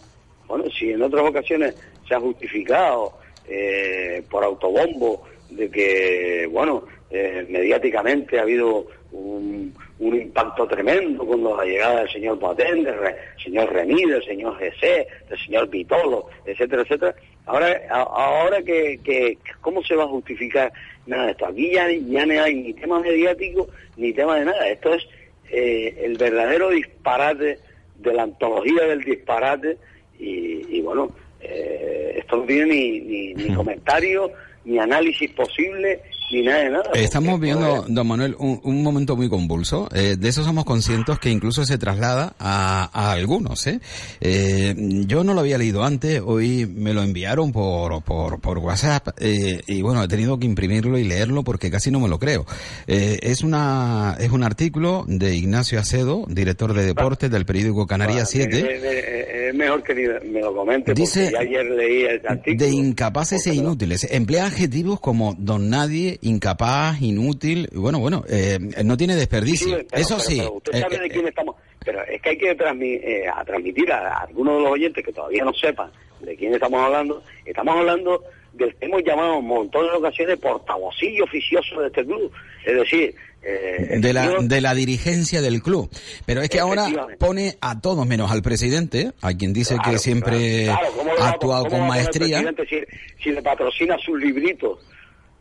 bueno, 0.47 0.65
si 0.71 0.91
en 0.91 1.01
otras 1.01 1.23
ocasiones 1.23 1.75
se 2.07 2.15
ha 2.15 2.19
justificado 2.19 3.17
eh, 3.47 4.23
por 4.29 4.43
autobombo 4.43 5.23
de 5.49 5.69
que, 5.69 6.47
bueno, 6.51 6.83
eh, 7.09 7.45
mediáticamente 7.49 8.37
ha 8.37 8.41
habido 8.41 8.87
un, 9.11 9.73
un 9.99 10.15
impacto 10.15 10.67
tremendo 10.67 11.25
con 11.25 11.43
la 11.43 11.63
llegada 11.63 11.99
del 12.01 12.09
señor 12.11 12.37
Boateng, 12.39 12.83
del 12.83 12.97
re- 12.99 13.15
señor 13.43 13.71
Remí, 13.71 14.03
del 14.05 14.23
señor 14.23 14.57
Gc, 14.59 14.81
del 15.29 15.39
señor 15.45 15.69
Vitolo, 15.69 16.27
etcétera, 16.45 16.81
etcétera. 16.83 17.15
Ahora, 17.45 17.81
a- 17.89 18.01
ahora 18.03 18.61
que, 18.61 18.99
que, 19.03 19.37
¿cómo 19.61 19.81
se 19.83 19.95
va 19.95 20.03
a 20.03 20.07
justificar 20.07 20.71
nada 21.05 21.25
de 21.25 21.31
esto? 21.31 21.45
Aquí 21.45 21.71
ya, 21.71 21.89
ya 21.91 22.25
no 22.25 22.43
hay 22.43 22.55
ni 22.55 22.73
tema 22.73 22.99
mediático 22.99 23.67
ni 23.95 24.13
tema 24.13 24.37
de 24.39 24.45
nada. 24.45 24.67
Esto 24.69 24.93
es 24.93 25.07
eh, 25.49 25.95
el 26.03 26.17
verdadero 26.17 26.69
disparate 26.69 27.59
de 27.99 28.13
la 28.13 28.23
antología 28.23 28.83
del 28.85 29.03
disparate 29.03 29.77
y, 30.19 30.77
y 30.77 30.81
bueno, 30.81 31.09
eh, 31.41 32.15
esto 32.17 32.37
no 32.37 32.43
tiene 32.43 32.65
ni, 32.65 32.99
ni, 32.99 33.33
ni 33.33 33.53
comentario, 33.55 34.31
ni 34.65 34.77
análisis 34.79 35.31
posible, 35.31 36.01
ni 36.31 36.41
nada 36.41 36.59
de 36.63 36.69
nada. 36.69 36.83
Estamos 36.93 37.39
viendo, 37.39 37.85
don 37.87 38.07
Manuel, 38.07 38.35
un, 38.39 38.59
un 38.63 38.83
momento 38.83 39.15
muy 39.15 39.29
convulso. 39.29 39.87
Eh, 39.93 40.15
de 40.19 40.27
eso 40.29 40.43
somos 40.43 40.65
conscientes 40.65 41.19
que 41.19 41.29
incluso 41.29 41.65
se 41.65 41.77
traslada 41.77 42.35
a, 42.39 42.89
a 42.91 43.11
algunos. 43.13 43.65
¿eh? 43.67 43.79
Eh, 44.19 44.75
yo 45.07 45.23
no 45.23 45.33
lo 45.33 45.39
había 45.41 45.57
leído 45.57 45.83
antes, 45.83 46.21
hoy 46.25 46.65
me 46.65 46.93
lo 46.93 47.01
enviaron 47.03 47.51
por, 47.51 48.03
por, 48.03 48.39
por 48.41 48.57
WhatsApp 48.59 49.07
eh, 49.19 49.61
y 49.67 49.81
bueno, 49.81 50.03
he 50.03 50.07
tenido 50.07 50.37
que 50.37 50.45
imprimirlo 50.45 50.97
y 50.97 51.03
leerlo 51.05 51.43
porque 51.43 51.71
casi 51.71 51.91
no 51.91 51.99
me 51.99 52.09
lo 52.09 52.19
creo. 52.19 52.45
Eh, 52.87 53.19
es, 53.21 53.41
una, 53.41 54.17
es 54.19 54.31
un 54.31 54.43
artículo 54.43 55.05
de 55.07 55.35
Ignacio 55.35 55.79
Acedo, 55.79 56.25
director 56.27 56.73
de 56.73 56.85
deportes 56.85 57.31
del 57.31 57.45
periódico 57.45 57.87
Canarias 57.87 58.31
bueno, 58.33 58.49
7. 58.51 58.75
Es, 58.75 58.83
es- 58.83 59.37
mejor 59.55 59.81
que 59.81 59.95
ni 59.95 60.29
me 60.29 60.41
lo 60.41 60.53
comente, 60.53 60.93
Dice 60.93 61.29
porque 61.31 61.47
ayer 61.47 61.65
leí 61.71 62.01
el 62.03 62.21
artículo. 62.27 62.65
de 62.65 62.69
incapaces 62.69 63.47
e 63.47 63.55
inútiles. 63.55 64.05
Emplea 64.11 64.45
adjetivos 64.45 64.99
como 64.99 65.35
don 65.39 65.69
nadie, 65.69 66.16
incapaz, 66.21 67.01
inútil. 67.01 67.69
Bueno, 67.73 67.99
bueno, 67.99 68.23
eh, 68.30 68.58
no 68.84 68.97
tiene 68.97 69.13
Sí, 69.13 69.19
desperdicio. 69.19 69.77
pero- 69.89 70.01
Eso 70.01 70.17
pero- 70.17 70.30
sí. 70.30 70.38
pero 70.38 70.53
usted 70.53 70.75
eh, 70.75 70.80
sabe 70.82 70.99
de 70.99 71.06
eh, 71.06 71.10
quién 71.10 71.27
estamos. 71.27 71.56
Pero 71.86 72.03
es 72.03 72.21
que 72.21 72.30
hay 72.30 72.38
que 72.38 72.58
transmi- 72.58 73.01
eh, 73.01 73.27
a 73.34 73.43
transmitir 73.45 73.91
a, 73.91 74.08
a 74.10 74.17
algunos 74.23 74.58
de 74.58 74.63
los 74.63 74.71
oyentes 74.71 75.06
que 75.06 75.13
todavía 75.13 75.43
no 75.45 75.53
sepan 75.53 75.89
de 76.19 76.36
quién 76.36 76.53
estamos 76.53 76.82
hablando. 76.84 77.23
Estamos 77.45 77.75
hablando 77.77 78.23
del 78.53 78.75
que 78.75 78.86
hemos 78.88 79.03
llamado 79.03 79.38
un 79.38 79.47
montón 79.47 79.84
de 79.86 79.91
ocasiones 79.93 80.38
portavocillo 80.39 81.23
oficioso 81.23 81.80
de 81.80 81.88
este 81.88 82.03
club. 82.06 82.32
Es 82.65 82.75
decir, 82.75 83.15
eh, 83.43 83.97
de 83.99 84.13
la, 84.13 84.30
de 84.41 84.60
la 84.62 84.73
dirigencia 84.73 85.41
del 85.41 85.62
club. 85.62 85.89
Pero 86.25 86.41
es 86.41 86.49
que 86.49 86.60
ahora 86.60 86.88
pone 87.19 87.56
a 87.62 87.80
todos 87.80 88.06
menos 88.06 88.32
al 88.32 88.41
presidente, 88.41 89.12
a 89.21 89.34
quien 89.36 89.53
dice 89.53 89.75
Claro, 89.75 89.91
que 89.91 89.99
siempre 89.99 90.63
claro, 90.65 90.80
claro, 90.80 90.93
¿cómo 90.97 91.13
lo 91.13 91.19
va 91.19 91.25
ha 91.27 91.30
actuado 91.30 91.65
con 91.67 91.88
maestría. 91.88 92.53
Si, 92.67 92.80
si 93.23 93.30
le 93.32 93.41
patrocina 93.41 93.95
sus 94.03 94.19
libritos, 94.19 94.80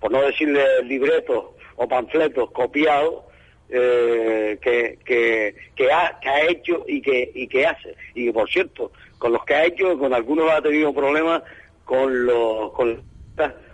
por 0.01 0.11
no 0.11 0.23
decirle 0.23 0.65
libretos 0.85 1.45
o 1.77 1.89
panfletos 1.89 2.51
copiados, 2.51 3.25
eh, 3.69 4.59
que, 4.61 4.99
que, 5.05 5.55
que, 5.75 5.93
ha, 5.93 6.19
que 6.21 6.29
ha 6.29 6.45
hecho 6.49 6.85
y 6.87 7.03
que, 7.03 7.31
y 7.35 7.49
que 7.49 7.67
hace. 7.67 7.95
Y 8.15 8.27
que, 8.27 8.33
por 8.33 8.49
cierto, 8.49 8.93
con 9.19 9.33
los 9.33 9.45
que 9.45 9.55
ha 9.55 9.65
hecho, 9.65 9.99
con 9.99 10.15
algunos 10.15 10.51
ha 10.51 10.63
tenido 10.63 10.95
problemas 10.95 11.43
con 11.85 12.27
los, 12.27 12.73
con, 12.73 13.03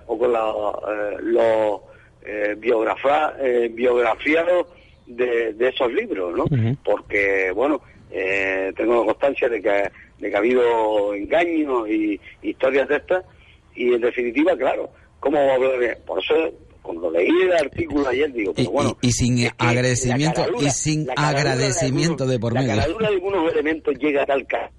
o 0.06 0.18
con 0.18 0.32
la, 0.32 0.48
eh, 0.48 1.16
los 1.20 1.80
eh, 2.24 2.54
biografa- 2.58 3.34
eh, 3.40 3.68
biografiados 3.72 4.66
de, 5.06 5.52
de 5.54 5.68
esos 5.68 5.92
libros, 5.92 6.36
¿no? 6.36 6.44
Porque, 6.84 7.50
bueno, 7.52 7.82
eh, 8.10 8.72
tengo 8.76 9.04
constancia 9.04 9.48
de 9.48 9.60
que, 9.60 9.90
de 10.18 10.30
que 10.30 10.34
ha 10.34 10.38
habido 10.38 11.14
engaños 11.14 11.88
y 11.88 12.20
historias 12.42 12.88
de 12.88 12.96
estas, 12.96 13.24
y 13.74 13.94
en 13.94 14.00
definitiva, 14.00 14.56
claro, 14.56 14.90
¿cómo 15.22 15.36
va 15.38 15.52
a 15.52 15.54
hablar 15.54 15.78
de- 15.78 15.96
Por 15.96 16.18
eso, 16.18 16.34
cuando 16.82 17.10
leí 17.10 17.28
el 17.44 17.52
artículo 17.52 18.08
ayer 18.08 18.32
digo, 18.32 18.52
pero 18.54 18.70
bueno... 18.72 18.98
y- 19.00 19.06
y 19.08 19.12
sin 19.12 19.38
es 19.38 19.52
que 19.54 19.66
agradecimiento, 19.66 20.40
caradura- 20.42 20.66
y 20.66 20.70
sin 20.70 21.06
caradura 21.06 21.32
de 21.42 21.50
agradecimiento 21.52 22.24
algunos- 22.24 22.30
de 22.30 22.38
por 22.40 22.52
La 22.54 22.60
medio. 22.62 22.74
caradura 22.76 23.08
de 23.08 23.14
algunos 23.14 23.52
elementos 23.52 23.94
llega 23.98 24.22
a 24.22 24.26
tal 24.26 24.46
caso 24.46 24.72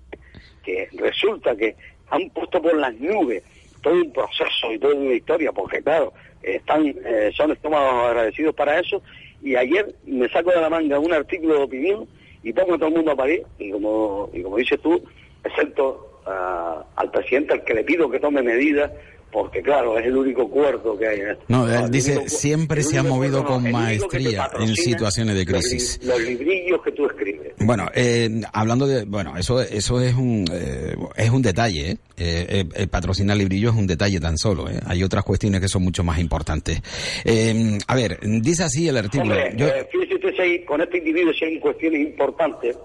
que 0.66 0.88
resulta 0.94 1.56
que 1.56 1.76
han 2.10 2.30
puesto 2.30 2.62
por 2.62 2.76
las 2.76 2.94
nubes 3.00 3.42
todo 3.82 3.94
un 3.96 4.12
proceso 4.14 4.72
y 4.74 4.80
toda 4.80 4.94
una 4.96 5.14
historia, 5.14 5.52
porque 5.52 5.82
claro, 5.82 6.14
están 6.42 6.88
eh, 6.88 7.32
son 7.36 7.52
estómagos 7.52 8.08
agradecidos 8.10 8.54
para 8.56 8.80
eso, 8.80 9.02
y 9.42 9.56
ayer 9.56 9.94
me 10.06 10.30
saco 10.30 10.52
de 10.52 10.62
la 10.62 10.70
manga 10.70 11.00
un 11.00 11.12
artículo 11.12 11.56
de 11.58 11.64
opinión 11.64 12.08
y 12.44 12.54
pongo 12.54 12.76
a 12.76 12.78
todo 12.78 12.88
el 12.90 12.96
mundo 12.96 13.12
a 13.12 13.16
parir, 13.18 13.44
y 13.60 13.72
como, 13.72 14.30
y 14.34 14.42
como 14.42 14.56
dices 14.58 14.80
tú, 14.82 15.02
excepto 15.44 16.22
ah, 16.26 16.86
al 16.96 17.12
presidente 17.12 17.54
al 17.54 17.64
que 17.66 17.74
le 17.74 17.84
pido 17.84 18.10
que 18.10 18.20
tome 18.22 18.42
medidas, 18.42 18.90
porque 19.34 19.63
claro, 19.63 19.98
es 19.98 20.06
el 20.06 20.15
único 20.15 20.48
cuerdo 20.48 20.98
que 20.98 21.08
hay. 21.08 21.19
en 21.22 21.30
esto. 21.32 21.43
No, 21.48 21.67
él 21.67 21.86
el 21.86 21.91
dice, 21.91 22.17
único 22.17 22.30
siempre 22.30 22.84
se 22.84 23.00
ha 23.00 23.04
movido 23.04 23.43
cuerdo, 23.43 23.62
con 23.62 23.72
maestría 23.72 24.50
en 24.60 24.76
situaciones 24.76 25.36
de 25.36 25.46
crisis. 25.46 26.00
Los, 26.04 26.22
librillos 26.22 26.82
que 26.84 26.91
tú 26.91 27.08
escribes. 27.08 27.54
Bueno, 27.58 27.89
eh, 27.96 28.30
hablando 28.54 28.86
de, 28.86 29.06
bueno, 29.06 29.36
eso, 29.36 29.60
eso 29.60 30.00
es 30.00 30.13
un, 30.13 30.46
eh, 30.54 30.96
es 31.15 31.30
un 31.32 31.41
detalle, 31.41 31.91
¿eh? 31.91 31.98
Eh, 32.15 32.46
eh, 32.48 32.65
eh, 32.76 32.88
patrocinar 32.88 33.36
librillo 33.36 33.72
es 33.72 33.76
un 33.76 33.88
detalle 33.88 34.19
tan 34.19 34.38
solo, 34.38 34.69
¿eh? 34.69 34.80
Hay 34.86 35.04
otras 35.04 35.24
cuestiones 35.24 35.60
que 35.62 35.67
son 35.67 35.82
mucho 35.82 36.04
más 36.04 36.19
importantes. 36.19 36.80
Eh, 37.26 37.80
a 37.88 37.96
ver, 37.96 38.19
dice 38.22 38.63
así 38.63 38.88
el 38.88 38.98
artículo. 38.98 39.34
Hombre, 39.34 39.54
Yo- 39.58 39.67
eh, 39.67 39.88
fíjese 39.91 40.15
usted 40.15 40.34
si 40.36 40.41
hay- 40.41 40.63
con 40.65 40.80
este 40.80 41.00
individuo 41.00 41.34
si 41.34 41.46
hay 41.46 41.60
cuestiones 41.60 42.02
importantes 42.02 42.78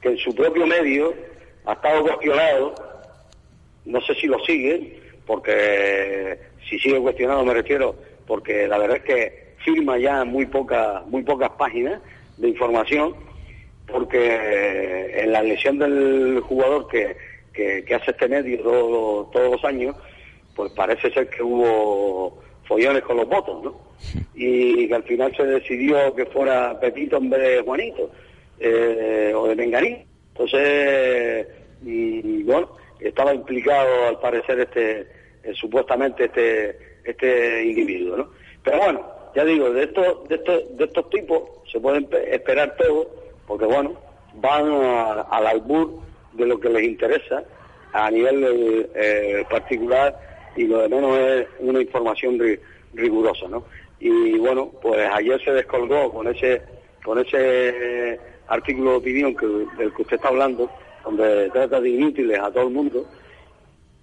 que 0.00 0.10
en 0.10 0.16
su 0.18 0.32
propio 0.34 0.66
medio 0.68 1.12
ha 1.66 1.72
estado 1.72 2.02
cuestionado, 2.02 2.74
no 3.86 4.00
sé 4.02 4.14
si 4.14 4.26
lo 4.28 4.38
sigue, 4.44 4.99
porque 5.30 6.36
si 6.68 6.76
sigue 6.80 6.98
cuestionado 6.98 7.44
me 7.44 7.54
refiero, 7.54 7.94
porque 8.26 8.66
la 8.66 8.78
verdad 8.78 8.96
es 8.96 9.04
que 9.04 9.54
firma 9.64 9.96
ya 9.96 10.24
muy 10.24 10.44
pocas 10.46 11.06
muy 11.06 11.22
pocas 11.22 11.50
páginas 11.50 12.00
de 12.36 12.48
información, 12.48 13.14
porque 13.86 15.22
en 15.22 15.30
la 15.30 15.44
lesión 15.44 15.78
del 15.78 16.40
jugador 16.40 16.88
que, 16.88 17.16
que, 17.52 17.84
que 17.84 17.94
hace 17.94 18.10
este 18.10 18.26
medio 18.26 18.58
todos, 18.60 19.30
todos 19.30 19.52
los 19.52 19.64
años, 19.64 19.94
pues 20.56 20.72
parece 20.72 21.12
ser 21.12 21.30
que 21.30 21.44
hubo 21.44 22.42
follones 22.64 23.02
con 23.02 23.18
los 23.18 23.28
votos, 23.28 23.62
¿no? 23.62 23.80
Y 24.34 24.88
que 24.88 24.94
al 24.96 25.04
final 25.04 25.32
se 25.36 25.44
decidió 25.44 26.12
que 26.12 26.26
fuera 26.26 26.80
Pepito 26.80 27.18
en 27.18 27.30
vez 27.30 27.40
de 27.40 27.62
Juanito, 27.62 28.10
eh, 28.58 29.32
o 29.32 29.46
de 29.46 29.54
Menganito. 29.54 30.02
Entonces, 30.32 31.46
y, 31.84 32.42
bueno, 32.42 32.70
estaba 32.98 33.32
implicado 33.32 34.08
al 34.08 34.18
parecer 34.18 34.58
este, 34.58 35.19
eh, 35.42 35.52
supuestamente 35.54 36.24
este, 36.26 36.78
este 37.04 37.64
individuo, 37.64 38.16
¿no? 38.16 38.30
Pero 38.62 38.78
bueno, 38.78 39.08
ya 39.34 39.44
digo, 39.44 39.70
de 39.70 39.84
estos, 39.84 40.28
de 40.28 40.34
estos, 40.36 40.76
de 40.76 40.84
estos 40.84 41.08
tipos 41.10 41.42
se 41.70 41.80
pueden 41.80 42.04
pe- 42.06 42.34
esperar 42.34 42.76
todo, 42.76 43.08
porque 43.46 43.64
bueno, 43.64 43.94
van 44.34 44.66
al 45.30 45.46
albur 45.46 46.00
de 46.32 46.46
lo 46.46 46.58
que 46.60 46.68
les 46.68 46.84
interesa 46.84 47.42
a 47.92 48.10
nivel 48.10 48.88
eh, 48.94 49.44
particular 49.50 50.16
y 50.56 50.64
lo 50.66 50.78
de 50.80 50.88
menos 50.88 51.18
es 51.18 51.46
una 51.60 51.80
información 51.80 52.38
ri- 52.38 52.60
rigurosa, 52.94 53.46
¿no? 53.48 53.64
Y 53.98 54.38
bueno, 54.38 54.72
pues 54.82 55.08
ayer 55.12 55.40
se 55.44 55.52
descolgó 55.52 56.12
con 56.12 56.26
ese 56.28 56.62
con 57.04 57.18
ese 57.18 58.18
artículo 58.48 58.90
de 58.92 58.96
opinión 58.98 59.34
que, 59.36 59.46
del 59.46 59.92
que 59.94 60.02
usted 60.02 60.16
está 60.16 60.28
hablando, 60.28 60.70
donde 61.04 61.48
trata 61.50 61.80
de 61.80 61.88
inútiles 61.88 62.38
a 62.38 62.50
todo 62.52 62.64
el 62.64 62.70
mundo, 62.74 63.06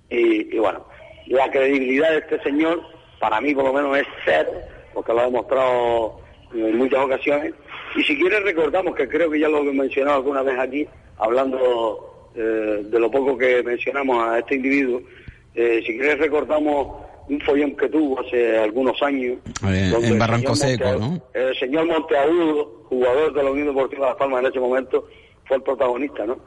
y 0.09 0.57
bueno, 0.57 0.85
la 1.27 1.49
credibilidad 1.51 2.09
de 2.11 2.17
este 2.19 2.41
señor, 2.43 2.81
para 3.19 3.39
mí 3.41 3.53
por 3.53 3.65
lo 3.65 3.73
menos 3.73 3.97
es 3.97 4.07
cero, 4.25 4.51
porque 4.93 5.13
lo 5.13 5.19
ha 5.21 5.25
demostrado 5.25 6.19
en 6.53 6.77
muchas 6.77 6.99
ocasiones. 6.99 7.53
Y 7.95 8.03
si 8.03 8.17
quiere 8.17 8.39
recordamos, 8.39 8.95
que 8.95 9.07
creo 9.07 9.29
que 9.29 9.39
ya 9.39 9.49
lo 9.49 9.59
he 9.59 9.73
mencionado 9.73 10.17
alguna 10.17 10.41
vez 10.43 10.57
aquí, 10.59 10.87
hablando 11.17 12.29
eh, 12.35 12.83
de 12.83 12.99
lo 12.99 13.09
poco 13.09 13.37
que 13.37 13.63
mencionamos 13.63 14.23
a 14.27 14.39
este 14.39 14.55
individuo, 14.55 15.01
eh, 15.55 15.81
si 15.85 15.97
quiere 15.97 16.15
recordamos 16.15 17.05
un 17.29 17.41
follón 17.41 17.75
que 17.75 17.89
tuvo 17.89 18.21
hace 18.21 18.57
algunos 18.57 19.01
años. 19.03 19.37
Eh, 19.67 19.89
donde 19.91 20.07
en 20.07 20.13
el 20.13 20.19
Barranco 20.19 20.55
señor 20.55 20.77
Seco, 20.77 20.99
Monte- 20.99 21.21
¿no? 21.33 21.41
El 21.47 21.55
señor 21.59 21.85
Monteagudo, 21.87 22.83
jugador 22.87 23.33
de 23.33 23.43
la 23.43 23.51
Unión 23.51 23.67
Deportiva 23.67 24.07
Las 24.07 24.15
Palmas 24.15 24.41
en 24.41 24.45
ese 24.51 24.59
momento, 24.59 25.07
fue 25.45 25.57
el 25.57 25.63
protagonista, 25.63 26.25
¿no? 26.25 26.39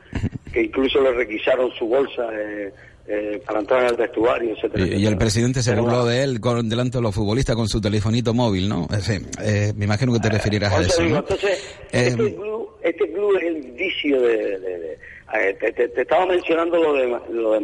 Que 0.52 0.62
incluso 0.62 1.00
le 1.02 1.12
requisaron 1.12 1.70
su 1.72 1.86
bolsa 1.86 2.28
eh, 2.32 2.72
eh, 3.12 3.42
para 3.44 3.60
entrar 3.60 3.84
al 3.86 3.96
vestuario, 3.96 4.54
etcétera. 4.54 4.86
Y, 4.86 5.02
y 5.02 5.06
el 5.06 5.16
presidente 5.18 5.62
se 5.62 5.74
burló 5.74 6.04
de 6.06 6.22
él 6.22 6.40
con, 6.40 6.68
delante 6.68 6.98
de 6.98 7.02
los 7.02 7.14
futbolistas 7.14 7.56
con 7.56 7.66
su 7.68 7.80
telefonito 7.80 8.32
móvil, 8.34 8.68
¿no? 8.68 8.86
Eh, 9.42 9.72
me 9.76 9.84
imagino 9.86 10.12
que 10.12 10.20
te 10.20 10.28
referirás 10.30 10.72
a 10.72 10.80
eso 10.80 10.88
eso, 10.90 11.02
digo, 11.02 11.14
¿no? 11.14 11.20
Entonces, 11.20 11.76
Eh, 11.92 12.06
este, 12.08 12.34
club, 12.36 12.68
este 12.82 13.12
club 13.12 13.36
es 13.36 13.42
el 13.44 13.56
indicio 13.56 14.20
de... 14.20 14.36
de- 14.58 14.78
de- 14.78 14.98
eh, 15.32 15.56
te, 15.60 15.72
te- 15.72 15.88
te 15.88 16.02
estaba 16.02 16.26
mencionando 16.26 16.76
lo 16.82 16.92
de, 16.94 17.06
lo 17.30 17.52
de. 17.52 17.60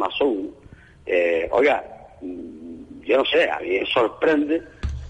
Eh, 1.05 1.47
oiga, 1.51 1.83
yo 2.21 3.17
no 3.17 3.25
sé, 3.25 3.49
a 3.49 3.59
mí 3.59 3.79
me 3.79 3.85
sorprende 3.87 4.61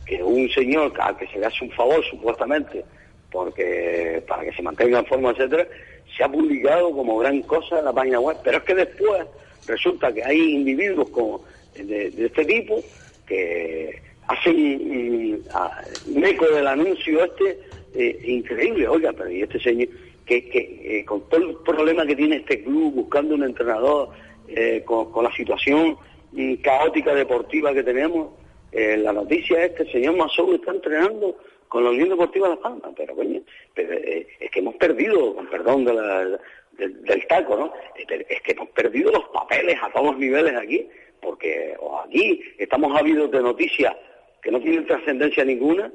que 0.06 0.22
un 0.24 0.50
señor 0.50 0.92
al 1.00 1.18
que 1.18 1.28
se 1.28 1.40
le 1.40 1.46
hace 1.48 1.66
un 1.66 1.72
favor, 1.72 2.04
supuestamente, 2.10 2.84
porque 3.32 4.24
para 4.28 4.44
que 4.44 4.54
se 4.54 4.62
mantenga 4.62 5.00
en 5.00 5.06
forma, 5.06 5.32
etcétera, 5.32 5.68
se 6.16 6.24
ha 6.24 6.30
publicado 6.30 6.92
como 6.92 7.18
gran 7.18 7.42
cosa 7.44 7.80
en 7.80 7.86
la 7.86 7.94
página 7.94 8.20
web. 8.20 8.38
Pero 8.44 8.58
es 8.60 8.64
que 8.64 8.76
después 8.76 9.24
resulta 9.68 10.14
que 10.14 10.24
hay 10.24 10.56
individuos 10.56 11.10
como 11.10 11.44
de, 11.76 12.08
este 12.18 12.46
tipo 12.46 12.82
que 13.28 14.02
hacen 14.28 15.44
un 16.08 16.26
eco 16.26 16.46
del 16.48 16.68
anuncio 16.68 17.24
este 17.24 17.60
eh, 17.94 18.20
increíble, 18.28 18.88
oiga, 18.88 19.12
pero 19.14 19.32
y 19.32 19.42
este 19.42 19.60
señor, 19.60 19.88
que, 20.26 20.38
eh, 20.54 21.06
con 21.06 21.28
todo 21.30 21.50
el 21.50 21.56
problema 21.66 22.06
que 22.06 22.16
tiene 22.16 22.38
este 22.38 22.64
club 22.64 22.94
buscando 22.94 23.36
un 23.36 23.44
entrenador, 23.44 24.10
eh, 24.48 24.84
con, 24.86 25.24
la 25.24 25.32
situación 25.34 25.98
caótica 26.62 27.16
deportiva 27.16 27.74
que 27.74 27.84
tenemos, 27.84 28.30
la 28.72 29.12
noticia 29.14 29.66
es 29.66 29.72
que 29.72 29.84
el 29.84 29.92
señor 29.92 30.18
Masou 30.18 30.54
está 30.54 30.72
entrenando 30.72 31.36
con 31.68 31.84
la 31.84 31.90
Unión 31.92 32.10
Deportiva 32.10 32.50
Las 32.50 32.60
Palmas, 32.60 32.92
pero 32.96 33.16
coño, 33.16 33.42
pero, 33.74 33.94
eh, 33.94 34.28
es 34.40 34.52
que 34.52 34.60
hemos 34.60 34.76
perdido, 34.76 35.36
con 35.36 35.48
perdón 35.50 35.86
del, 35.86 36.40
taco, 37.28 37.56
¿no? 37.58 37.74
Eh, 37.96 38.26
Es 38.30 38.42
que 38.42 38.52
hemos 38.54 38.70
perdido 38.70 39.12
los 39.12 39.26
papeles 39.30 39.78
a 39.82 39.90
todos 39.92 40.08
los 40.08 40.18
niveles 40.18 40.54
aquí, 40.56 40.88
porque 41.22 41.76
o 41.80 41.98
aquí 42.00 42.42
estamos 42.58 42.96
habidos 42.98 43.32
de 43.32 43.42
noticias 43.42 43.96
que 44.42 44.52
no 44.52 44.60
tienen 44.62 44.86
trascendencia 44.86 45.44
ninguna, 45.44 45.92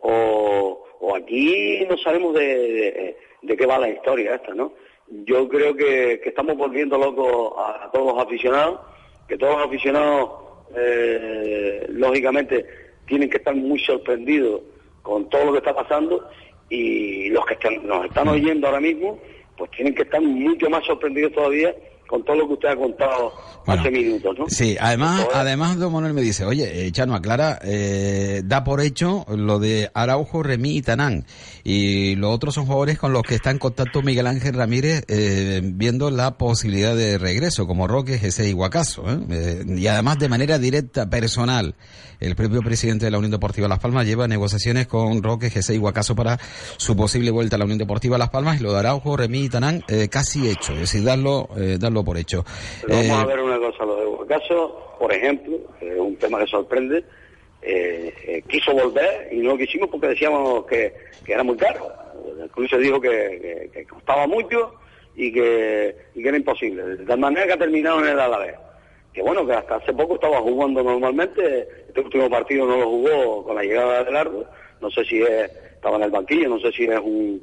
o, 0.00 0.84
o 1.00 1.16
aquí 1.16 1.84
no 1.88 1.96
sabemos 1.98 2.34
de, 2.34 3.16
de- 3.42 3.56
qué 3.56 3.66
va 3.66 3.78
la 3.78 3.88
historia 3.88 4.34
esta, 4.34 4.54
¿no? 4.54 4.72
Yo 5.08 5.48
creo 5.48 5.74
que, 5.76 6.20
que 6.22 6.28
estamos 6.28 6.56
volviendo 6.56 6.98
locos 6.98 7.54
a, 7.56 7.84
a 7.84 7.90
todos 7.90 8.14
los 8.14 8.22
aficionados, 8.24 8.80
que 9.28 9.38
todos 9.38 9.56
los 9.56 9.66
aficionados, 9.66 10.30
eh, 10.76 11.86
lógicamente, 11.88 12.66
tienen 13.06 13.30
que 13.30 13.36
estar 13.38 13.54
muy 13.54 13.78
sorprendidos 13.80 14.62
con 15.06 15.28
todo 15.30 15.44
lo 15.46 15.52
que 15.52 15.58
está 15.58 15.72
pasando 15.74 16.28
y 16.68 17.28
los 17.30 17.46
que 17.46 17.54
están- 17.54 17.86
nos 17.86 18.04
están 18.06 18.26
oyendo 18.28 18.66
ahora 18.66 18.80
mismo, 18.80 19.18
pues 19.56 19.70
tienen 19.70 19.94
que 19.94 20.02
estar 20.02 20.20
mucho 20.20 20.68
más 20.68 20.84
sorprendidos 20.84 21.32
todavía 21.32 21.72
con 22.06 22.24
todo 22.24 22.36
lo 22.36 22.46
que 22.46 22.54
usted 22.54 22.68
ha 22.68 22.76
contado 22.76 23.32
Bueno, 23.64 23.80
hace 23.80 23.90
minutos, 23.90 24.38
¿no? 24.38 24.44
Sí, 24.48 24.76
además, 24.80 25.20
Entonces, 25.20 25.40
además 25.40 25.78
don 25.78 25.92
Manuel 25.92 26.14
me 26.14 26.22
dice, 26.22 26.44
oye, 26.44 26.86
eh, 26.86 26.92
Chano, 26.92 27.14
aclara, 27.14 27.58
eh, 27.62 28.42
da 28.44 28.64
por 28.64 28.80
hecho 28.80 29.24
lo 29.28 29.58
de 29.58 29.90
Araujo, 29.94 30.42
Remí 30.42 30.76
y 30.76 30.82
Tanán. 30.82 31.24
Y 31.64 32.14
los 32.16 32.34
otros 32.34 32.54
son 32.54 32.66
jugadores 32.66 32.98
con 32.98 33.12
los 33.12 33.22
que 33.22 33.34
está 33.34 33.50
en 33.50 33.58
contacto 33.58 34.02
Miguel 34.02 34.26
Ángel 34.26 34.54
Ramírez, 34.54 35.04
eh, 35.08 35.60
viendo 35.62 36.10
la 36.10 36.38
posibilidad 36.38 36.94
de 36.94 37.18
regreso, 37.18 37.66
como 37.66 37.88
Roque, 37.88 38.18
Jesse 38.18 38.48
y 38.48 38.52
Guacaso. 38.52 39.04
¿eh? 39.10 39.18
Eh, 39.30 39.64
y 39.66 39.86
además 39.86 40.18
de 40.18 40.28
manera 40.28 40.58
directa, 40.58 41.08
personal, 41.10 41.74
el 42.20 42.34
propio 42.36 42.62
presidente 42.62 43.04
de 43.04 43.10
la 43.10 43.18
Unión 43.18 43.30
Deportiva 43.30 43.68
Las 43.68 43.78
Palmas 43.78 44.06
lleva 44.06 44.28
negociaciones 44.28 44.86
con 44.86 45.22
Roque, 45.22 45.50
Jesse 45.50 45.70
y 45.70 45.78
Guacaso 45.78 46.14
para 46.14 46.38
su 46.76 46.96
posible 46.96 47.30
vuelta 47.30 47.56
a 47.56 47.58
la 47.58 47.64
Unión 47.64 47.78
Deportiva 47.78 48.18
Las 48.18 48.30
Palmas 48.30 48.60
y 48.60 48.62
lo 48.62 48.72
de 48.72 48.78
Araujo, 48.78 49.16
Remí 49.16 49.44
y 49.44 49.48
Tanán 49.48 49.82
eh, 49.88 50.08
casi 50.08 50.48
hecho, 50.48 50.72
es 50.72 50.80
decir, 50.80 51.04
darlo, 51.04 51.48
eh, 51.56 51.78
darlo 51.96 52.04
por 52.04 52.16
hecho. 52.18 52.44
Vamos 52.88 53.04
Eh, 53.04 53.10
a 53.12 53.24
ver 53.24 53.40
una 53.40 53.58
cosa, 53.58 53.84
lo 53.84 53.96
de 53.96 54.04
Guacaso, 54.06 54.96
por 54.98 55.12
ejemplo, 55.12 55.58
es 55.80 55.98
un 55.98 56.16
tema 56.16 56.38
que 56.40 56.46
sorprende, 56.46 57.04
eh, 57.62 58.12
eh, 58.26 58.42
quiso 58.48 58.72
volver 58.72 59.28
y 59.32 59.36
no 59.38 59.50
lo 59.52 59.58
quisimos 59.58 59.88
porque 59.88 60.08
decíamos 60.08 60.66
que, 60.66 60.94
que 61.24 61.32
era 61.32 61.42
muy 61.42 61.56
caro. 61.56 61.88
El 62.40 62.50
club 62.50 62.68
se 62.68 62.78
dijo 62.78 63.00
que, 63.00 63.08
que- 63.10 63.70
que 63.72 63.86
costaba 63.86 64.26
mucho 64.26 64.74
y 65.16 65.32
que, 65.32 65.96
y 66.14 66.22
que 66.22 66.28
era 66.28 66.36
imposible. 66.36 66.82
De 66.84 67.04
tal 67.06 67.18
manera 67.18 67.46
que 67.46 67.52
ha 67.54 67.58
terminado 67.58 68.00
en 68.00 68.08
el 68.08 68.20
Alavés. 68.20 68.54
Que 69.12 69.22
bueno, 69.22 69.46
que 69.46 69.54
hasta 69.54 69.76
hace 69.76 69.94
poco 69.94 70.16
estaba 70.16 70.40
jugando 70.40 70.82
normalmente, 70.82 71.66
este 71.88 72.00
último 72.00 72.28
partido 72.28 72.66
no 72.66 72.76
lo 72.76 72.86
jugó 72.90 73.44
con 73.44 73.56
la 73.56 73.62
llegada 73.62 74.04
de 74.04 74.12
Largo, 74.12 74.44
no 74.80 74.90
sé 74.90 75.04
si 75.06 75.22
es- 75.22 75.50
estaba 75.74 75.96
en 75.96 76.02
el 76.02 76.10
banquillo, 76.10 76.48
no 76.50 76.60
sé 76.60 76.70
si 76.72 76.84
es 76.84 77.00
un- 77.00 77.42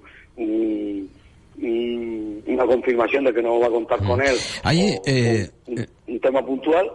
una 1.58 2.66
confirmación 2.66 3.24
de 3.26 3.34
que 3.34 3.42
no 3.42 3.60
va 3.60 3.68
a 3.68 3.72
contar 3.72 4.00
con 4.04 4.22
él. 4.22 4.36
Ahí, 4.64 4.96
eh, 5.06 5.50
o 5.68 5.72
un, 5.72 5.88
un 6.08 6.20
tema 6.20 6.46
puntual, 6.46 6.92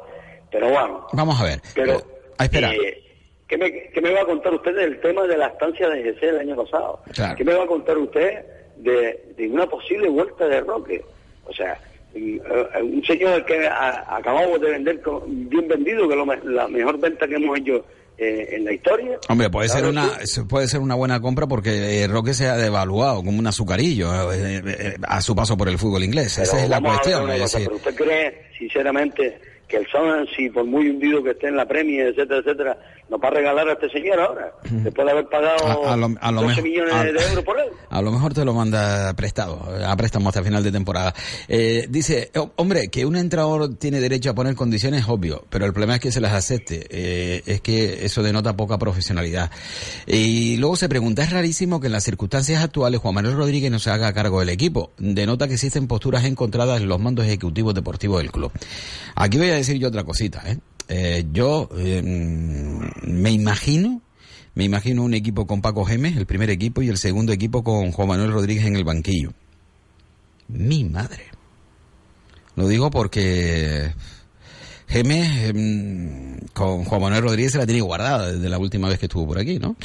pero 0.50 0.68
bueno. 0.70 1.06
Vamos 1.12 1.40
a 1.40 1.44
ver. 1.44 1.60
Pero, 1.74 1.94
Eh, 1.94 2.04
ah, 2.38 2.44
espera. 2.44 2.72
eh, 2.74 3.02
¿Qué 3.46 3.56
me, 3.56 3.72
qué 3.94 4.00
me 4.02 4.12
va 4.12 4.20
a 4.22 4.26
contar 4.26 4.52
usted 4.52 4.74
del 4.76 5.00
tema 5.00 5.22
de 5.26 5.38
la 5.38 5.46
estancia 5.46 5.88
de 5.88 6.02
GC 6.02 6.22
el 6.28 6.38
año 6.40 6.56
pasado? 6.56 7.00
Claro. 7.14 7.34
¿Qué 7.36 7.44
me 7.44 7.54
va 7.54 7.64
a 7.64 7.66
contar 7.66 7.96
usted 7.96 8.44
de, 8.76 9.32
de 9.36 9.48
una 9.48 9.66
posible 9.66 10.08
vuelta 10.08 10.46
de 10.46 10.60
Roque? 10.60 11.02
O 11.46 11.52
sea, 11.54 11.80
eh, 12.14 12.38
un 12.82 13.02
señor 13.06 13.44
que 13.46 13.66
a- 13.66 14.04
acabamos 14.16 14.60
de 14.60 14.70
vender 14.72 15.00
con- 15.00 15.48
bien 15.48 15.66
vendido, 15.66 16.06
que 16.06 16.14
es 16.20 16.44
la 16.44 16.68
mejor 16.68 16.98
venta 17.00 17.26
que 17.26 17.36
hemos 17.36 17.58
hecho 17.58 17.84
eh, 18.18 18.48
en 18.56 18.64
la 18.64 18.72
historia. 18.72 19.18
Hombre, 19.28 19.48
puede 19.48 19.68
ser 19.68 19.84
una 19.84 20.26
sí. 20.26 20.42
puede 20.42 20.66
ser 20.66 20.80
una 20.80 20.96
buena 20.96 21.20
compra 21.20 21.46
porque 21.46 22.02
eh, 22.02 22.08
Roque 22.08 22.34
se 22.34 22.48
ha 22.48 22.56
devaluado 22.56 23.22
como 23.22 23.38
un 23.38 23.46
azucarillo 23.46 24.32
eh, 24.32 24.62
eh, 24.66 24.96
a 25.06 25.20
su 25.20 25.36
paso 25.36 25.56
por 25.56 25.68
el 25.68 25.78
fútbol 25.78 26.02
inglés. 26.02 26.34
Pero 26.34 26.48
Esa 26.48 26.62
es 26.64 26.68
la 26.68 26.80
cuestión. 26.80 27.30
es 27.30 27.40
decir, 27.40 27.66
pero 27.66 27.76
usted 27.76 27.94
cree, 27.94 28.42
sinceramente, 28.58 29.38
que 29.68 29.76
el 29.76 29.86
Swansea, 29.86 30.50
por 30.52 30.64
muy 30.64 30.88
hundido 30.88 31.22
que 31.22 31.30
esté 31.30 31.48
en 31.48 31.56
la 31.56 31.66
Premier, 31.66 32.08
etcétera, 32.08 32.40
etcétera, 32.40 32.78
nos 33.08 33.20
va 33.20 33.28
a 33.28 33.30
regalar 33.30 33.68
a 33.68 33.72
este 33.72 33.90
señor 33.90 34.20
ahora, 34.20 34.52
después 34.62 35.06
de 35.06 35.12
haber 35.12 35.28
pagado 35.28 35.86
a, 35.86 35.92
a 35.92 35.96
lo, 35.96 36.14
a 36.20 36.32
lo 36.32 36.42
12 36.42 36.48
mejor, 36.48 36.64
millones 36.64 37.14
de 37.14 37.28
euros 37.28 37.44
por 37.44 37.58
él? 37.58 37.68
a 37.90 38.02
lo 38.02 38.12
mejor 38.12 38.34
te 38.34 38.44
lo 38.44 38.54
manda 38.54 39.14
prestado, 39.14 39.62
a 39.86 39.96
préstamo 39.96 40.28
hasta 40.28 40.42
final 40.42 40.62
de 40.62 40.72
temporada. 40.72 41.14
Eh, 41.48 41.86
dice, 41.88 42.30
oh, 42.36 42.50
hombre, 42.56 42.88
que 42.88 43.04
un 43.06 43.16
entrenador 43.16 43.74
tiene 43.76 44.00
derecho 44.00 44.30
a 44.30 44.34
poner 44.34 44.54
condiciones, 44.54 45.04
obvio, 45.08 45.44
pero 45.50 45.66
el 45.66 45.72
problema 45.72 45.96
es 45.96 46.00
que 46.00 46.12
se 46.12 46.20
las 46.20 46.32
acepte. 46.32 46.86
Eh, 46.90 47.42
es 47.46 47.60
que 47.60 48.04
eso 48.04 48.22
denota 48.22 48.56
poca 48.56 48.78
profesionalidad. 48.78 49.50
Y 50.06 50.56
luego 50.56 50.76
se 50.76 50.88
pregunta, 50.88 51.22
es 51.22 51.30
rarísimo 51.30 51.80
que 51.80 51.86
en 51.86 51.92
las 51.92 52.04
circunstancias 52.04 52.62
actuales 52.62 53.00
Juan 53.00 53.14
Manuel 53.14 53.36
Rodríguez 53.36 53.70
no 53.70 53.78
se 53.78 53.90
haga 53.90 54.12
cargo 54.12 54.40
del 54.40 54.48
equipo. 54.48 54.92
Denota 54.98 55.46
que 55.46 55.54
existen 55.54 55.86
posturas 55.86 56.24
encontradas 56.24 56.80
en 56.80 56.88
los 56.88 57.00
mandos 57.00 57.26
ejecutivos 57.26 57.74
deportivos 57.74 58.22
del 58.22 58.30
club. 58.30 58.52
Aquí 59.14 59.38
voy 59.38 59.50
a 59.50 59.57
decir 59.58 59.78
yo 59.78 59.88
otra 59.88 60.04
cosita, 60.04 60.42
¿eh? 60.46 60.58
Eh, 60.88 61.26
yo 61.32 61.68
eh, 61.76 62.02
mm, 62.02 63.10
me 63.10 63.30
imagino 63.30 64.02
me 64.58 64.64
imagino 64.64 65.04
un 65.04 65.14
equipo 65.14 65.46
con 65.46 65.62
Paco 65.62 65.84
Gemes, 65.84 66.16
el 66.16 66.26
primer 66.26 66.50
equipo, 66.50 66.82
y 66.82 66.88
el 66.88 66.98
segundo 66.98 67.32
equipo 67.32 67.62
con 67.62 67.92
Juan 67.92 68.08
Manuel 68.08 68.32
Rodríguez 68.32 68.66
en 68.66 68.74
el 68.74 68.82
banquillo. 68.82 69.32
Mi 70.48 70.82
madre. 70.82 71.26
Lo 72.56 72.66
digo 72.66 72.90
porque 72.90 73.92
Gemes 74.88 75.50
em, 75.50 76.40
con 76.54 76.82
Juan 76.84 77.02
Manuel 77.02 77.22
Rodríguez 77.22 77.52
se 77.52 77.58
la 77.58 77.66
tiene 77.66 77.82
guardada 77.82 78.32
desde 78.32 78.48
la 78.48 78.58
última 78.58 78.88
vez 78.88 78.98
que 78.98 79.06
estuvo 79.06 79.28
por 79.28 79.38
aquí, 79.38 79.60
¿no? 79.60 79.76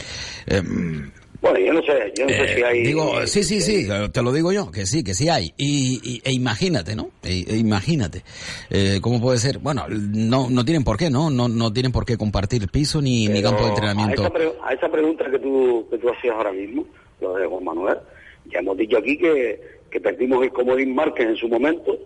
Bueno, 1.44 1.60
yo 1.60 1.74
no 1.74 1.82
sé, 1.84 2.14
yo 2.18 2.24
no 2.26 2.30
sé 2.32 2.44
eh, 2.44 2.56
si 2.56 2.64
hay... 2.64 2.84
Digo, 2.84 3.28
sí, 3.28 3.44
sí, 3.44 3.60
sí, 3.60 3.86
te 4.14 4.22
lo 4.24 4.32
digo 4.32 4.54
yo, 4.54 4.72
que 4.72 4.86
sí, 4.86 5.04
que 5.04 5.14
sí 5.14 5.28
hay. 5.28 5.54
Y, 5.58 6.00
y- 6.02 6.22
e 6.24 6.32
imagínate, 6.32 6.96
¿no? 6.96 7.10
E, 7.22 7.44
e 7.46 7.58
imagínate. 7.58 8.24
Eh, 8.70 9.00
¿Cómo 9.02 9.20
puede 9.20 9.38
ser? 9.40 9.60
Bueno, 9.60 9.86
no, 9.90 10.50
no 10.50 10.64
tienen 10.64 10.86
por 10.86 10.96
qué, 10.98 11.10
¿no? 11.10 11.30
No, 11.30 11.50
no 11.50 11.74
tienen 11.74 11.92
por 11.92 12.06
qué 12.06 12.16
compartir 12.18 12.70
piso 12.70 13.02
ni, 13.02 13.28
campo 13.42 13.60
de 13.64 13.66
A 13.66 13.70
entrenamiento. 13.70 14.22
esa, 14.22 14.32
pre- 14.32 14.54
a 14.64 14.74
esa 14.74 14.90
pregunta 14.90 15.30
que 15.30 15.38
tú, 15.40 15.86
que 15.92 15.98
tú 15.98 16.10
hacías 16.10 16.34
ahora 16.34 16.54
mismo, 16.54 16.86
lo 17.20 17.34
de 17.36 17.46
Juan 17.46 17.64
Manuel, 17.66 17.98
ya 18.46 18.60
hemos 18.60 18.78
dicho 18.78 18.98
aquí 18.98 19.18
que, 19.18 19.60
que 19.92 20.00
perdimos 20.00 20.42
el 20.44 20.52
comodín 20.54 20.96
Márquez 20.96 21.28
en 21.28 21.36
su 21.36 21.50
momento, 21.50 21.98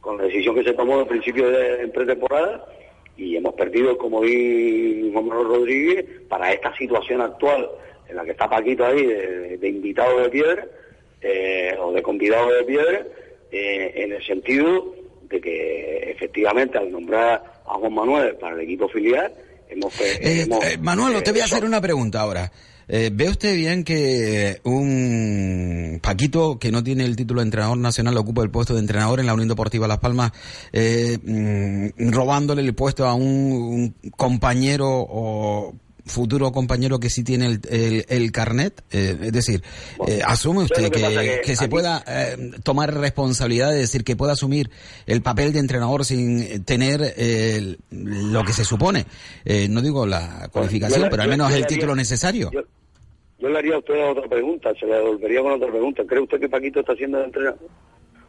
con 0.00 0.18
la 0.18 0.24
decisión 0.24 0.54
que 0.54 0.62
se 0.62 0.72
tomó 0.72 1.00
al 1.00 1.08
principio 1.08 1.50
de 1.50 1.88
pretemporada, 1.88 2.64
y 3.16 3.34
hemos 3.34 3.54
perdido 3.54 3.90
el 3.90 3.96
comodín 3.96 5.12
Juan 5.12 5.26
Manuel 5.26 5.48
Rodríguez 5.48 6.04
para 6.28 6.52
esta 6.52 6.76
situación 6.76 7.20
actual 7.22 7.68
en 8.14 8.18
la 8.18 8.24
que 8.24 8.30
está 8.30 8.48
Paquito 8.48 8.86
ahí 8.86 9.04
de, 9.04 9.58
de 9.58 9.68
invitado 9.68 10.20
de 10.20 10.28
piedra, 10.28 10.66
eh, 11.20 11.74
o 11.80 11.92
de 11.92 12.00
convidado 12.00 12.48
de 12.52 12.64
piedra, 12.64 13.04
eh, 13.50 13.92
en 13.96 14.12
el 14.12 14.24
sentido 14.24 14.94
de 15.28 15.40
que 15.40 16.10
efectivamente 16.12 16.78
al 16.78 16.92
nombrar 16.92 17.42
a 17.66 17.74
Juan 17.74 17.92
Manuel 17.92 18.36
para 18.36 18.54
el 18.54 18.60
equipo 18.60 18.88
filial, 18.88 19.32
hemos... 19.68 20.00
Eh, 20.00 20.42
hemos, 20.42 20.64
Manuel, 20.80 21.22
te 21.24 21.32
voy 21.32 21.40
a 21.40 21.44
hacer 21.44 21.64
una 21.64 21.80
pregunta 21.80 22.20
ahora. 22.20 22.52
Eh, 22.86 23.10
¿Ve 23.12 23.30
usted 23.30 23.56
bien 23.56 23.82
que 23.82 24.60
un 24.64 25.98
Paquito 26.02 26.58
que 26.58 26.70
no 26.70 26.84
tiene 26.84 27.04
el 27.04 27.16
título 27.16 27.40
de 27.40 27.46
entrenador 27.46 27.78
nacional 27.78 28.16
ocupa 28.18 28.42
el 28.42 28.50
puesto 28.50 28.74
de 28.74 28.80
entrenador 28.80 29.20
en 29.20 29.26
la 29.26 29.34
Unión 29.34 29.48
Deportiva 29.48 29.88
Las 29.88 29.98
Palmas, 29.98 30.32
eh, 30.72 31.18
mm, 31.20 32.12
robándole 32.12 32.62
el 32.62 32.74
puesto 32.74 33.06
a 33.06 33.14
un, 33.14 33.94
un 34.04 34.10
compañero 34.10 34.86
o 34.86 35.74
futuro 36.06 36.52
compañero 36.52 36.98
que 37.00 37.08
sí 37.10 37.24
tiene 37.24 37.46
el, 37.46 37.60
el- 37.70 38.04
el 38.08 38.32
carnet? 38.32 38.82
Eh, 38.90 39.16
es 39.22 39.32
decir, 39.32 39.62
eh, 40.06 40.20
¿asume 40.24 40.66
¿sabes 40.68 40.72
usted 40.72 40.90
que 40.90 41.40
que, 41.42 41.56
se 41.56 41.64
aquí- 41.64 41.70
pueda 41.70 42.04
eh, 42.06 42.50
tomar 42.62 42.92
responsabilidad, 42.94 43.72
es 43.74 43.80
decir, 43.80 44.04
que 44.04 44.14
pueda 44.16 44.32
asumir 44.34 44.70
el 45.06 45.22
papel 45.22 45.52
de 45.52 45.60
entrenador 45.60 46.04
sin 46.04 46.64
tener 46.64 47.14
lo 47.90 48.44
que 48.44 48.52
se 48.52 48.64
supone? 48.64 49.06
No 49.70 49.80
digo 49.82 50.06
la 50.06 50.48
cualificación, 50.52 51.08
pero 51.10 51.22
al 51.22 51.28
menos 51.28 51.48
yo 51.50 51.56
el 51.56 51.64
haría- 51.64 51.74
título 51.76 51.94
necesario. 51.94 52.50
Yo, 52.52 52.60
yo 53.38 53.48
le 53.48 53.58
haría 53.58 53.74
a 53.74 53.78
usted 53.78 53.94
otra 54.10 54.28
pregunta, 54.28 54.72
se 54.78 54.86
le 54.86 54.94
devolvería 54.94 55.40
con 55.42 55.52
otra 55.52 55.68
pregunta. 55.68 56.02
¿Cree 56.06 56.20
usted 56.20 56.40
que 56.40 56.48
Paquito 56.48 56.80
está 56.80 56.92
haciendo 56.92 57.18
de 57.18 57.24
entrenador? 57.24 57.58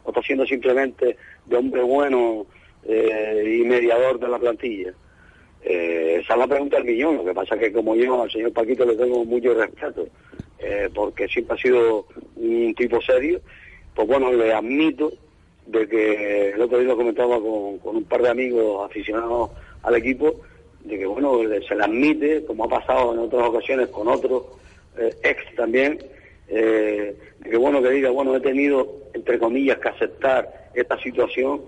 ¿O 0.03 0.09
está 0.09 0.21
siendo 0.21 0.45
simplemente 0.45 1.17
de 1.45 1.55
hombre 1.57 1.81
bueno 1.83 2.45
eh, 2.87 3.59
y 3.61 3.65
mediador 3.65 4.19
de 4.19 4.27
la 4.27 4.37
plantilla? 4.39 4.93
Eh, 5.67 6.19
esa 6.21 6.33
es 6.33 6.39
la 6.39 6.47
pregunta 6.47 6.77
del 6.77 6.85
millón. 6.85 7.17
Lo 7.17 7.25
que 7.25 7.33
pasa 7.33 7.55
es 7.55 7.61
que 7.61 7.73
como 7.73 7.95
yo 7.95 8.21
al 8.21 8.31
señor 8.31 8.53
Paquito 8.53 8.85
le 8.85 8.95
tengo 8.95 9.25
mucho 9.25 9.55
respeto, 9.55 10.07
eh, 10.59 10.89
porque 10.93 11.27
siempre 11.27 11.55
ha 11.55 11.61
sido 11.61 12.05
un 12.35 12.75
tipo 12.75 13.01
serio, 13.01 13.41
pues 13.95 14.07
bueno, 14.07 14.31
le 14.31 14.53
admito 14.53 15.11
de 15.65 15.87
que 15.87 16.49
el 16.51 16.61
otro 16.61 16.77
día 16.77 16.89
lo 16.89 16.97
comentaba 16.97 17.39
con, 17.39 17.79
un 17.83 18.03
par 18.03 18.21
de 18.21 18.29
amigos 18.29 18.85
aficionados 18.85 19.49
al 19.81 19.95
equipo, 19.95 20.35
de 20.83 20.99
que 20.99 21.05
bueno, 21.07 21.39
se 21.67 21.75
le 21.75 21.83
admite, 21.83 22.45
como 22.45 22.65
ha 22.65 22.69
pasado 22.69 23.13
en 23.13 23.19
otras 23.19 23.47
ocasiones 23.47 23.87
con 23.87 24.07
otros 24.07 24.43
eh, 24.99 25.15
ex 25.23 25.55
también, 25.55 25.97
de 26.47 27.15
que 27.43 27.57
bueno, 27.57 27.81
que 27.81 27.89
diga, 27.89 28.11
bueno, 28.11 28.35
he 28.35 28.39
tenido, 28.39 28.87
entre 29.15 29.39
comillas, 29.39 29.79
que 29.79 29.89
aceptar 29.89 30.69
esta 30.75 31.01
situación, 31.01 31.61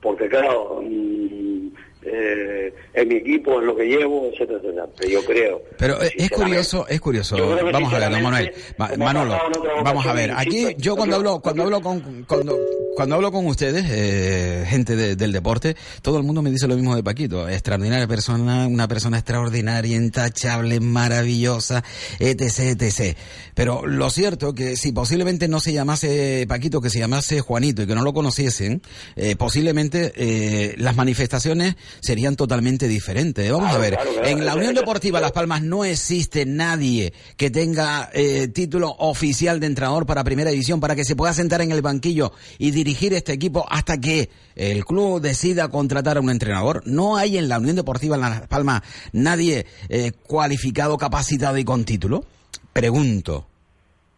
porque 0.00 0.28
claro, 0.28 0.82
mm, 0.82 1.68
eh, 2.06 2.72
en 2.94 3.08
mi 3.08 3.16
equipo, 3.16 3.60
en 3.60 3.66
lo 3.66 3.76
que 3.76 3.84
llevo, 3.84 4.30
etcétera, 4.32 4.58
etcétera. 4.62 4.86
Pero 4.96 5.10
yo 5.10 5.24
creo. 5.24 5.62
Pero 5.78 6.02
eh, 6.02 6.12
es 6.16 6.30
curioso, 6.30 6.86
es 6.88 7.00
curioso. 7.00 7.36
Vamos 7.72 7.92
a 7.92 7.98
ver, 7.98 8.10
don 8.10 8.22
Manuel. 8.22 8.52
Manolo, 8.98 9.38
vamos 9.84 10.06
a 10.06 10.12
ver. 10.12 10.32
Aquí 10.32 10.74
yo 10.78 10.96
cuando 10.96 11.16
hablo, 11.16 11.40
cuando 11.40 11.62
hablo 11.64 11.80
con, 11.80 12.24
cuando, 12.28 12.58
cuando 12.96 13.14
hablo 13.16 13.32
con 13.32 13.46
ustedes, 13.46 13.84
eh, 13.90 14.64
gente 14.68 14.96
de- 14.96 15.16
del 15.16 15.32
deporte, 15.32 15.76
todo 16.02 16.18
el 16.18 16.24
mundo 16.24 16.42
me 16.42 16.50
dice 16.50 16.66
lo 16.68 16.76
mismo 16.76 16.94
de 16.96 17.02
Paquito. 17.02 17.48
Extraordinaria 17.48 18.06
persona, 18.06 18.66
una 18.66 18.88
persona 18.88 19.18
extraordinaria, 19.18 19.96
intachable, 19.96 20.80
maravillosa, 20.80 21.82
etc, 22.18 22.80
etc. 22.80 23.16
Pero 23.54 23.86
lo 23.86 24.10
cierto 24.10 24.54
que 24.54 24.76
si 24.76 24.92
posiblemente 24.92 25.48
no 25.48 25.60
se 25.60 25.72
llamase 25.72 26.44
Paquito, 26.48 26.80
que 26.80 26.90
se 26.90 26.98
llamase 26.98 27.40
Juanito 27.40 27.82
y 27.82 27.86
que 27.86 27.94
no 27.94 28.02
lo 28.02 28.12
conociesen, 28.12 28.82
eh, 29.16 29.36
posiblemente 29.36 30.12
eh, 30.16 30.74
las 30.78 30.96
manifestaciones 30.96 31.76
serían 32.00 32.36
totalmente 32.36 32.88
diferentes. 32.88 33.50
Vamos 33.50 33.70
Claro, 33.70 33.78
a 33.78 33.82
ver, 33.82 33.94
claro, 33.94 34.12
claro. 34.12 34.28
en 34.28 34.46
la 34.46 34.54
Unión 34.54 34.74
Deportiva 34.74 35.20
Las 35.20 35.32
Palmas 35.32 35.62
no 35.62 35.84
existe 35.84 36.44
nadie 36.46 37.12
que 37.36 37.50
tenga 37.50 38.10
eh, 38.12 38.48
título 38.48 38.94
oficial 38.98 39.60
de 39.60 39.66
entrenador 39.66 40.06
para 40.06 40.24
primera 40.24 40.50
división 40.50 40.80
para 40.80 40.94
que 40.94 41.04
se 41.04 41.16
pueda 41.16 41.32
sentar 41.32 41.60
en 41.60 41.72
el 41.72 41.82
banquillo 41.82 42.32
y 42.58 42.70
dirigir 42.70 43.14
este 43.14 43.32
equipo 43.32 43.66
hasta 43.68 43.98
que 43.98 44.28
el 44.54 44.84
club 44.84 45.20
decida 45.20 45.68
contratar 45.68 46.16
a 46.16 46.20
un 46.20 46.30
entrenador. 46.30 46.82
No 46.86 47.16
hay 47.16 47.38
en 47.38 47.48
la 47.48 47.58
Unión 47.58 47.76
Deportiva 47.76 48.16
Las 48.16 48.46
Palmas 48.46 48.82
nadie 49.12 49.66
eh, 49.88 50.12
cualificado, 50.26 50.96
capacitado 50.98 51.58
y 51.58 51.64
con 51.64 51.84
título. 51.84 52.24
Pregunto. 52.72 53.46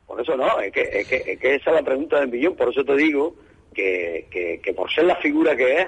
Por 0.07 0.21
eso 0.21 0.37
no, 0.37 0.61
es 0.61 0.73
que, 0.73 0.83
es 0.83 1.07
que, 1.07 1.17
es 1.27 1.39
que 1.39 1.55
esa 1.57 1.71
es 1.71 1.77
la 1.77 1.83
pregunta 1.83 2.21
del 2.21 2.29
millón, 2.29 2.55
por 2.57 2.71
eso 2.71 2.85
te 2.85 2.97
digo 2.97 3.35
que, 3.75 4.61
que 4.63 4.73
por 4.73 4.91
ser 4.91 5.05
la 5.05 5.17
figura 5.17 5.57
que 5.57 5.81
es, 5.83 5.87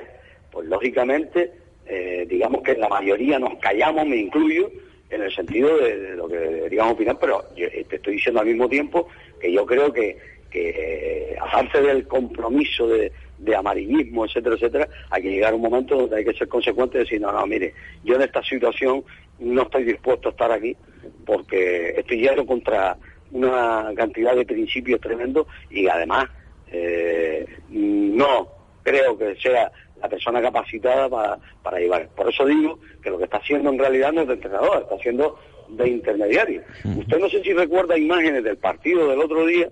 pues 0.50 0.66
lógicamente, 0.68 1.52
eh, 1.88 2.26
digamos 2.28 2.62
que 2.62 2.74
la 2.74 2.88
mayoría 2.88 3.38
nos 3.38 3.58
callamos, 3.58 4.06
me 4.06 4.16
incluyo, 4.16 4.70
en 5.08 5.22
el 5.22 5.34
sentido 5.34 5.74
de, 5.78 6.16
lo 6.16 6.28
que 6.28 6.36
deberíamos 6.36 6.92
opinar, 6.92 7.16
pero 7.18 7.42
yo 7.56 7.66
eh, 7.66 7.86
te 7.88 7.96
estoy 7.96 8.14
diciendo 8.14 8.40
al 8.40 8.46
mismo 8.46 8.68
tiempo 8.68 9.08
que 9.40 9.50
yo 9.50 9.64
creo 9.64 9.90
que, 9.90 10.18
que 10.50 11.32
eh, 11.32 11.36
aparte 11.40 11.80
del 11.80 12.06
compromiso 12.06 12.86
de, 12.88 13.10
amarillismo, 13.56 14.26
etcétera, 14.26 14.56
etcétera, 14.56 14.88
hay 15.08 15.22
que 15.22 15.30
llegar 15.30 15.52
a 15.52 15.56
un 15.56 15.62
momento 15.62 15.96
donde 15.96 16.16
hay 16.16 16.24
que 16.24 16.34
ser 16.34 16.48
consecuente 16.48 16.98
y 16.98 17.00
decir, 17.00 17.20
no, 17.20 17.32
no, 17.32 17.46
mire, 17.46 17.72
yo 18.04 18.16
en 18.16 18.22
esta 18.22 18.42
situación 18.42 19.02
no 19.38 19.62
estoy 19.62 19.84
dispuesto 19.84 20.28
a 20.28 20.32
estar 20.32 20.52
aquí 20.52 20.76
porque 21.24 21.94
estoy 21.96 22.20
yendo 22.20 22.44
contra 22.44 22.98
una 23.30 23.90
cantidad 23.96 24.34
de 24.34 24.44
principios 24.44 25.00
tremendos 25.00 25.46
y 25.70 25.86
además 25.86 26.26
no 27.70 28.48
creo 28.82 29.16
que 29.16 29.36
sea 29.36 29.70
la 30.00 30.08
persona 30.08 30.40
capacitada 30.40 31.08
para, 31.08 31.38
para 31.62 31.78
llevar. 31.78 32.08
Por 32.16 32.28
eso 32.28 32.44
digo 32.44 32.78
que 33.02 33.10
lo 33.10 33.18
que 33.18 33.24
está 33.24 33.38
haciendo 33.38 33.70
en 33.70 33.78
realidad 33.78 34.12
no 34.12 34.22
es 34.22 34.28
de 34.28 34.34
entrenador, 34.34 34.82
está 34.82 34.94
haciendo 34.94 35.38
de 35.68 35.88
intermediario. 35.88 36.62
Usted 36.96 37.18
no 37.18 37.28
sé 37.28 37.42
si 37.42 37.52
recuerda 37.52 37.98
imágenes 37.98 38.42
del 38.44 38.56
partido 38.56 39.08
del 39.08 39.20
otro 39.20 39.44
día 39.46 39.68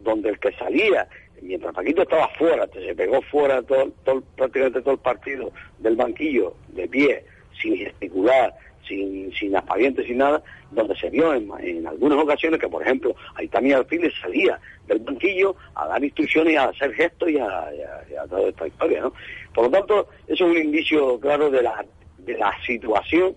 donde 0.00 0.30
el 0.30 0.38
que 0.38 0.52
salía, 0.52 1.06
mientras 1.40 1.74
Paquito 1.74 2.02
estaba 2.02 2.28
fuera, 2.38 2.66
se 2.72 2.94
pegó 2.94 3.20
fuera 3.22 3.62
todo, 3.62 3.90
todo- 4.04 4.22
prácticamente 4.36 4.80
todo 4.82 4.94
el 4.94 5.00
partido 5.00 5.52
del 5.78 5.96
banquillo, 5.96 6.54
de 6.68 6.88
pie, 6.88 7.24
sin 7.60 7.76
gesticular, 7.76 8.54
sin, 8.86 9.32
sin 9.32 9.54
aspavientos, 9.56 10.04
sin 10.06 10.18
nada, 10.18 10.42
donde 10.72 10.96
se 10.96 11.08
vio 11.10 11.32
en, 11.34 11.48
en 11.60 11.86
algunas 11.86 12.18
ocasiones 12.18 12.58
que, 12.58 12.68
por 12.68 12.82
ejemplo, 12.82 13.14
ahí 13.36 13.46
también 13.48 13.76
Alfiles 13.76 14.12
salía 14.20 14.58
del 14.88 14.98
banquillo 15.00 15.54
a 15.76 15.86
dar 15.86 16.02
instrucciones, 16.02 16.56
a 16.58 16.64
hacer 16.64 16.92
gestos 16.94 17.30
y 17.30 17.38
a, 17.38 17.68
y 18.10 18.14
a, 18.16 18.26
toda 18.26 18.48
esta 18.48 18.66
historia, 18.66 19.00
¿no? 19.02 19.12
Por 19.54 19.64
lo 19.64 19.70
tanto, 19.70 20.08
eso 20.26 20.46
es 20.46 20.50
un 20.50 20.58
indicio 20.58 21.18
claro 21.20 21.50
de 21.50 21.62
la, 21.62 21.84
de 22.18 22.38
la 22.38 22.54
situación 22.66 23.34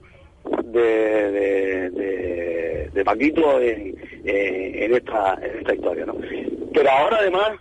de, 0.63 1.89
de, 1.91 3.05
Paquito 3.05 3.61
en, 3.61 3.95
esta, 4.23 5.35
esta 5.35 5.75
historia, 5.75 6.05
¿no? 6.07 6.15
Pero 6.73 6.89
ahora 6.89 7.17
además 7.17 7.51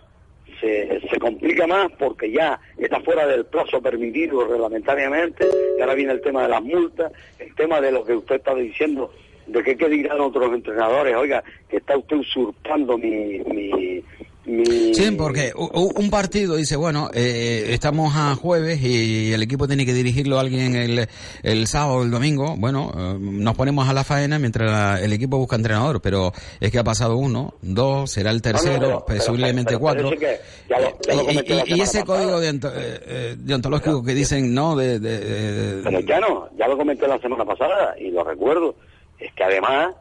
se, 0.59 1.01
se, 1.07 1.19
complica 1.19 1.67
más 1.67 1.91
porque 1.99 2.31
ya 2.31 2.59
está 2.77 2.99
fuera 3.01 3.27
del 3.27 3.45
plazo 3.45 3.79
permitido 3.81 4.47
reglamentariamente, 4.47 5.47
y 5.77 5.81
ahora 5.81 5.93
viene 5.93 6.13
el 6.13 6.21
tema 6.21 6.43
de 6.43 6.49
las 6.49 6.63
multas, 6.63 7.11
el 7.37 7.53
tema 7.53 7.79
de 7.79 7.91
lo 7.91 8.03
que 8.03 8.13
usted 8.13 8.37
estaba 8.37 8.59
diciendo, 8.59 9.13
de 9.45 9.63
que 9.63 9.77
qué 9.77 9.87
dirán 9.87 10.19
otros 10.19 10.51
entrenadores, 10.53 11.15
oiga, 11.15 11.43
que 11.69 11.77
está 11.77 11.97
usted 11.97 12.17
usurpando 12.17 12.97
mi, 12.97 13.39
mi, 13.39 14.03
Sí, 14.45 15.11
porque 15.17 15.51
un 15.55 16.09
partido 16.11 16.55
dice, 16.55 16.75
bueno, 16.75 17.09
eh, 17.13 17.65
estamos 17.69 18.13
a 18.15 18.35
jueves 18.35 18.79
y 18.83 19.33
el 19.33 19.41
equipo 19.41 19.67
tiene 19.67 19.87
que 19.87 19.93
dirigirlo 19.93 20.37
a 20.37 20.41
alguien 20.41 20.75
el, 20.75 21.07
el 21.41 21.67
sábado 21.67 21.97
o 21.97 22.03
el 22.03 22.11
domingo. 22.11 22.55
Bueno, 22.55 22.91
eh, 22.95 23.17
nos 23.19 23.55
ponemos 23.55 23.89
a 23.89 23.93
la 23.93 24.03
faena 24.03 24.37
mientras 24.37 25.01
el 25.01 25.13
equipo 25.13 25.37
busca 25.37 25.55
entrenador, 25.55 25.99
pero 25.99 26.31
es 26.59 26.71
que 26.71 26.77
ha 26.77 26.83
pasado 26.83 27.17
uno, 27.17 27.55
dos, 27.61 28.11
será 28.11 28.29
el 28.29 28.43
tercero, 28.43 29.03
presumiblemente 29.05 29.77
cuatro. 29.79 30.11
y, 30.13 31.81
ese 31.81 32.03
código 32.03 32.39
de, 32.39 32.59
eh, 32.75 33.35
deontológico 33.39 34.03
que 34.03 34.13
dicen, 34.13 34.53
¿no? 34.53 34.75
De, 34.75 34.99
de, 34.99 35.81
pero 35.83 35.99
ya 36.01 36.19
no, 36.19 36.49
ya 36.55 36.67
lo 36.67 36.77
comenté 36.77 37.07
la 37.07 37.19
semana 37.19 37.45
pasada 37.45 37.95
y 37.99 38.11
lo 38.11 38.23
recuerdo, 38.23 38.75
es 39.17 39.33
que 39.33 39.43
además 39.43 39.95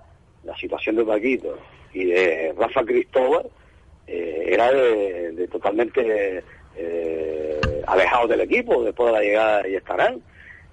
la 0.44 0.54
situación 0.56 0.96
de 0.96 1.04
Paquito 1.04 1.58
y 1.94 2.04
de 2.04 2.54
Rafa 2.58 2.84
Cristóbal 2.84 3.46
eh, 4.06 4.44
era 4.48 4.70
de, 4.72 5.48
totalmente 5.50 6.42
eh, 6.76 7.82
alejado 7.86 8.28
del 8.28 8.42
equipo 8.42 8.84
después 8.84 9.12
de 9.12 9.18
la 9.18 9.24
llegada 9.24 9.68
y 9.68 9.74
estarán. 9.74 10.22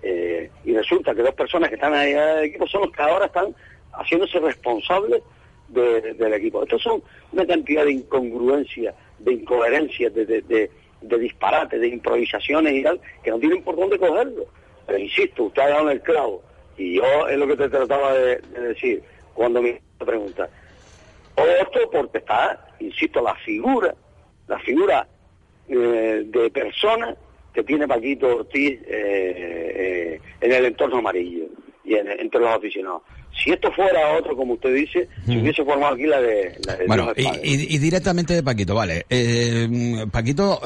Eh, 0.03 0.49
y 0.65 0.73
resulta 0.73 1.13
que 1.13 1.21
dos 1.21 1.35
personas 1.35 1.69
que 1.69 1.75
están 1.75 1.93
ahí 1.93 2.13
del 2.13 2.45
equipo 2.45 2.67
son 2.67 2.81
los 2.81 2.91
que 2.91 3.01
ahora 3.01 3.27
están 3.27 3.55
haciéndose 3.93 4.39
responsables 4.39 5.21
del 5.67 6.33
equipo. 6.33 6.63
Estos 6.63 6.81
son 6.81 7.01
una 7.31 7.45
cantidad 7.45 7.85
de 7.85 7.93
incongruencias, 7.93 8.93
de 9.19 9.33
incoherencias, 9.33 10.13
de, 10.13 10.25
de, 10.25 10.69
de, 11.01 11.17
disparates, 11.17 11.79
de 11.79 11.87
improvisaciones 11.87 12.73
y 12.73 12.83
tal, 12.83 12.99
que 13.23 13.31
no 13.31 13.39
tienen 13.39 13.63
por 13.63 13.77
dónde 13.77 13.97
cogerlo. 13.97 14.45
Pero 14.85 14.99
insisto, 14.99 15.43
usted 15.43 15.61
ha 15.61 15.69
dado 15.69 15.83
en 15.83 15.97
el 15.97 16.01
clavo, 16.01 16.43
y 16.77 16.95
yo 16.95 17.27
es 17.27 17.37
lo 17.37 17.47
que 17.47 17.55
te 17.55 17.69
trataba 17.69 18.13
de, 18.13 18.37
decir 18.59 19.01
cuando 19.33 19.61
me 19.61 19.81
pregunta. 19.99 20.49
Otro 21.61 21.89
porque 21.89 22.19
está 22.19 22.71
insisto, 22.79 23.21
la 23.21 23.35
figura, 23.35 23.93
la 24.47 24.59
figura 24.59 25.07
eh, 25.67 26.23
de 26.25 26.49
persona 26.49 27.15
que 27.53 27.63
tiene 27.63 27.87
Paquito 27.87 28.37
Ortiz 28.37 28.79
eh, 28.81 28.85
eh, 28.87 30.21
en 30.39 30.51
el 30.51 30.65
entorno 30.65 30.97
amarillo 30.97 31.45
y 31.83 31.95
entre 31.95 32.39
los 32.39 32.49
aficionados. 32.49 33.03
Si 33.33 33.49
esto 33.51 33.71
fuera 33.71 34.17
otro, 34.17 34.35
como 34.35 34.53
usted 34.53 34.73
dice, 34.73 35.07
si 35.25 35.37
hubiese 35.37 35.63
formado 35.63 35.95
aquí 35.95 36.05
la 36.05 36.21
de... 36.21 36.55
bueno, 36.85 37.11
y, 37.15 37.77
directamente 37.79 38.35
de 38.35 38.43
Paquito, 38.43 38.75
vale. 38.75 39.05
Paquito 40.11 40.61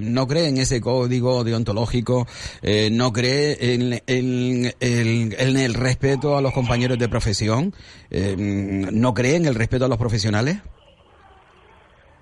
no 0.00 0.26
cree 0.26 0.48
en 0.48 0.58
ese 0.58 0.80
código 0.80 1.44
deontológico, 1.44 2.26
no 2.92 3.12
cree 3.12 3.74
en, 3.74 4.00
en, 4.06 5.56
el 5.58 5.74
respeto 5.74 6.36
a 6.36 6.40
los 6.40 6.52
compañeros 6.52 6.98
de 6.98 7.08
profesión, 7.08 7.74
no 8.10 9.14
cree 9.14 9.36
en 9.36 9.46
el 9.46 9.54
respeto 9.54 9.84
a 9.84 9.88
los 9.88 9.98
profesionales. 9.98 10.58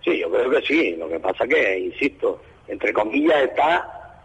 Sí, 0.04 0.18
yo 0.18 0.30
creo 0.30 0.50
que 0.50 0.62
sí. 0.62 0.96
Lo 0.96 1.08
que 1.08 1.20
pasa 1.20 1.46
que, 1.46 1.78
insisto, 1.78 2.40
entre 2.68 2.92
comillas 2.92 3.42
está 3.44 4.18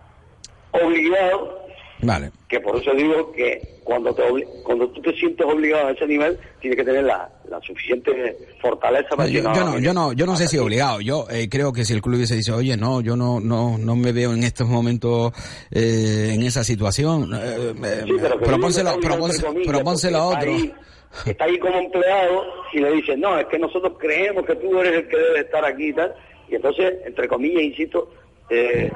obligado. 0.72 1.68
Vale. 2.02 2.32
Que 2.48 2.62
por 2.62 2.78
eso 2.78 2.92
digo 2.94 3.32
que 3.34 3.60
cuando 3.84 4.14
te 4.16 4.24
cuando 4.64 4.88
tú 4.90 5.02
te 5.02 5.14
sientes 5.18 5.46
obligado 5.46 5.88
a 5.88 5.92
ese 5.92 6.08
nivel, 6.08 6.40
tienes 6.62 6.78
que 6.78 6.86
tener 6.86 7.04
la, 7.04 7.30
suficiente 7.62 8.38
fortaleza 8.62 9.10
para 9.18 9.28
yo, 9.28 9.42
yo, 9.42 9.66
no, 9.66 9.80
yo 9.80 9.94
no, 9.94 10.14
yo 10.14 10.26
no 10.26 10.38
sé 10.38 10.48
si 10.48 10.58
obligado. 10.58 11.02
Yo 11.02 11.26
eh, 11.30 11.50
creo 11.50 11.74
que 11.74 11.84
si 11.84 11.94
el 11.94 12.02
club 12.02 12.16
hubiese 12.16 12.36
dicho, 12.36 12.56
oye, 12.56 12.78
no, 12.78 13.02
yo 13.02 13.18
no, 13.18 13.42
no, 13.42 13.78
no 13.78 13.96
me 13.98 14.14
veo 14.14 14.34
en 14.34 14.44
estos 14.44 14.68
momentos 14.68 15.34
eh, 15.72 16.32
en 16.34 16.44
esa 16.44 16.64
situación. 16.64 17.32
Eh, 17.34 17.74
sí, 18.06 18.14
propónselo, 18.40 20.20
a 20.20 20.26
otro 20.28 20.48
está 21.26 21.46
ahí 21.46 21.58
como 21.60 21.78
empleado 21.78 22.46
y 22.74 22.80
le 22.80 22.92
dice, 22.92 23.18
no, 23.18 23.38
es 23.40 23.46
que 23.48 23.60
nosotros 23.60 23.94
creemos 23.98 24.46
que 24.46 24.56
tú 24.56 24.80
eres 24.80 24.94
el 24.94 25.08
que 25.08 25.18
debe 25.18 25.40
estar 25.40 25.66
aquí 25.66 25.90
y 25.90 25.94
tal. 25.94 26.14
Y 26.50 26.56
entonces, 26.56 26.96
entre 27.06 27.28
comillas, 27.28 27.64
insisto, 27.64 28.10
eh, 28.50 28.92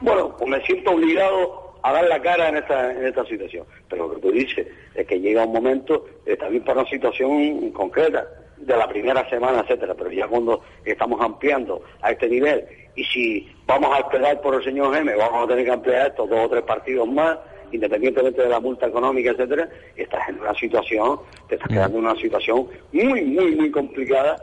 bueno, 0.00 0.36
pues 0.36 0.50
me 0.50 0.64
siento 0.66 0.92
obligado 0.92 1.59
a 1.82 1.92
dar 1.92 2.04
la 2.04 2.20
cara 2.20 2.48
en 2.48 2.56
esta, 2.56 2.92
en 2.92 3.06
esta 3.06 3.24
situación. 3.24 3.66
Pero 3.88 4.08
lo 4.08 4.14
que 4.14 4.20
tú 4.20 4.32
dices 4.32 4.66
es 4.94 5.06
que 5.06 5.20
llega 5.20 5.44
un 5.44 5.52
momento, 5.52 6.06
también 6.38 6.64
para 6.64 6.80
una 6.80 6.90
situación 6.90 7.70
concreta, 7.72 8.26
de 8.60 8.76
la 8.76 8.86
primera 8.88 9.28
semana, 9.28 9.60
etcétera, 9.60 9.94
pero 9.94 10.10
ya 10.10 10.28
cuando 10.28 10.62
estamos 10.84 11.20
ampliando 11.20 11.82
a 12.02 12.10
este 12.10 12.28
nivel, 12.28 12.64
y 12.94 13.04
si 13.04 13.48
vamos 13.66 13.96
a 13.96 14.00
esperar 14.00 14.40
por 14.40 14.54
el 14.54 14.62
señor 14.62 14.94
Geme, 14.94 15.14
vamos 15.14 15.44
a 15.44 15.48
tener 15.48 15.64
que 15.64 15.70
ampliar 15.70 16.08
estos 16.08 16.28
dos 16.28 16.46
o 16.46 16.48
tres 16.48 16.62
partidos 16.62 17.08
más, 17.08 17.38
independientemente 17.72 18.42
de 18.42 18.48
la 18.48 18.60
multa 18.60 18.86
económica, 18.86 19.30
etcétera, 19.30 19.68
estás 19.96 20.28
en 20.28 20.40
una 20.40 20.54
situación, 20.54 21.20
te 21.48 21.54
estás 21.54 21.68
quedando 21.68 21.98
en 21.98 22.04
una 22.04 22.20
situación 22.20 22.66
muy, 22.92 23.24
muy, 23.24 23.54
muy 23.54 23.70
complicada, 23.70 24.36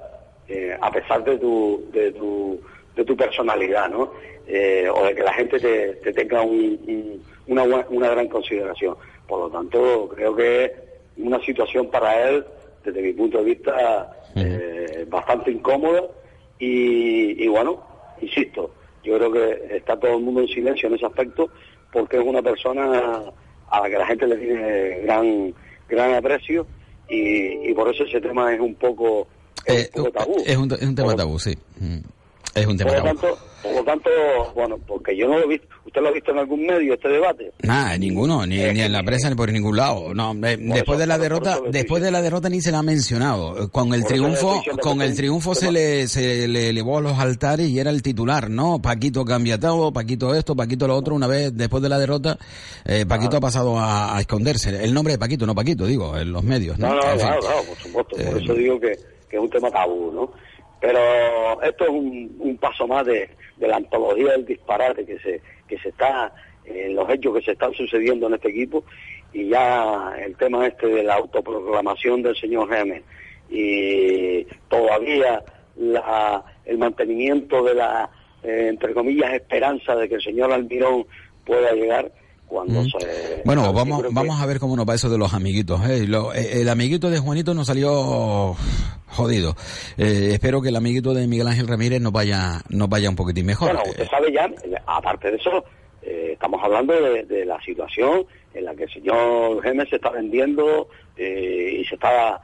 eh, 0.48 0.78
a 0.80 0.92
pesar 0.92 1.24
de 1.24 1.38
tu, 1.38 1.86
de 1.92 2.12
tu, 2.14 2.60
de 2.98 3.06
tu 3.06 3.16
personalidad, 3.16 3.90
¿no? 3.90 4.12
Eh, 4.46 4.90
o 4.94 5.06
de 5.06 5.16
que 5.16 5.24
la 5.24 5.34
gente 5.34 5.60
te, 5.60 6.14
tenga 6.14 6.42
una, 6.42 7.64
una 7.90 8.10
gran 8.10 8.28
consideración. 8.28 8.96
Por 9.28 9.40
lo 9.40 9.50
tanto, 9.50 10.10
creo 10.14 10.36
que 10.36 10.66
es 10.66 10.72
una 11.18 11.40
situación 11.46 11.90
para 11.90 12.30
él, 12.30 12.46
desde 12.84 13.02
mi 13.02 13.14
punto 13.14 13.38
de 13.38 13.44
vista, 13.46 14.12
eh, 14.36 15.06
bastante 15.10 15.52
incómoda 15.52 16.04
y, 16.60 17.44
y 17.44 17.48
bueno, 17.48 17.82
insisto, 18.22 18.72
yo 19.04 19.18
creo 19.18 19.32
que 19.32 19.78
está 19.78 19.98
todo 19.98 20.18
el 20.18 20.24
mundo 20.24 20.42
en 20.42 20.48
silencio 20.48 20.88
en 20.90 20.96
ese 20.96 21.06
aspecto 21.06 21.50
porque 21.92 22.18
es 22.18 22.24
una 22.24 22.42
persona 22.42 23.24
a 23.70 23.82
la 23.82 23.90
que 23.90 23.98
la 23.98 24.08
gente 24.08 24.28
le 24.28 24.38
tiene 24.38 25.00
gran 25.02 25.54
gran 25.88 26.14
aprecio 26.14 26.66
y, 27.10 27.74
por 27.74 27.94
eso 27.94 28.04
ese 28.04 28.20
tema 28.20 28.54
es 28.54 28.60
un 28.60 28.76
poco, 28.76 29.28
es 29.66 29.90
un, 29.96 30.08
eh, 30.08 30.12
tabú. 30.12 30.36
Es 30.46 30.58
un, 30.58 30.96
tema 30.96 31.16
tabú, 31.16 31.40
sí. 31.40 31.58
Es 32.58 32.66
un 32.66 32.78
tema 32.78 32.92
por 32.92 33.00
lo 33.00 33.06
tanto, 33.06 33.38
por 33.62 33.74
lo 33.74 33.84
tanto, 33.84 34.10
bueno, 34.56 34.80
porque 34.88 35.16
yo 35.16 35.28
no 35.28 35.38
lo 35.38 35.46
he 35.46 35.48
visto, 35.48 35.68
¿usted 35.86 36.02
lo 36.02 36.08
ha 36.10 36.12
visto 36.12 36.32
en 36.32 36.40
algún 36.40 36.66
medio 36.66 36.94
este 36.94 37.10
debate? 37.10 37.52
Nada, 37.62 37.98
ninguno, 37.98 38.46
ni, 38.46 38.58
ni 38.58 38.82
en 38.82 38.92
la 38.92 39.04
prensa 39.04 39.30
ni 39.30 39.36
por 39.36 39.52
ningún 39.52 39.78
lado. 39.78 40.14
No, 40.14 40.34
eh, 40.48 40.58
después 40.60 40.98
de 40.98 41.06
la 41.06 41.18
derrota, 41.18 41.60
después 41.70 42.02
de 42.02 42.10
la 42.10 42.22
derrota 42.22 42.50
ni 42.50 42.62
se 42.62 42.72
la 42.72 42.80
ha 42.80 42.84
mencionado. 42.84 43.70
Con 43.70 43.94
el 43.94 44.06
triunfo, 44.06 44.62
con 44.82 45.02
el 45.02 45.16
triunfo 45.16 45.54
se 45.54 45.72
le, 45.72 46.08
se 46.08 46.48
le 46.48 46.70
elevó 46.70 46.98
a 46.98 47.02
los 47.02 47.20
altares 47.20 47.68
y 47.68 47.80
era 47.80 47.92
el 47.92 48.02
titular, 48.02 48.50
¿no? 48.50 48.82
Paquito 48.82 49.24
cambia 49.24 49.60
todo, 49.60 49.94
Paquito 49.94 50.34
esto, 50.34 50.56
Paquito 50.56 50.88
lo 50.88 50.96
otro. 50.96 51.14
Una 51.14 51.28
vez 51.28 51.56
después 51.56 51.84
de 51.84 51.90
la 51.90 52.00
derrota, 52.00 52.38
eh, 52.86 53.06
Paquito 53.08 53.38
ha 53.38 53.42
pasado 53.42 53.76
a, 53.80 54.18
esconderse. 54.20 54.70
El 54.84 54.94
nombre 54.94 55.14
de 55.14 55.20
Paquito, 55.20 55.46
no 55.46 55.54
Paquito, 55.54 55.86
digo, 55.86 56.18
en 56.18 56.32
los 56.32 56.44
medios, 56.44 56.80
¿no? 56.80 56.90
No, 56.90 56.96
no, 56.96 57.02
claro, 57.02 57.40
claro, 57.40 57.64
por 57.68 57.78
supuesto. 57.78 58.16
Por 58.16 58.42
eso 58.42 58.54
digo 58.54 58.80
que, 58.80 58.98
que 59.30 59.36
es 59.36 59.42
un 59.42 59.50
tema 59.50 59.70
tabú, 59.70 60.12
¿no? 60.12 60.47
Pero 60.80 61.62
esto 61.62 61.86
es 61.86 61.90
un, 61.90 62.58
paso 62.60 62.88
más 62.88 63.06
de, 63.06 63.30
la 63.58 63.78
antología 63.78 64.32
del 64.32 64.46
disparate 64.46 65.06
que 65.06 65.20
se, 65.20 65.42
que 65.68 65.78
se 65.80 65.90
está, 65.90 66.34
en 66.66 66.96
los 66.96 67.10
hechos 67.10 67.36
que 67.36 67.42
se 67.42 67.52
están 67.52 67.74
sucediendo 67.74 68.28
en 68.28 68.36
este 68.36 68.50
equipo. 68.50 68.84
Y 69.34 69.50
ya 69.50 70.14
el 70.18 70.36
tema 70.38 70.68
este 70.68 70.88
de 70.88 71.04
la 71.04 71.16
autoproclamación 71.16 72.22
del 72.22 72.36
señor 72.36 72.70
Gemes 72.70 73.04
y 73.50 74.44
todavía 74.70 75.44
la, 75.76 76.44
el 76.66 76.78
mantenimiento 76.78 77.64
de 77.64 77.76
la, 77.76 78.10
eh, 78.44 78.68
entre 78.70 78.94
comillas, 78.94 79.34
esperanza 79.34 79.96
de 79.96 80.10
que 80.10 80.16
el 80.16 80.22
señor 80.22 80.52
Almirón 80.52 81.06
pueda 81.46 81.72
llegar, 81.72 82.12
cuando 82.48 82.84
se, 82.84 83.42
bueno, 83.44 83.74
vamos, 83.74 84.04
vamos 84.12 84.42
a 84.42 84.46
ver 84.46 84.60
cómo 84.60 84.76
nos 84.76 84.88
va 84.88 84.96
eso 84.96 85.10
de 85.10 85.18
los 85.18 85.34
amiguitos. 85.34 85.82
¿eh? 85.88 86.04
eh 86.04 86.62
el 86.62 86.70
amiguito 86.70 87.10
de 87.10 87.20
Juanito 87.20 87.54
nos 87.54 87.68
salió 87.68 88.56
jodido. 89.08 89.56
Eh, 89.98 90.30
espero 90.34 90.62
que 90.62 90.70
el 90.70 90.76
amiguito 90.76 91.14
de 91.14 91.28
Miguel 91.28 91.48
Ángel 91.48 91.68
Ramírez 91.68 92.02
nos 92.02 92.12
vaya, 92.12 92.62
nos 92.70 92.90
vaya 92.90 93.10
un 93.10 93.16
poquitín 93.16 93.46
mejor. 93.46 93.74
Bueno, 93.74 93.90
usted 93.90 94.08
sabe 94.08 94.32
ya, 94.32 94.50
aparte 94.86 95.32
de 95.32 95.38
eso, 95.38 95.66
eh, 96.02 96.30
estamos 96.34 96.64
hablando 96.64 96.94
de, 96.94 97.46
la 97.46 97.62
situación 97.62 98.26
en 98.54 98.66
la 98.66 98.76
que 98.76 98.84
el 98.84 98.94
señor 98.94 99.62
Gémez 99.62 99.90
se 99.90 99.98
está 99.98 100.10
vendiendo 100.10 100.88
y 101.18 101.84
se 101.86 101.96
está 101.96 102.42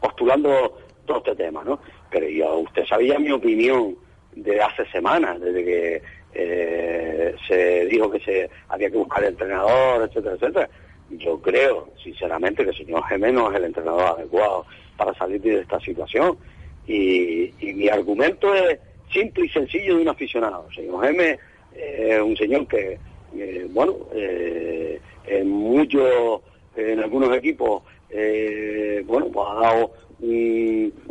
postulando 0.00 0.78
todo 1.06 1.18
este 1.18 1.36
tema, 1.36 1.64
¿no? 1.64 1.80
Pero 2.10 2.28
yo, 2.28 2.58
usted 2.58 2.84
sabía 2.86 3.18
mi 3.18 3.30
opinión 3.30 3.96
de 4.34 4.60
hace 4.60 4.86
semanas, 4.90 5.40
desde 5.40 5.64
que 5.64 6.02
eh, 6.34 7.34
se 7.46 7.86
dijo 7.86 8.10
que 8.10 8.20
se 8.20 8.50
había 8.68 8.90
que 8.90 8.96
buscar 8.96 9.22
el 9.22 9.30
entrenador, 9.30 10.02
etcétera, 10.02 10.34
etcétera. 10.34 10.68
yo 11.10 11.40
creo, 11.40 11.88
sinceramente, 12.02 12.64
que 12.64 12.70
el 12.70 12.76
señor 12.76 13.04
Gemé 13.04 13.32
no 13.32 13.50
es 13.50 13.56
el 13.56 13.64
entrenador 13.64 14.18
adecuado 14.18 14.66
para 14.96 15.14
salir 15.14 15.40
de 15.40 15.60
esta 15.60 15.80
situación. 15.80 16.36
Y, 16.86 17.52
mi 17.60 17.88
argumento 17.88 18.54
es 18.54 18.78
simple 19.12 19.46
y 19.46 19.48
sencillo 19.48 19.96
de 19.96 20.02
un 20.02 20.08
aficionado. 20.08 20.66
El 20.68 20.74
señor 20.74 21.04
Gemé 21.04 21.38
es 21.74 22.20
un 22.20 22.36
señor 22.36 22.66
que, 22.66 22.98
eh, 23.36 23.66
bueno, 23.70 23.96
eh, 24.14 25.00
en 25.26 25.48
muchos, 25.48 26.40
en 26.76 27.00
algunos 27.00 27.34
equipos, 27.36 27.82
eh, 28.10 29.02
bueno, 29.06 29.28
pues 29.32 29.46
ha 29.50 29.60
dado 29.60 29.92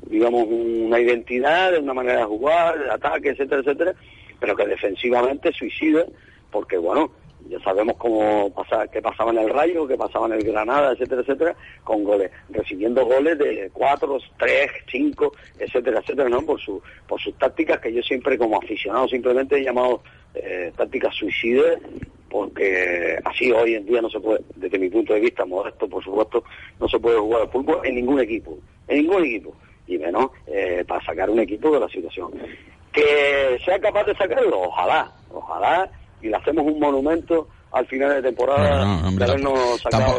digamos, 0.10 0.48
una 0.50 1.00
identidad, 1.00 1.72
de 1.72 1.80
una 1.80 1.94
manera 1.94 2.20
de 2.20 2.26
jugar, 2.26 2.78
de 2.78 2.92
ataque, 2.92 3.30
etcétera, 3.30 3.62
etcétera, 3.62 3.96
pero 4.40 4.56
que 4.56 4.66
defensivamente 4.66 5.52
suicida, 5.52 6.06
porque, 6.52 6.78
bueno, 6.78 7.12
ya 7.50 7.60
sabemos 7.62 7.96
cómo 7.98 8.54
pasa, 8.54 8.88
qué 8.88 9.02
pasaba 9.02 9.32
en 9.32 9.38
el 9.38 9.50
Rayo, 9.50 9.88
qué 9.88 9.96
pasaba 9.96 10.28
en 10.28 10.34
el 10.34 10.44
Granada, 10.44 10.92
etcétera, 10.92 11.22
etcétera, 11.22 11.56
con 11.84 12.04
goles, 12.04 12.32
recibiendo 12.50 13.06
goles 13.06 13.38
de 13.38 13.70
cuatro, 13.74 14.20
tres, 14.38 14.72
cinco, 14.92 15.32
etcétera, 15.58 16.00
etcétera, 16.00 16.30
¿no? 16.30 16.42
Por 16.42 16.60
su, 16.60 16.82
por 17.08 17.22
sus 17.22 17.38
tácticas 17.38 17.80
que 17.80 17.94
yo 17.94 18.02
siempre 18.02 18.38
como 18.38 18.58
aficionado 18.58 19.08
simplemente 19.08 19.58
he 19.58 19.64
llamado 19.64 20.02
eh, 20.34 20.72
tácticas 20.76 21.16
suicidas, 21.16 21.80
porque 22.30 23.18
así 23.24 23.52
hoy 23.52 23.76
en 23.76 23.86
día 23.86 24.02
no 24.02 24.10
se 24.10 24.20
puede, 24.20 24.42
desde 24.56 24.80
mi 24.80 24.90
punto 24.90 25.14
de 25.14 25.22
vista 25.22 25.46
modesto, 25.46 25.88
por 25.88 26.04
supuesto, 26.04 26.44
no 26.80 26.88
se 26.90 27.00
puede 27.00 27.18
jugar 27.18 27.44
al 27.44 27.50
fútbol 27.50 27.80
en 27.86 27.96
ningún 27.96 28.20
equipo, 28.20 28.58
en 28.88 28.98
ningún 29.04 29.24
equipo, 29.24 29.56
y 29.88 29.98
menos 29.98 30.32
eh, 30.48 30.84
para 30.86 31.04
sacar 31.06 31.30
un 31.30 31.40
equipo 31.40 31.72
de 31.72 31.80
la 31.80 31.88
situación. 31.88 32.32
Que 32.98 33.60
sea 33.64 33.80
capaz 33.80 34.06
de 34.06 34.16
sacarlo, 34.16 34.60
ojalá, 34.60 35.12
ojalá 35.32 35.88
y 36.20 36.30
le 36.30 36.36
hacemos 36.36 36.66
un 36.66 36.80
monumento 36.80 37.48
al 37.72 37.86
final 37.86 38.10
de 38.16 38.24
temporada 38.24 39.04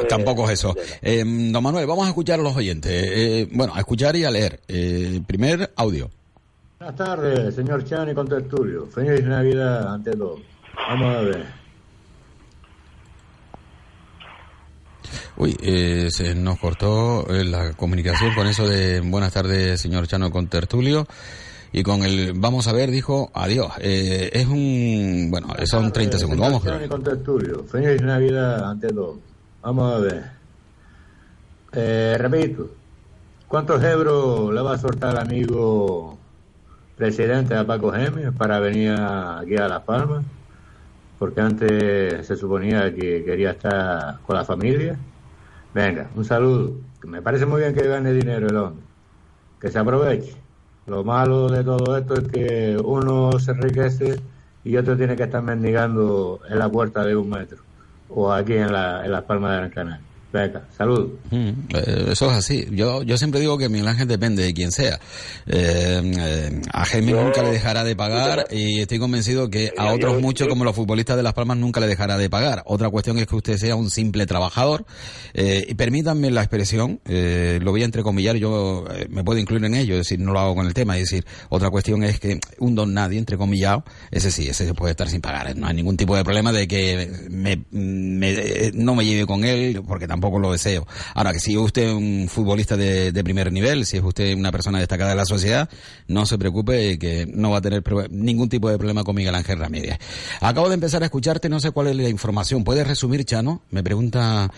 tampoco, 0.09 0.45
es 0.45 0.61
eso. 0.61 0.77
Eh, 1.03 1.25
don 1.27 1.61
Manuel, 1.61 1.89
vamos 1.89 2.07
a 2.07 2.11
escuchar 2.11 2.39
a 2.39 2.43
los 2.45 2.57
oyentes. 2.57 2.93
Eh, 2.93 3.49
bueno, 3.51 3.75
a 3.75 3.81
escuchar 3.81 4.15
y 4.15 4.25
a 4.25 4.31
leer. 4.31 4.61
Eh, 4.69 5.21
primer 5.27 5.73
audio. 5.75 6.09
Buenas 6.79 6.95
tardes, 6.95 7.53
señor 7.57 7.85
Chani 7.85 8.15
con 8.15 8.29
Tertulio. 8.29 8.87
Feliz 8.87 9.25
Navidad 9.25 9.95
ante 9.95 10.13
todo. 10.13 10.39
Vamos 10.89 11.17
a 11.17 11.21
ver. 11.23 11.47
Uy, 15.37 15.57
se 16.11 16.35
nos 16.37 16.61
cortó 16.61 17.27
la 17.29 17.73
comunicación 17.73 18.35
con 18.37 18.47
eso 18.47 18.69
de 18.69 19.01
buenas 19.01 19.33
tardes, 19.33 19.81
señor 19.81 20.07
Chano 20.07 20.31
con 20.31 20.47
Tertulio 20.47 21.09
y 21.73 21.83
con 21.83 22.03
el 22.03 22.33
vamos 22.35 22.67
a 22.67 22.73
ver 22.73 22.91
dijo 22.91 23.31
adiós. 23.35 23.73
Eh, 23.81 24.31
es 24.33 24.47
un, 24.47 25.29
bueno, 25.31 25.49
son 25.65 25.93
30 25.93 26.19
segundos. 26.19 26.47
Vamos. 26.47 26.89
Con 26.89 27.69
Feliz 27.69 28.03
Navidad 28.03 28.71
ante 28.71 28.89
todo. 28.89 29.19
Vamos 29.63 29.95
a 29.95 29.99
ver. 29.99 30.31
Eh, 31.73 32.17
repito, 32.19 32.71
¿cuántos 33.47 33.83
euros 33.85 34.53
le 34.55 34.63
va 34.63 34.75
a 34.75 34.79
soltar 34.79 35.13
el 35.13 35.19
amigo 35.19 36.19
presidente 36.97 37.55
a 37.55 37.67
Paco 37.67 37.93
Gémez 37.93 38.33
para 38.37 38.59
venir 38.61 38.93
aquí 38.93 39.57
a 39.57 39.69
Las 39.69 39.83
Palmas? 39.83 40.25
Porque 41.19 41.41
antes 41.41 42.27
se 42.27 42.37
suponía 42.37 42.95
que 42.95 43.25
quería 43.25 43.51
estar 43.51 44.21
con 44.21 44.37
la 44.37 44.45
familia. 44.45 44.97
Venga, 45.75 46.09
un 46.15 46.25
saludo. 46.25 46.77
Me 47.05 47.21
parece 47.21 47.45
muy 47.45 47.61
bien 47.61 47.75
que 47.75 47.87
gane 47.87 48.13
dinero 48.13 48.49
el 48.49 48.57
hombre. 48.57 48.85
Que 49.61 49.69
se 49.69 49.79
aproveche. 49.79 50.48
Lo 50.89 51.05
malo 51.05 51.49
de 51.49 51.63
todo 51.63 51.99
esto 51.99 52.15
es 52.15 52.29
que 52.29 52.79
uno 52.83 53.39
se 53.39 53.51
enriquece 53.51 54.21
y 54.65 54.77
otro 54.77 54.97
tiene 54.97 55.17
que 55.17 55.25
estar 55.25 55.43
mendigando 55.43 56.41
en 56.49 56.59
la 56.59 56.71
puerta 56.71 57.05
de 57.05 57.15
un 57.15 57.29
metro 57.29 57.59
o 58.09 58.33
aquí 58.33 58.55
en, 58.55 58.73
la, 58.73 59.05
en 59.05 59.13
las 59.13 59.25
palmas 59.25 59.51
de 59.51 59.57
Gran 59.59 59.71
Canaria. 59.71 60.08
Venga, 60.31 60.63
salud. 60.77 61.09
Mm, 61.31 61.49
eh, 61.75 62.09
eso 62.11 62.31
es 62.31 62.37
así. 62.37 62.67
Yo, 62.73 63.03
yo 63.03 63.17
siempre 63.17 63.41
digo 63.41 63.57
que 63.57 63.71
mi 63.71 63.81
Ángel 63.81 64.07
depende 64.07 64.43
de 64.43 64.53
quien 64.53 64.73
sea. 64.73 65.01
Eh, 65.47 66.03
eh, 66.19 66.61
a 66.71 66.85
Jaime 66.85 67.13
nunca 67.13 67.43
le 67.43 67.51
dejará 67.51 67.83
de 67.83 67.97
pagar 67.97 68.47
y 68.51 68.83
estoy 68.83 68.99
convencido 68.99 69.49
que 69.49 69.73
a 69.79 69.95
otros 69.95 70.21
muchos, 70.21 70.47
como 70.47 70.65
los 70.65 70.77
futbolistas 70.77 71.17
de 71.17 71.23
Las 71.23 71.33
Palmas, 71.33 71.57
nunca 71.57 71.81
le 71.81 71.87
dejará 71.87 72.19
de 72.19 72.29
pagar. 72.29 72.63
Otra 72.67 72.91
cuestión 72.91 73.19
es 73.19 73.27
que 73.27 73.37
usted 73.37 73.57
sea 73.57 73.75
un 73.75 73.89
simple 73.91 74.27
trabajador. 74.27 74.85
y 75.35 75.75
permítanme 75.75 76.31
la 76.31 76.43
expresión, 76.43 77.01
lo 77.07 77.71
voy 77.71 77.83
a 77.83 77.85
entrecomillar, 77.87 78.37
yo 78.37 78.85
me 79.09 79.25
puedo 79.25 79.39
incluir 79.39 79.65
en 79.65 79.75
ello, 79.75 79.95
es 79.95 80.01
decir, 80.01 80.21
no 80.21 80.33
lo 80.33 80.41
hago 80.41 80.55
con 80.55 80.67
el 80.67 80.75
tema. 80.75 80.99
Es 80.99 81.11
decir, 81.11 81.25
otra 81.49 81.71
cuestión 81.71 82.05
es 82.05 82.21
que 82.21 82.39
un 82.59 82.75
don 82.75 82.93
nadie, 82.93 83.19
entrecomillado, 83.19 83.85
ese 84.11 84.31
sí, 84.31 84.47
ese 84.49 84.67
se 84.67 84.75
puede 84.75 84.91
estar 84.91 85.09
sin 85.09 85.23
pagar. 85.23 85.57
No 85.57 85.67
hay 85.67 85.75
ningún 85.75 85.97
tipo 85.97 86.15
de 86.15 86.23
problema 86.23 86.53
de 86.53 86.69
que 86.69 87.11
me, 87.31 87.65
no 87.71 88.95
me 88.95 89.05
lleve 89.07 89.27
con 89.27 89.45
él, 89.45 89.83
porque 89.87 90.07
tampoco 90.07 90.18
tampoco 90.19 90.41
lo 90.41 90.51
deseo. 90.51 90.87
Ahora, 91.15 91.33
que 91.33 91.39
si 91.39 91.53
es 91.53 91.59
usted 91.59 91.93
un 91.93 92.29
futbolista 92.29 92.77
de, 92.77 93.13
primer 93.23 93.53
nivel, 93.53 93.87
si 93.87 93.99
es 93.99 94.03
usted 94.03 94.37
una 94.37 94.51
persona 94.51 94.79
destacada 94.79 95.11
de 95.11 95.17
la 95.17 95.25
sociedad, 95.25 95.69
no 96.09 96.27
se 96.27 96.39
preocupe 96.39 96.99
que 96.99 97.27
no 97.33 97.51
va 97.51 97.59
a 97.59 97.61
tener 97.61 97.85
ningún 98.11 98.49
tipo 98.49 98.69
de 98.69 98.77
problema 98.79 99.05
con 99.05 99.15
Miguel 99.15 99.35
Ángel 99.35 99.59
Ramírez. 99.59 99.99
Acabo 100.41 100.69
de 100.69 100.75
empezar 100.75 101.03
a 101.03 101.07
escucharte, 101.07 101.49
no 101.49 101.61
sé 101.61 101.71
cuál 101.71 101.89
es 101.89 101.97
la 101.97 102.09
información. 102.09 102.65
¿Puedes 102.65 102.87
resumir, 102.87 103.25
Chano? 103.25 103.63
Me 103.71 103.83
pregunta 103.83 104.51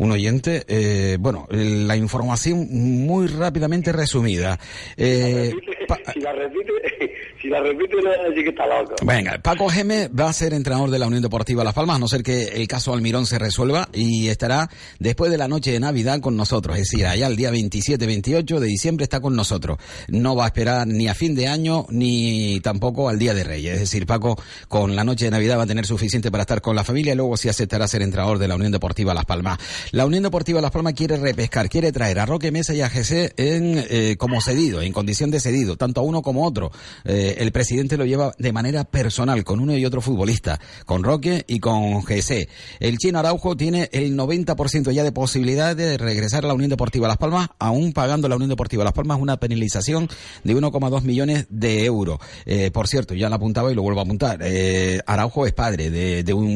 un 0.00 0.12
oyente. 0.12 0.64
Eh, 0.66 1.18
bueno, 1.20 1.46
la 1.50 1.94
información 1.94 2.66
muy 2.70 3.26
rápidamente 3.26 3.92
resumida. 3.92 4.58
Eh, 4.96 5.52
si 6.14 6.20
la 6.20 6.32
repite, 6.32 6.72
si 7.42 7.48
la 7.48 7.60
repite, 7.60 7.96
que 8.42 8.48
está 8.48 8.66
loco. 8.66 8.94
Venga, 9.04 9.38
Paco 9.42 9.68
Geme 9.68 10.08
va 10.08 10.30
a 10.30 10.32
ser 10.32 10.54
entrenador 10.54 10.90
de 10.90 10.98
la 10.98 11.06
Unión 11.06 11.22
Deportiva 11.22 11.64
Las 11.64 11.74
Palmas, 11.74 11.96
a 11.96 11.98
no 11.98 12.08
ser 12.08 12.22
que 12.22 12.44
el 12.44 12.66
caso 12.66 12.94
Almirón 12.94 13.26
se 13.26 13.38
resuelva 13.38 13.90
y 13.92 14.28
estará 14.28 14.70
después 14.98 15.30
de 15.30 15.36
la 15.36 15.48
noche 15.48 15.72
de 15.72 15.80
Navidad 15.80 16.20
con 16.20 16.34
nosotros. 16.34 16.78
Es 16.78 16.88
decir, 16.90 17.06
allá 17.06 17.26
el 17.26 17.36
día 17.36 17.50
27-28 17.50 18.58
de 18.58 18.66
diciembre 18.66 19.04
está 19.04 19.20
con 19.20 19.36
nosotros. 19.36 19.76
No 20.08 20.34
va 20.34 20.44
a 20.44 20.46
esperar 20.46 20.86
ni 20.86 21.08
a 21.08 21.14
fin 21.14 21.34
de 21.34 21.46
año 21.46 21.84
ni 21.90 22.60
tampoco 22.60 23.10
al 23.10 23.18
Día 23.18 23.34
de 23.34 23.44
Reyes. 23.44 23.74
Es 23.74 23.80
decir, 23.80 24.06
Paco 24.06 24.40
con 24.68 24.96
la 24.96 25.04
noche 25.04 25.26
de 25.26 25.32
Navidad 25.32 25.58
va 25.58 25.64
a 25.64 25.66
tener 25.66 25.84
suficiente 25.84 26.30
para 26.30 26.44
estar 26.44 26.62
con 26.62 26.74
la 26.74 26.84
familia 26.84 27.12
y 27.12 27.16
luego 27.16 27.36
sí 27.36 27.50
aceptará 27.50 27.86
ser 27.86 28.00
entrenador 28.00 28.38
de 28.38 28.48
la 28.48 28.54
Unión 28.54 28.72
Deportiva 28.72 29.12
Las 29.12 29.26
Palmas. 29.26 29.58
La 29.92 30.06
Unión 30.06 30.22
Deportiva 30.22 30.60
Las 30.60 30.70
Palmas 30.70 30.92
quiere 30.92 31.16
repescar, 31.16 31.68
quiere 31.68 31.90
traer 31.90 32.20
a 32.20 32.26
Roque 32.26 32.52
Mesa 32.52 32.72
y 32.74 32.80
a 32.80 32.88
GC 32.88 33.32
en, 33.36 33.84
eh, 33.90 34.14
como 34.18 34.40
cedido, 34.40 34.82
en 34.82 34.92
condición 34.92 35.32
de 35.32 35.40
cedido 35.40 35.76
tanto 35.76 36.00
a 36.00 36.04
uno 36.04 36.22
como 36.22 36.46
otro. 36.46 36.70
Eh, 37.04 37.38
el 37.38 37.50
presidente 37.50 37.96
lo 37.96 38.04
lleva 38.04 38.32
de 38.38 38.52
manera 38.52 38.84
personal 38.84 39.42
con 39.42 39.58
uno 39.58 39.76
y 39.76 39.84
otro 39.84 40.00
futbolista, 40.00 40.60
con 40.86 41.02
Roque 41.02 41.44
y 41.48 41.58
con 41.58 42.02
GC. 42.02 42.48
El 42.78 42.98
chino 42.98 43.18
Araujo 43.18 43.56
tiene 43.56 43.88
el 43.90 44.16
90% 44.16 44.92
ya 44.92 45.02
de 45.02 45.10
posibilidad 45.10 45.74
de 45.74 45.98
regresar 45.98 46.44
a 46.44 46.48
la 46.48 46.54
Unión 46.54 46.70
Deportiva 46.70 47.08
Las 47.08 47.16
Palmas, 47.16 47.48
aún 47.58 47.92
pagando 47.92 48.28
la 48.28 48.36
Unión 48.36 48.50
Deportiva 48.50 48.84
Las 48.84 48.92
Palmas 48.92 49.18
una 49.20 49.38
penalización 49.38 50.08
de 50.44 50.54
1,2 50.54 51.02
millones 51.02 51.46
de 51.50 51.84
euros. 51.84 52.18
Eh, 52.46 52.70
por 52.70 52.86
cierto, 52.86 53.14
ya 53.14 53.28
lo 53.28 53.34
apuntaba 53.34 53.72
y 53.72 53.74
lo 53.74 53.82
vuelvo 53.82 53.98
a 53.98 54.04
apuntar. 54.04 54.38
Eh, 54.42 55.00
Araujo 55.04 55.46
es 55.46 55.52
padre 55.52 55.90
de, 55.90 56.22
de 56.22 56.32
un 56.32 56.50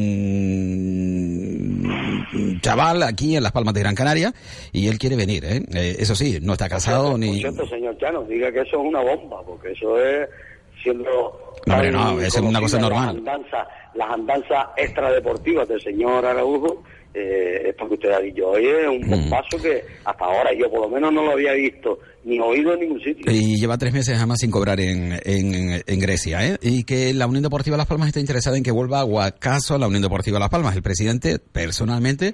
chaval 2.61 3.03
aquí 3.03 3.35
en 3.35 3.43
Las 3.43 3.51
Palmas 3.51 3.73
de 3.73 3.81
Gran 3.81 3.95
Canaria 3.95 4.33
y 4.71 4.87
él 4.87 4.97
quiere 4.97 5.15
venir. 5.15 5.43
eso 5.45 6.15
sí, 6.15 6.39
no 6.41 6.53
está 6.53 6.69
casado 6.69 7.17
ni. 7.17 7.41
Por 7.41 7.69
señor 7.69 7.97
Chano, 7.97 8.23
diga 8.23 8.51
que 8.51 8.61
eso 8.61 8.81
es 8.81 8.87
una 8.87 9.01
bomba 9.01 9.41
porque 9.45 9.71
eso 9.71 9.99
es 9.99 10.27
siendo... 10.81 11.53
No, 11.65 11.91
no, 11.91 12.21
es 12.21 12.35
una 12.37 12.59
cosa 12.61 12.79
normal. 12.79 13.23
Las 13.95 14.09
andanzas, 14.11 14.67
extradeportivas 14.77 15.67
del 15.67 15.81
señor 15.81 16.25
Araujo, 16.25 16.83
eh, 17.15 17.69
es 17.69 17.75
porque 17.75 17.93
usted 17.93 18.11
ha 18.11 18.19
dicho, 18.19 18.49
oye, 18.49 18.87
un 18.89 18.99
mm. 18.99 19.29
paso 19.29 19.57
que 19.61 19.83
hasta 20.03 20.25
ahora 20.25 20.51
yo 20.53 20.69
por 20.69 20.81
lo 20.81 20.89
menos 20.89 21.13
no 21.13 21.23
lo 21.23 21.31
había 21.31 21.53
visto 21.53 21.99
ni 22.25 22.39
oído 22.39 22.73
en 22.73 22.81
ningún 22.81 22.99
sitio. 22.99 23.31
Y 23.31 23.57
lleva 23.57 23.77
tres 23.77 23.93
meses 23.93 24.17
jamás 24.17 24.39
sin 24.39 24.51
cobrar 24.51 24.79
en, 24.81 25.13
en, 25.23 25.81
en 25.85 25.99
Grecia, 25.99 26.45
¿eh? 26.45 26.57
Y 26.61 26.83
que 26.83 27.13
la 27.13 27.27
Unión 27.27 27.43
Deportiva 27.43 27.77
Las 27.77 27.85
Palmas 27.85 28.07
está 28.07 28.19
interesada 28.19 28.57
en 28.57 28.63
que 28.63 28.71
vuelva 28.71 28.99
a 28.99 29.03
Guacaso 29.03 29.75
a 29.75 29.77
la 29.77 29.87
Unión 29.87 30.01
Deportiva 30.01 30.39
Las 30.39 30.49
Palmas. 30.49 30.75
El 30.75 30.81
presidente, 30.81 31.39
personalmente, 31.39 32.33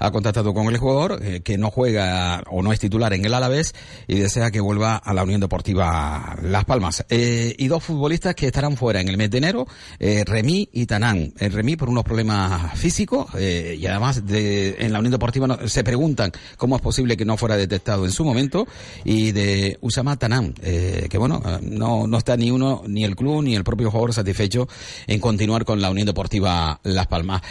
ha 0.00 0.10
contactado 0.10 0.52
con 0.52 0.66
el 0.66 0.78
jugador 0.78 1.20
eh, 1.22 1.40
que 1.42 1.56
no 1.56 1.70
juega 1.70 2.42
o 2.50 2.62
no 2.62 2.72
es 2.72 2.80
titular 2.80 3.12
en 3.12 3.24
el 3.24 3.34
Alavés 3.34 3.74
y 4.08 4.18
desea 4.18 4.50
que 4.50 4.60
vuelva 4.60 4.96
a 4.96 5.14
la 5.14 5.22
Unión 5.22 5.40
Deportiva 5.40 6.36
Las 6.42 6.64
Palmas. 6.64 7.04
Eh, 7.08 7.54
y 7.56 7.68
dos 7.68 7.84
futbolistas 7.84 8.34
que 8.34 8.46
estarán 8.46 8.76
fuera 8.76 9.00
en 9.00 9.08
el 9.08 9.16
mes 9.16 9.30
de 9.30 9.38
enero, 9.38 9.66
eh, 9.98 10.24
y 10.72 10.86
Tanán. 10.86 11.32
El 11.38 11.52
Remí 11.52 11.76
por 11.76 11.88
unos 11.88 12.04
problemas 12.04 12.78
físicos 12.78 13.26
eh, 13.38 13.76
y 13.78 13.86
además 13.86 14.26
de, 14.26 14.76
en 14.78 14.92
la 14.92 14.98
Unión 14.98 15.12
Deportiva 15.12 15.68
se 15.68 15.84
preguntan 15.84 16.32
cómo 16.56 16.76
es 16.76 16.82
posible 16.82 17.16
que 17.16 17.24
no 17.24 17.36
fuera 17.36 17.56
detectado 17.56 18.04
en 18.04 18.10
su 18.10 18.24
momento 18.24 18.66
y 19.04 19.32
de 19.32 19.78
Usama 19.80 20.16
Tanán, 20.16 20.54
eh, 20.62 21.06
que 21.10 21.18
bueno, 21.18 21.42
no, 21.62 22.06
no 22.06 22.18
está 22.18 22.36
ni 22.36 22.50
uno, 22.50 22.82
ni 22.86 23.04
el 23.04 23.16
club, 23.16 23.42
ni 23.42 23.54
el 23.54 23.64
propio 23.64 23.90
jugador 23.90 24.14
satisfecho 24.14 24.68
en 25.06 25.20
continuar 25.20 25.64
con 25.64 25.80
la 25.80 25.90
Unión 25.90 26.06
Deportiva 26.06 26.80
Las 26.84 27.06
Palmas. 27.06 27.42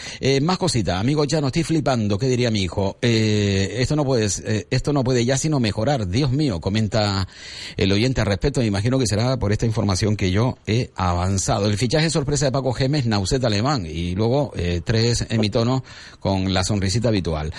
más 0.42 0.58
cositas, 0.58 1.00
amigo, 1.00 1.26
ya 1.26 1.42
no 1.42 1.48
estoy 1.48 1.64
flipando, 1.64 2.18
¿qué 2.18 2.28
diría 2.40 2.52
mi 2.52 2.62
hijo, 2.62 2.98
eh, 3.02 3.76
esto 3.80 3.98
no 3.98 4.06
puede, 4.06 4.30
eh, 4.46 4.66
esto 4.70 4.94
no 4.94 5.04
puede 5.04 5.26
ya 5.26 5.38
sino 5.38 5.60
mejorar. 5.60 6.08
Dios 6.08 6.32
mío, 6.32 6.62
comenta 6.62 7.28
el 7.76 7.92
oyente 7.92 8.22
al 8.22 8.28
respecto. 8.28 8.62
Me 8.62 8.66
imagino 8.66 8.98
que 8.98 9.08
será 9.08 9.38
por 9.38 9.52
esta 9.52 9.66
información 9.66 10.16
que 10.16 10.32
yo 10.32 10.58
he 10.66 10.90
avanzado. 10.96 11.66
El 11.66 11.78
fichaje 11.78 12.10
sorpresa 12.10 12.46
de 12.46 12.54
Paco 12.54 12.72
Gemes, 12.72 13.06
Nauset 13.06 13.44
alemán, 13.44 13.86
y 13.86 14.16
luego 14.16 14.54
eh, 14.56 14.80
tres 14.86 15.26
emitonos 15.30 15.82
con 16.22 16.54
la 16.54 16.64
sonrisita 16.64 17.10
habitual. 17.10 17.54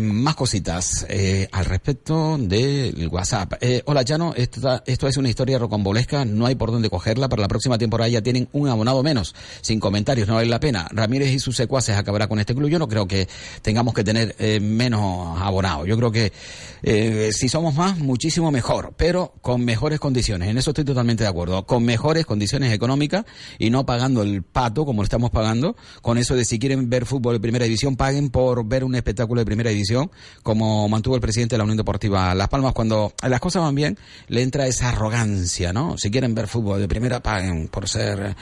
Más 0.00 0.34
cositas 0.34 1.06
al 1.52 1.64
respecto 1.64 2.36
del 2.38 3.08
WhatsApp. 3.08 3.54
Hola, 3.86 4.04
Chano, 4.04 4.34
esto, 4.36 4.82
esto 4.84 5.08
es 5.08 5.16
una 5.16 5.30
historia 5.30 5.58
rocambolesca, 5.58 6.26
no 6.26 6.44
hay 6.44 6.54
por 6.54 6.70
dónde 6.70 6.90
cogerla. 6.90 7.30
Para 7.30 7.42
la 7.42 7.48
próxima 7.48 7.78
temporada 7.78 8.08
ya 8.08 8.20
tienen 8.20 8.48
un 8.52 8.68
abonado 8.68 9.02
menos. 9.02 9.34
Sin 9.62 9.80
comentarios, 9.80 10.28
no 10.28 10.34
vale 10.34 10.48
la 10.48 10.60
pena. 10.60 10.86
Ramírez 10.90 11.30
y 11.30 11.38
sus 11.38 11.56
secuaces 11.56 11.96
acabará 11.96 12.28
con 12.28 12.38
este 12.38 12.54
club. 12.54 12.68
Yo 12.68 12.78
no 12.78 12.88
creo 12.88 13.06
que 13.06 13.26
tengamos 13.62 13.94
que 13.94 14.01
tener 14.04 14.34
eh, 14.38 14.60
menos 14.60 15.40
abonados. 15.40 15.86
Yo 15.86 15.96
creo 15.96 16.12
que 16.12 16.32
eh, 16.82 17.30
si 17.32 17.48
somos 17.48 17.74
más, 17.74 17.98
muchísimo 17.98 18.50
mejor, 18.50 18.94
pero 18.96 19.34
con 19.40 19.64
mejores 19.64 20.00
condiciones. 20.00 20.48
En 20.48 20.58
eso 20.58 20.70
estoy 20.70 20.84
totalmente 20.84 21.22
de 21.22 21.30
acuerdo. 21.30 21.64
Con 21.64 21.84
mejores 21.84 22.26
condiciones 22.26 22.72
económicas 22.72 23.24
y 23.58 23.70
no 23.70 23.86
pagando 23.86 24.22
el 24.22 24.42
pato 24.42 24.84
como 24.84 25.02
lo 25.02 25.04
estamos 25.04 25.30
pagando. 25.30 25.76
Con 26.00 26.18
eso 26.18 26.34
de 26.34 26.44
si 26.44 26.58
quieren 26.58 26.90
ver 26.90 27.06
fútbol 27.06 27.34
de 27.34 27.40
primera 27.40 27.64
división, 27.64 27.96
paguen 27.96 28.30
por 28.30 28.64
ver 28.66 28.84
un 28.84 28.94
espectáculo 28.94 29.40
de 29.40 29.44
primera 29.44 29.70
división, 29.70 30.10
como 30.42 30.88
mantuvo 30.88 31.14
el 31.14 31.20
presidente 31.20 31.54
de 31.54 31.58
la 31.58 31.64
Unión 31.64 31.76
Deportiva 31.76 32.34
Las 32.34 32.48
Palmas. 32.48 32.72
Cuando 32.72 33.12
las 33.22 33.40
cosas 33.40 33.62
van 33.62 33.74
bien, 33.74 33.98
le 34.28 34.42
entra 34.42 34.66
esa 34.66 34.88
arrogancia, 34.88 35.72
¿no? 35.72 35.96
Si 35.98 36.10
quieren 36.10 36.34
ver 36.34 36.48
fútbol 36.48 36.80
de 36.80 36.88
primera, 36.88 37.20
paguen 37.20 37.68
por 37.68 37.88
ser, 37.88 38.34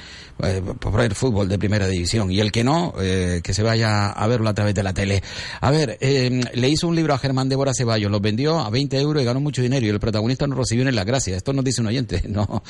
eh, 0.42 0.62
por 0.78 0.92
ver 0.92 1.14
fútbol 1.14 1.48
de 1.48 1.58
primera 1.58 1.86
división. 1.86 2.30
Y 2.30 2.40
el 2.40 2.50
que 2.50 2.64
no, 2.64 2.94
eh, 3.00 3.40
que 3.42 3.52
se 3.52 3.62
vaya 3.62 4.11
a 4.11 4.26
verlo 4.26 4.48
a 4.48 4.54
través 4.54 4.74
de 4.74 4.82
la 4.82 4.94
tele. 4.94 5.22
A 5.61 5.70
ver, 5.70 5.98
eh, 6.01 6.40
le 6.55 6.68
hizo 6.68 6.88
un 6.88 6.96
libro 6.96 7.14
a 7.14 7.18
Germán 7.18 7.48
Débora 7.48 7.72
Ceballos, 7.74 8.11
lo 8.11 8.20
vendió 8.20 8.59
a 8.59 8.70
20 8.70 8.98
euros 9.01 9.22
y 9.22 9.26
ganó 9.26 9.40
mucho 9.40 9.62
dinero 9.62 9.84
y 9.86 9.88
el 9.88 10.01
protagonista 10.01 10.46
no 10.46 10.55
recibió 10.55 10.84
ni 10.84 10.92
la 10.92 11.05
gracia. 11.05 11.36
Esto 11.36 11.53
nos 11.53 11.64
dice 11.64 11.80
un 11.80 11.88
oyente, 11.88 12.22
no 12.28 12.62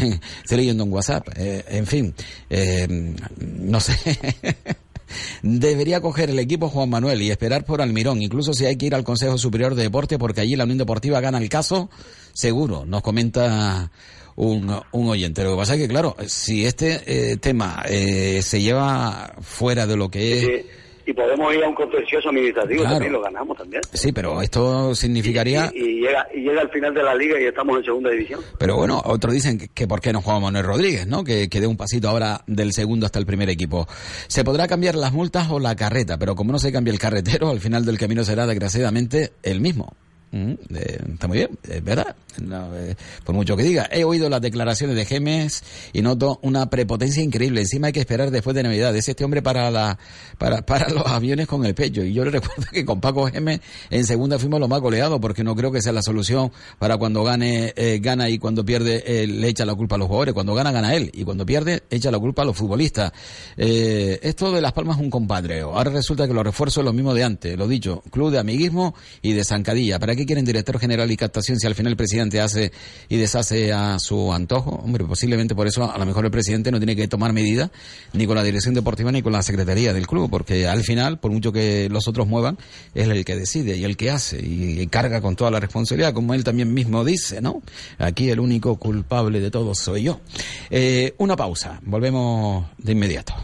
estoy 0.42 0.56
leyendo 0.56 0.84
en 0.84 0.92
WhatsApp. 0.92 1.28
Eh, 1.36 1.64
en 1.68 1.86
fin, 1.86 2.14
eh, 2.50 2.86
no 3.38 3.80
sé. 3.80 3.94
Debería 5.42 6.00
coger 6.00 6.30
el 6.30 6.38
equipo 6.38 6.68
Juan 6.68 6.90
Manuel 6.90 7.22
y 7.22 7.30
esperar 7.30 7.64
por 7.64 7.80
Almirón, 7.80 8.22
incluso 8.22 8.52
si 8.52 8.66
hay 8.66 8.76
que 8.76 8.86
ir 8.86 8.94
al 8.94 9.04
Consejo 9.04 9.38
Superior 9.38 9.74
de 9.74 9.84
Deporte, 9.84 10.18
porque 10.18 10.42
allí 10.42 10.54
la 10.56 10.64
Unión 10.64 10.78
Deportiva 10.78 11.20
gana 11.20 11.38
el 11.38 11.48
caso, 11.48 11.88
seguro, 12.34 12.84
nos 12.84 13.02
comenta 13.02 13.90
un, 14.36 14.80
un 14.92 15.08
oyente. 15.08 15.42
Lo 15.42 15.52
que 15.52 15.56
pasa 15.56 15.74
es 15.74 15.80
que, 15.80 15.88
claro, 15.88 16.16
si 16.26 16.64
este 16.64 17.32
eh, 17.32 17.36
tema 17.38 17.82
eh, 17.88 18.40
se 18.42 18.62
lleva 18.62 19.34
fuera 19.40 19.86
de 19.86 19.96
lo 19.96 20.10
que 20.10 20.38
es... 20.38 20.64
Y 21.10 21.14
podemos 21.14 21.54
ir 21.54 21.64
a 21.64 21.68
un 21.70 21.74
contencioso 21.74 22.28
administrativo 22.28 22.80
Claro. 22.80 22.96
también 22.96 23.12
lo 23.14 23.22
ganamos 23.22 23.56
también. 23.56 23.80
Sí, 23.94 24.12
pero 24.12 24.42
esto 24.42 24.94
significaría... 24.94 25.70
Y, 25.74 25.78
y 25.78 26.00
llega, 26.02 26.26
y 26.34 26.40
llega 26.40 26.60
al 26.60 26.68
final 26.68 26.92
de 26.92 27.02
la 27.02 27.14
liga 27.14 27.40
y 27.40 27.44
estamos 27.46 27.78
en 27.78 27.84
segunda 27.84 28.10
división. 28.10 28.40
Pero 28.58 28.76
bueno, 28.76 29.00
otros 29.06 29.32
dicen 29.32 29.56
que, 29.56 29.68
que 29.68 29.86
por 29.88 30.02
qué 30.02 30.12
no 30.12 30.20
juega 30.20 30.38
Manuel 30.38 30.66
Rodríguez, 30.66 31.06
¿no? 31.06 31.24
Que, 31.24 31.48
que 31.48 31.62
dé 31.62 31.66
un 31.66 31.78
pasito 31.78 32.10
ahora 32.10 32.42
del 32.46 32.74
segundo 32.74 33.06
hasta 33.06 33.18
el 33.18 33.24
primer 33.24 33.48
equipo. 33.48 33.88
Se 34.26 34.44
podrá 34.44 34.68
cambiar 34.68 34.96
las 34.96 35.14
multas 35.14 35.50
o 35.50 35.58
la 35.58 35.74
carreta, 35.76 36.18
pero 36.18 36.34
como 36.34 36.52
no 36.52 36.58
se 36.58 36.70
cambia 36.72 36.92
el 36.92 36.98
carretero, 36.98 37.48
al 37.48 37.60
final 37.60 37.86
del 37.86 37.96
camino 37.96 38.22
será 38.22 38.46
desgraciadamente 38.46 39.32
el 39.42 39.62
mismo. 39.62 39.94
Mm, 40.30 40.52
eh, 40.74 40.98
está 41.14 41.26
muy 41.26 41.38
bien, 41.38 41.50
es 41.66 41.82
verdad. 41.82 42.14
No, 42.40 42.74
eh, 42.76 42.96
por 43.24 43.34
mucho 43.34 43.56
que 43.56 43.62
diga, 43.62 43.88
he 43.90 44.04
oído 44.04 44.28
las 44.28 44.40
declaraciones 44.40 44.96
de 44.96 45.04
Gemes 45.04 45.62
y 45.92 46.02
noto 46.02 46.38
una 46.42 46.70
prepotencia 46.70 47.22
increíble. 47.22 47.60
Encima 47.60 47.88
hay 47.88 47.92
que 47.92 48.00
esperar 48.00 48.30
después 48.30 48.54
de 48.54 48.62
Navidad. 48.62 48.94
Es 48.96 49.08
este 49.08 49.24
hombre 49.24 49.42
para 49.42 49.70
la 49.70 49.98
para, 50.38 50.62
para 50.66 50.88
los 50.88 51.06
aviones 51.06 51.46
con 51.46 51.64
el 51.64 51.74
pecho. 51.74 52.02
Y 52.02 52.12
yo 52.12 52.24
le 52.24 52.30
recuerdo 52.30 52.66
que 52.70 52.84
con 52.84 53.00
Paco 53.00 53.26
Gemes 53.26 53.60
en 53.90 54.04
segunda 54.04 54.38
fuimos 54.38 54.60
los 54.60 54.68
más 54.68 54.80
goleados 54.80 55.18
porque 55.20 55.44
no 55.44 55.54
creo 55.54 55.72
que 55.72 55.82
sea 55.82 55.92
la 55.92 56.02
solución 56.02 56.52
para 56.78 56.96
cuando 56.96 57.24
gane 57.24 57.72
eh, 57.76 57.98
gana 58.00 58.28
y 58.28 58.38
cuando 58.38 58.64
pierde 58.64 59.02
eh, 59.06 59.26
le 59.26 59.48
echa 59.48 59.64
la 59.64 59.74
culpa 59.74 59.96
a 59.96 59.98
los 59.98 60.08
jugadores. 60.08 60.34
Cuando 60.34 60.54
gana 60.54 60.72
gana 60.72 60.94
él 60.94 61.10
y 61.12 61.24
cuando 61.24 61.44
pierde 61.44 61.82
echa 61.90 62.10
la 62.10 62.18
culpa 62.18 62.42
a 62.42 62.44
los 62.44 62.56
futbolistas. 62.56 63.12
Eh, 63.56 64.18
esto 64.22 64.52
de 64.52 64.60
Las 64.60 64.72
Palmas 64.72 64.96
es 64.96 65.02
un 65.02 65.10
compadreo. 65.10 65.74
Ahora 65.74 65.90
resulta 65.90 66.26
que 66.26 66.34
los 66.34 66.44
refuerzos 66.44 66.82
es 66.82 66.84
lo 66.84 66.92
mismo 66.92 67.14
de 67.14 67.24
antes. 67.24 67.56
Lo 67.56 67.66
dicho, 67.66 68.02
club 68.10 68.30
de 68.30 68.38
amiguismo 68.38 68.94
y 69.22 69.32
de 69.32 69.44
zancadilla. 69.44 69.98
¿Para 69.98 70.14
qué 70.14 70.26
quieren 70.26 70.44
director 70.44 70.78
general 70.78 71.10
y 71.10 71.16
captación 71.16 71.58
si 71.58 71.66
al 71.66 71.74
final 71.74 71.92
el 71.92 71.96
presidente 71.96 72.27
hace 72.40 72.72
y 73.08 73.16
deshace 73.16 73.72
a 73.72 73.98
su 73.98 74.32
antojo? 74.32 74.82
Hombre, 74.84 75.04
posiblemente 75.04 75.54
por 75.54 75.66
eso 75.66 75.90
a 75.90 75.98
lo 75.98 76.06
mejor 76.06 76.24
el 76.24 76.30
presidente 76.30 76.70
no 76.70 76.78
tiene 76.78 76.94
que 76.94 77.08
tomar 77.08 77.32
medidas 77.32 77.70
ni 78.12 78.26
con 78.26 78.36
la 78.36 78.42
dirección 78.42 78.74
deportiva 78.74 79.10
ni 79.12 79.22
con 79.22 79.32
la 79.32 79.42
secretaría 79.42 79.92
del 79.92 80.06
club, 80.06 80.30
porque 80.30 80.66
al 80.66 80.82
final, 80.82 81.18
por 81.18 81.30
mucho 81.30 81.52
que 81.52 81.88
los 81.90 82.06
otros 82.08 82.26
muevan, 82.26 82.58
es 82.94 83.08
el 83.08 83.24
que 83.24 83.36
decide 83.36 83.76
y 83.76 83.84
el 83.84 83.96
que 83.96 84.10
hace 84.10 84.40
y, 84.40 84.86
carga 84.88 85.20
con 85.20 85.36
toda 85.36 85.50
la 85.50 85.60
responsabilidad, 85.60 86.12
como 86.12 86.34
él 86.34 86.44
también 86.44 86.72
mismo 86.72 87.04
dice, 87.04 87.40
¿no? 87.40 87.62
Aquí 87.98 88.30
el 88.30 88.40
único 88.40 88.76
culpable 88.76 89.40
de 89.40 89.50
todo 89.50 89.74
soy 89.74 90.04
yo. 90.04 90.20
Eh, 90.70 91.14
una 91.18 91.36
pausa, 91.36 91.80
volvemos 91.84 92.66
de 92.78 92.92
inmediato. 92.92 93.34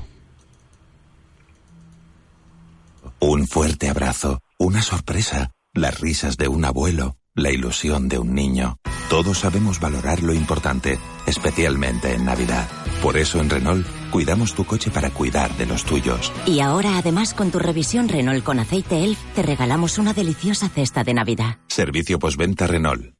Un 3.20 3.46
fuerte 3.46 3.88
abrazo, 3.88 4.40
una 4.58 4.82
sorpresa, 4.82 5.52
las 5.72 6.00
risas 6.00 6.36
de 6.36 6.48
un 6.48 6.64
abuelo, 6.64 7.16
la 7.34 7.50
ilusión 7.50 8.08
de 8.08 8.18
un 8.18 8.34
niño. 8.34 8.78
Todos 9.10 9.40
sabemos 9.40 9.80
valorar 9.80 10.22
lo 10.22 10.32
importante, 10.32 10.98
especialmente 11.26 12.14
en 12.14 12.24
Navidad. 12.24 12.68
Por 13.02 13.16
eso 13.16 13.40
en 13.40 13.50
Renault 13.50 13.86
cuidamos 14.10 14.54
tu 14.54 14.64
coche 14.64 14.90
para 14.90 15.10
cuidar 15.10 15.54
de 15.56 15.66
los 15.66 15.84
tuyos. 15.84 16.32
Y 16.46 16.60
ahora, 16.60 16.96
además, 16.96 17.34
con 17.34 17.50
tu 17.50 17.58
revisión 17.58 18.08
Renault 18.08 18.44
con 18.44 18.60
aceite 18.60 19.04
ELF, 19.04 19.18
te 19.34 19.42
regalamos 19.42 19.98
una 19.98 20.14
deliciosa 20.14 20.68
cesta 20.68 21.04
de 21.04 21.14
Navidad. 21.14 21.58
Servicio 21.68 22.18
postventa 22.18 22.66
Renault. 22.66 23.14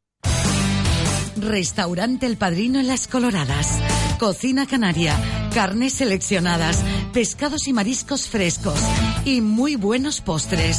Restaurante 1.36 2.26
El 2.26 2.36
Padrino 2.36 2.78
en 2.78 2.86
Las 2.86 3.08
Coloradas. 3.08 3.80
Cocina 4.18 4.66
canaria, 4.66 5.16
carnes 5.52 5.94
seleccionadas, 5.94 6.82
pescados 7.12 7.66
y 7.66 7.72
mariscos 7.72 8.28
frescos 8.28 8.78
y 9.24 9.40
muy 9.40 9.76
buenos 9.76 10.20
postres. 10.20 10.78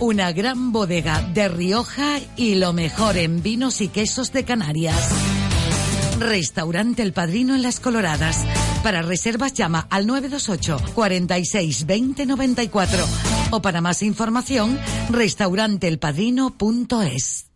Una 0.00 0.30
gran 0.30 0.70
bodega 0.70 1.22
de 1.34 1.48
Rioja 1.48 2.20
y 2.36 2.54
lo 2.54 2.72
mejor 2.72 3.16
en 3.16 3.42
vinos 3.42 3.80
y 3.80 3.88
quesos 3.88 4.32
de 4.32 4.44
Canarias. 4.44 5.08
Restaurante 6.20 7.02
El 7.02 7.12
Padrino 7.12 7.56
en 7.56 7.62
Las 7.62 7.80
Coloradas. 7.80 8.46
Para 8.84 9.02
reservas 9.02 9.54
llama 9.54 9.88
al 9.90 10.06
928 10.06 10.94
46 10.94 11.86
20 11.86 12.26
94 12.26 13.04
o 13.50 13.60
para 13.60 13.80
más 13.80 14.04
información 14.04 14.78
restauranteelpadrino.es. 15.10 17.47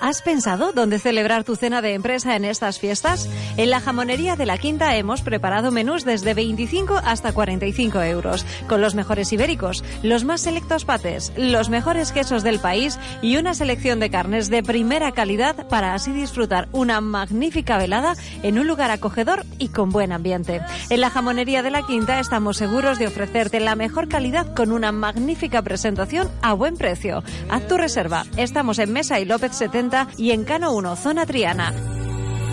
¿Has 0.00 0.22
pensado 0.22 0.70
dónde 0.72 1.00
celebrar 1.00 1.42
tu 1.42 1.56
cena 1.56 1.82
de 1.82 1.94
empresa 1.94 2.36
en 2.36 2.44
estas 2.44 2.78
fiestas? 2.78 3.28
En 3.56 3.68
la 3.68 3.80
jamonería 3.80 4.36
de 4.36 4.46
la 4.46 4.56
Quinta 4.56 4.94
hemos 4.96 5.22
preparado 5.22 5.72
menús 5.72 6.04
desde 6.04 6.34
25 6.34 7.00
hasta 7.04 7.32
45 7.32 8.00
euros, 8.02 8.46
con 8.68 8.80
los 8.80 8.94
mejores 8.94 9.32
ibéricos, 9.32 9.82
los 10.04 10.24
más 10.24 10.42
selectos 10.42 10.84
pates, 10.84 11.32
los 11.36 11.68
mejores 11.68 12.12
quesos 12.12 12.44
del 12.44 12.60
país 12.60 12.96
y 13.22 13.38
una 13.38 13.54
selección 13.54 13.98
de 13.98 14.08
carnes 14.08 14.50
de 14.50 14.62
primera 14.62 15.10
calidad 15.10 15.66
para 15.66 15.94
así 15.94 16.12
disfrutar 16.12 16.68
una 16.70 17.00
magnífica 17.00 17.76
velada 17.76 18.14
en 18.44 18.60
un 18.60 18.68
lugar 18.68 18.92
acogedor 18.92 19.44
y 19.58 19.68
con 19.68 19.90
buen 19.90 20.12
ambiente. 20.12 20.60
En 20.90 21.00
la 21.00 21.10
jamonería 21.10 21.64
de 21.64 21.72
la 21.72 21.82
Quinta 21.82 22.20
estamos 22.20 22.56
seguros 22.56 23.00
de 23.00 23.08
ofrecerte 23.08 23.58
la 23.58 23.74
mejor 23.74 24.06
calidad 24.06 24.54
con 24.54 24.70
una 24.70 24.92
magnífica 24.92 25.62
presentación 25.62 26.30
a 26.40 26.52
buen 26.52 26.76
precio. 26.76 27.24
Haz 27.50 27.66
tu 27.66 27.76
reserva. 27.76 28.26
Estamos 28.36 28.78
en 28.78 28.92
Mesa 28.92 29.18
y 29.18 29.24
López 29.24 29.56
70 29.56 29.87
y 30.16 30.30
en 30.32 30.44
Cano 30.44 30.72
1, 30.72 30.96
zona 30.96 31.26
Triana. 31.26 31.72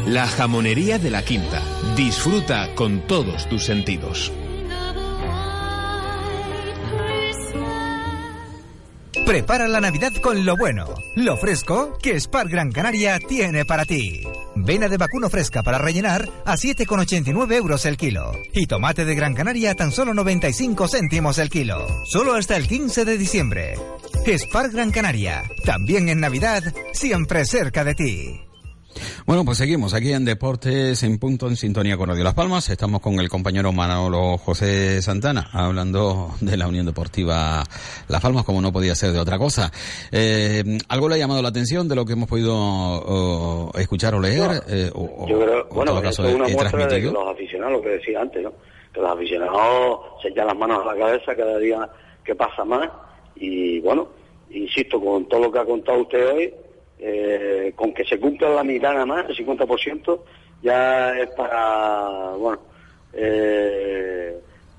La 0.06 0.28
jamonería 0.28 1.00
de 1.00 1.10
la 1.10 1.24
Quinta. 1.24 1.62
Disfruta 1.96 2.74
con 2.76 3.02
todos 3.08 3.50
tus 3.50 3.66
sentidos. 3.66 4.32
Prepara 9.26 9.68
la 9.68 9.82
Navidad 9.82 10.14
con 10.22 10.46
lo 10.46 10.56
bueno, 10.56 10.86
lo 11.16 11.36
fresco 11.38 11.98
que 12.00 12.20
Spar 12.20 12.48
Gran 12.48 12.72
Canaria 12.72 13.18
tiene 13.18 13.66
para 13.66 13.84
ti. 13.84 14.22
Vena 14.56 14.88
de 14.88 14.98
vacuno 14.98 15.32
fresca 15.32 15.64
para 15.64 15.80
rellenar 15.80 16.30
a 16.46 16.56
7,89 16.56 17.54
euros 17.56 17.86
el 17.88 17.98
kilo. 17.98 18.34
Y 18.54 18.68
tomate 18.68 19.04
de 19.04 19.16
Gran 19.16 19.34
Canaria 19.34 19.72
a 19.72 19.76
tan 19.76 19.92
solo 19.92 20.14
95 20.14 20.88
céntimos 20.88 21.40
el 21.40 21.50
kilo. 21.50 21.88
Solo 22.06 22.36
hasta 22.36 22.56
el 22.56 22.68
15 22.68 23.04
de 23.04 23.18
diciembre. 23.18 23.76
Spar 24.34 24.72
Gran 24.72 24.92
Canaria. 24.92 25.44
También 25.66 26.10
en 26.10 26.20
Navidad, 26.20 26.64
siempre 26.94 27.46
cerca 27.46 27.84
de 27.84 27.94
ti. 27.94 28.42
Bueno, 29.26 29.46
pues 29.46 29.58
seguimos 29.58 29.94
aquí 29.94 30.14
en 30.14 30.26
Deportes 30.26 31.04
en 31.04 31.20
Punto, 31.20 31.48
en 31.48 31.56
sintonía 31.56 31.98
con 31.98 32.10
Radio 32.10 32.24
Las 32.24 32.34
Palmas. 32.34 32.70
Estamos 32.70 33.02
con 33.02 33.20
el 33.20 33.30
compañero 33.30 33.72
Manolo 33.72 34.38
José 34.38 35.02
Santana, 35.02 35.50
hablando 35.54 36.32
de 36.42 36.58
la 36.58 36.68
Unión 36.68 36.86
Deportiva 36.86 37.64
Las 38.08 38.22
Palmas, 38.22 38.46
como 38.46 38.62
no 38.62 38.72
podía 38.72 38.96
ser 38.96 39.12
de 39.12 39.20
otra 39.20 39.38
cosa. 39.38 39.72
Eh, 40.12 40.64
¿Algo 40.90 41.10
le 41.10 41.16
ha 41.16 41.18
llamado 41.20 41.42
la 41.42 41.50
atención 41.50 41.88
de 41.88 41.96
lo 41.96 42.06
que 42.06 42.14
hemos 42.14 42.28
podido 42.28 43.72
escuchar 43.76 44.16
o 44.16 44.20
leer? 44.20 44.64
Eh, 44.68 44.90
o, 44.94 45.28
Yo 45.28 45.40
creo, 45.40 45.68
bueno, 45.70 45.92
todo 45.92 46.02
caso, 46.02 46.28
es 46.28 46.34
una 46.34 46.48
he 46.48 46.54
muestra 46.54 46.88
de 46.88 47.02
que 47.02 47.12
los 47.12 47.30
aficionados, 47.30 47.74
lo 47.74 47.82
que 47.82 47.90
decía 47.90 48.22
antes, 48.22 48.42
¿no? 48.42 48.54
Que 48.92 49.02
los 49.02 49.12
aficionados 49.12 50.00
se 50.22 50.30
echan 50.30 50.48
las 50.48 50.58
manos 50.58 50.82
a 50.82 50.94
la 50.94 51.00
cabeza 51.00 51.36
cada 51.36 51.60
día 51.60 51.88
que 52.24 52.34
pasa 52.34 52.66
más 52.66 52.90
y 53.36 53.80
bueno, 53.80 54.10
insisto, 54.50 55.00
con 55.00 55.28
todo 55.28 55.42
lo 55.42 55.52
que 55.52 55.60
ha 55.60 55.66
contado 55.66 56.02
usted 56.02 56.34
hoy, 56.34 56.54
eh, 57.00 57.74
con 57.76 57.94
que 57.94 58.06
se 58.06 58.20
cumpla 58.20 58.50
la 58.50 58.64
mitad 58.64 58.94
nada 58.94 59.06
más, 59.06 59.30
el 59.30 59.36
50%, 59.36 60.20
ya 60.62 61.18
es 61.20 61.30
para, 61.32 62.32
bueno, 62.38 62.62
eh, 63.14 64.38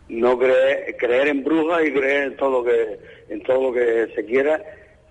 no 0.09 0.39
creer, 0.39 0.97
creer 0.97 1.29
en 1.29 1.45
brujas 1.45 1.87
y 1.87 1.93
creer 1.93 2.29
en 2.29 2.37
todo 2.37 2.51
lo 2.51 2.65
que, 2.65 2.99
en 3.29 3.43
todo 3.43 3.63
lo 3.63 3.73
que 3.73 4.09
se 4.15 4.25
quiera 4.25 4.63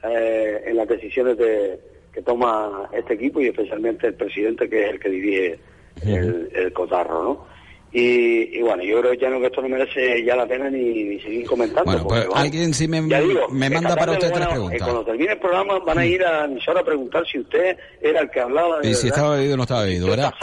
eh, 0.04 0.64
en 0.66 0.78
las 0.78 0.88
decisiones 0.88 1.38
de, 1.38 1.80
que 2.14 2.22
toma 2.22 2.90
este 2.94 3.14
equipo 3.16 3.42
y 3.42 3.48
especialmente 3.48 4.08
el 4.08 4.14
presidente 4.14 4.70
que 4.70 4.86
es 4.86 4.92
el 4.92 5.00
que 5.00 5.10
dirige 5.10 5.60
el, 6.06 6.50
el 6.54 6.74
cotarro, 6.74 7.24
¿no? 7.24 7.55
Y, 7.98 8.58
y 8.58 8.62
bueno, 8.62 8.84
yo 8.84 9.00
creo 9.00 9.14
ya 9.14 9.30
no 9.30 9.40
que 9.40 9.46
esto 9.46 9.62
no 9.62 9.70
merece 9.70 10.22
ya 10.26 10.36
la 10.36 10.46
pena 10.46 10.70
ni, 10.70 11.06
ni 11.06 11.20
seguir 11.22 11.46
comentando. 11.48 11.90
Bueno, 11.90 12.06
pues 12.06 12.28
alguien 12.36 12.74
sí 12.74 12.90
me, 12.90 13.02
digo, 13.02 13.48
me 13.50 13.70
manda 13.70 13.96
para 13.96 14.12
usted 14.12 14.34
tres 14.34 14.42
a- 14.46 14.50
eh, 14.50 14.52
preguntas. 14.52 14.82
Cuando 14.82 15.06
termine 15.06 15.32
el 15.32 15.40
programa 15.40 15.80
van 15.80 15.98
a 16.00 16.06
ir 16.06 16.22
a 16.26 16.40
la 16.40 16.46
emisora 16.46 16.82
a 16.82 16.84
preguntar 16.84 17.24
si 17.26 17.40
usted 17.40 17.78
era 18.02 18.20
el 18.20 18.30
que 18.30 18.42
hablaba. 18.42 18.82
de 18.82 18.90
Y 18.90 18.96
si 18.96 19.04
verdad. 19.08 19.18
estaba 19.18 19.36
bebido 19.38 19.54
o 19.54 19.58
no 19.58 19.64
estaba 19.64 19.84
bebido, 19.84 20.08
¿verdad? 20.10 20.34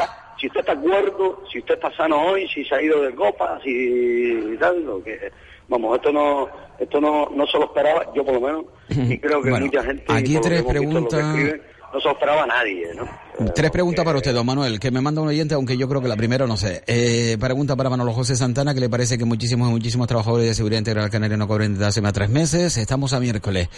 si 0.40 0.46
usted 0.46 0.60
está 0.60 0.72
acuerdo, 0.72 1.44
si 1.52 1.58
usted 1.58 1.74
está 1.74 1.94
sano 1.94 2.22
hoy, 2.26 2.48
si 2.48 2.64
se 2.64 2.74
ha 2.74 2.82
ido 2.82 3.02
de 3.02 3.14
copa, 3.14 3.60
si 3.62 4.56
tal, 4.58 4.82
lo 4.86 5.04
que 5.04 5.30
vamos, 5.68 5.94
esto 5.96 6.10
no 6.10 6.48
esto 6.78 7.00
no 7.02 7.28
no 7.36 7.46
se 7.46 7.58
lo 7.58 7.64
esperaba, 7.66 8.06
yo 8.14 8.24
por 8.24 8.34
lo 8.34 8.40
menos, 8.40 8.64
y 8.88 9.18
creo 9.18 9.42
que 9.42 9.50
Bueno, 9.50 9.66
mucha 9.66 9.84
gente 9.84 10.04
aquí 10.08 10.38
tres 10.40 10.62
preguntas. 10.62 11.20
escriben, 11.20 11.62
no 11.92 12.46
nadie, 12.46 12.88
¿no? 12.94 13.08
Tres 13.54 13.70
preguntas 13.70 14.04
para 14.04 14.18
usted, 14.18 14.32
don 14.32 14.44
Manuel, 14.46 14.78
que 14.78 14.90
me 14.90 15.00
manda 15.00 15.20
un 15.20 15.28
oyente, 15.28 15.54
aunque 15.54 15.76
yo 15.76 15.88
creo 15.88 16.00
que 16.00 16.08
la 16.08 16.16
primera 16.16 16.46
no 16.46 16.56
sé. 16.56 16.82
Eh, 16.86 17.36
pregunta 17.40 17.74
para 17.76 17.90
Manolo 17.90 18.12
José 18.12 18.36
Santana, 18.36 18.74
que 18.74 18.80
le 18.80 18.88
parece 18.88 19.16
que 19.18 19.24
muchísimos 19.24 19.70
muchísimos 19.70 20.06
trabajadores 20.06 20.46
de 20.46 20.54
seguridad 20.54 20.78
integral 20.78 21.10
canaria 21.10 21.36
no 21.36 21.48
cobran 21.48 21.72
desde 21.74 21.86
hace 21.86 22.00
más 22.00 22.12
tres 22.12 22.28
meses. 22.30 22.76
Estamos 22.76 23.12
a 23.12 23.20
miércoles. 23.20 23.68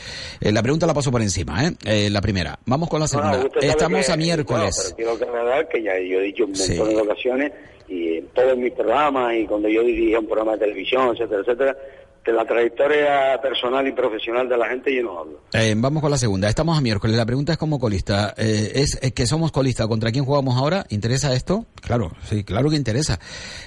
Eh, 0.40 0.52
la 0.52 0.62
pregunta 0.62 0.86
la 0.86 0.94
paso 0.94 1.10
por 1.10 1.22
encima, 1.22 1.64
¿eh? 1.66 1.72
Eh, 1.84 2.10
La 2.10 2.20
primera. 2.20 2.58
Vamos 2.66 2.88
con 2.88 3.00
la 3.00 3.08
segunda. 3.08 3.38
No, 3.38 3.48
Estamos 3.60 4.06
que- 4.06 4.12
a 4.12 4.16
miércoles. 4.16 4.76
no, 4.76 4.96
pero 4.96 4.96
quiero 4.96 5.18
que 5.18 5.24
recordar 5.24 5.68
que 5.68 5.82
ya 5.82 5.92
yo 5.98 6.18
he 6.20 6.22
dicho 6.24 6.44
montón 6.46 6.66
Sí. 6.66 6.94
de 6.94 7.00
ocasiones 7.00 7.52
y 7.88 8.18
en 8.18 8.28
todos 8.28 8.56
mis 8.56 8.72
programas 8.72 9.34
y 9.34 9.46
cuando 9.46 9.68
yo 9.68 9.82
dirigía 9.82 10.20
un 10.20 10.26
programa 10.26 10.52
de 10.52 10.58
televisión, 10.58 11.14
etcétera, 11.14 11.42
etcétera, 11.42 11.76
de 12.24 12.32
la 12.32 12.44
trayectoria 12.46 13.38
personal 13.42 13.86
y 13.86 13.92
profesional 13.92 14.48
de 14.48 14.56
la 14.56 14.66
gente 14.68 14.94
yo 14.94 15.02
no 15.02 15.18
hablo. 15.18 15.40
Eh, 15.52 15.74
vamos 15.76 16.00
con 16.00 16.10
la 16.10 16.16
segunda. 16.16 16.48
Estamos 16.48 16.76
a 16.78 16.80
miércoles. 16.80 17.16
La 17.16 17.26
pregunta 17.26 17.52
es 17.52 17.58
como 17.58 17.78
colista. 17.78 18.34
Eh, 18.36 18.72
es, 18.76 18.98
es 19.02 19.12
que 19.12 19.26
somos 19.26 19.52
colista. 19.52 19.86
¿Contra 19.86 20.10
quién 20.10 20.24
jugamos 20.24 20.56
ahora? 20.56 20.86
¿Interesa 20.88 21.34
esto? 21.34 21.66
Claro, 21.82 22.12
sí, 22.22 22.42
claro 22.44 22.70
que 22.70 22.76
interesa. 22.76 23.18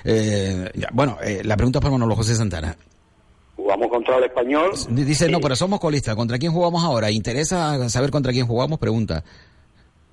Eh, 0.03 0.71
ya, 0.73 0.89
bueno, 0.91 1.17
eh, 1.23 1.41
la 1.43 1.55
pregunta 1.55 1.79
es 1.79 1.81
para 1.81 1.91
Manolo 1.91 2.15
José 2.15 2.35
Santana. 2.35 2.75
Jugamos 3.55 3.89
contra 3.89 4.17
el 4.17 4.23
español. 4.23 4.71
Dice, 4.89 5.29
no, 5.29 5.39
pero 5.39 5.55
somos 5.55 5.79
colistas. 5.79 6.15
¿Contra 6.15 6.39
quién 6.39 6.51
jugamos 6.51 6.83
ahora? 6.83 7.11
¿Interesa 7.11 7.89
saber 7.89 8.09
contra 8.09 8.31
quién 8.31 8.47
jugamos? 8.47 8.79
Pregunta. 8.79 9.23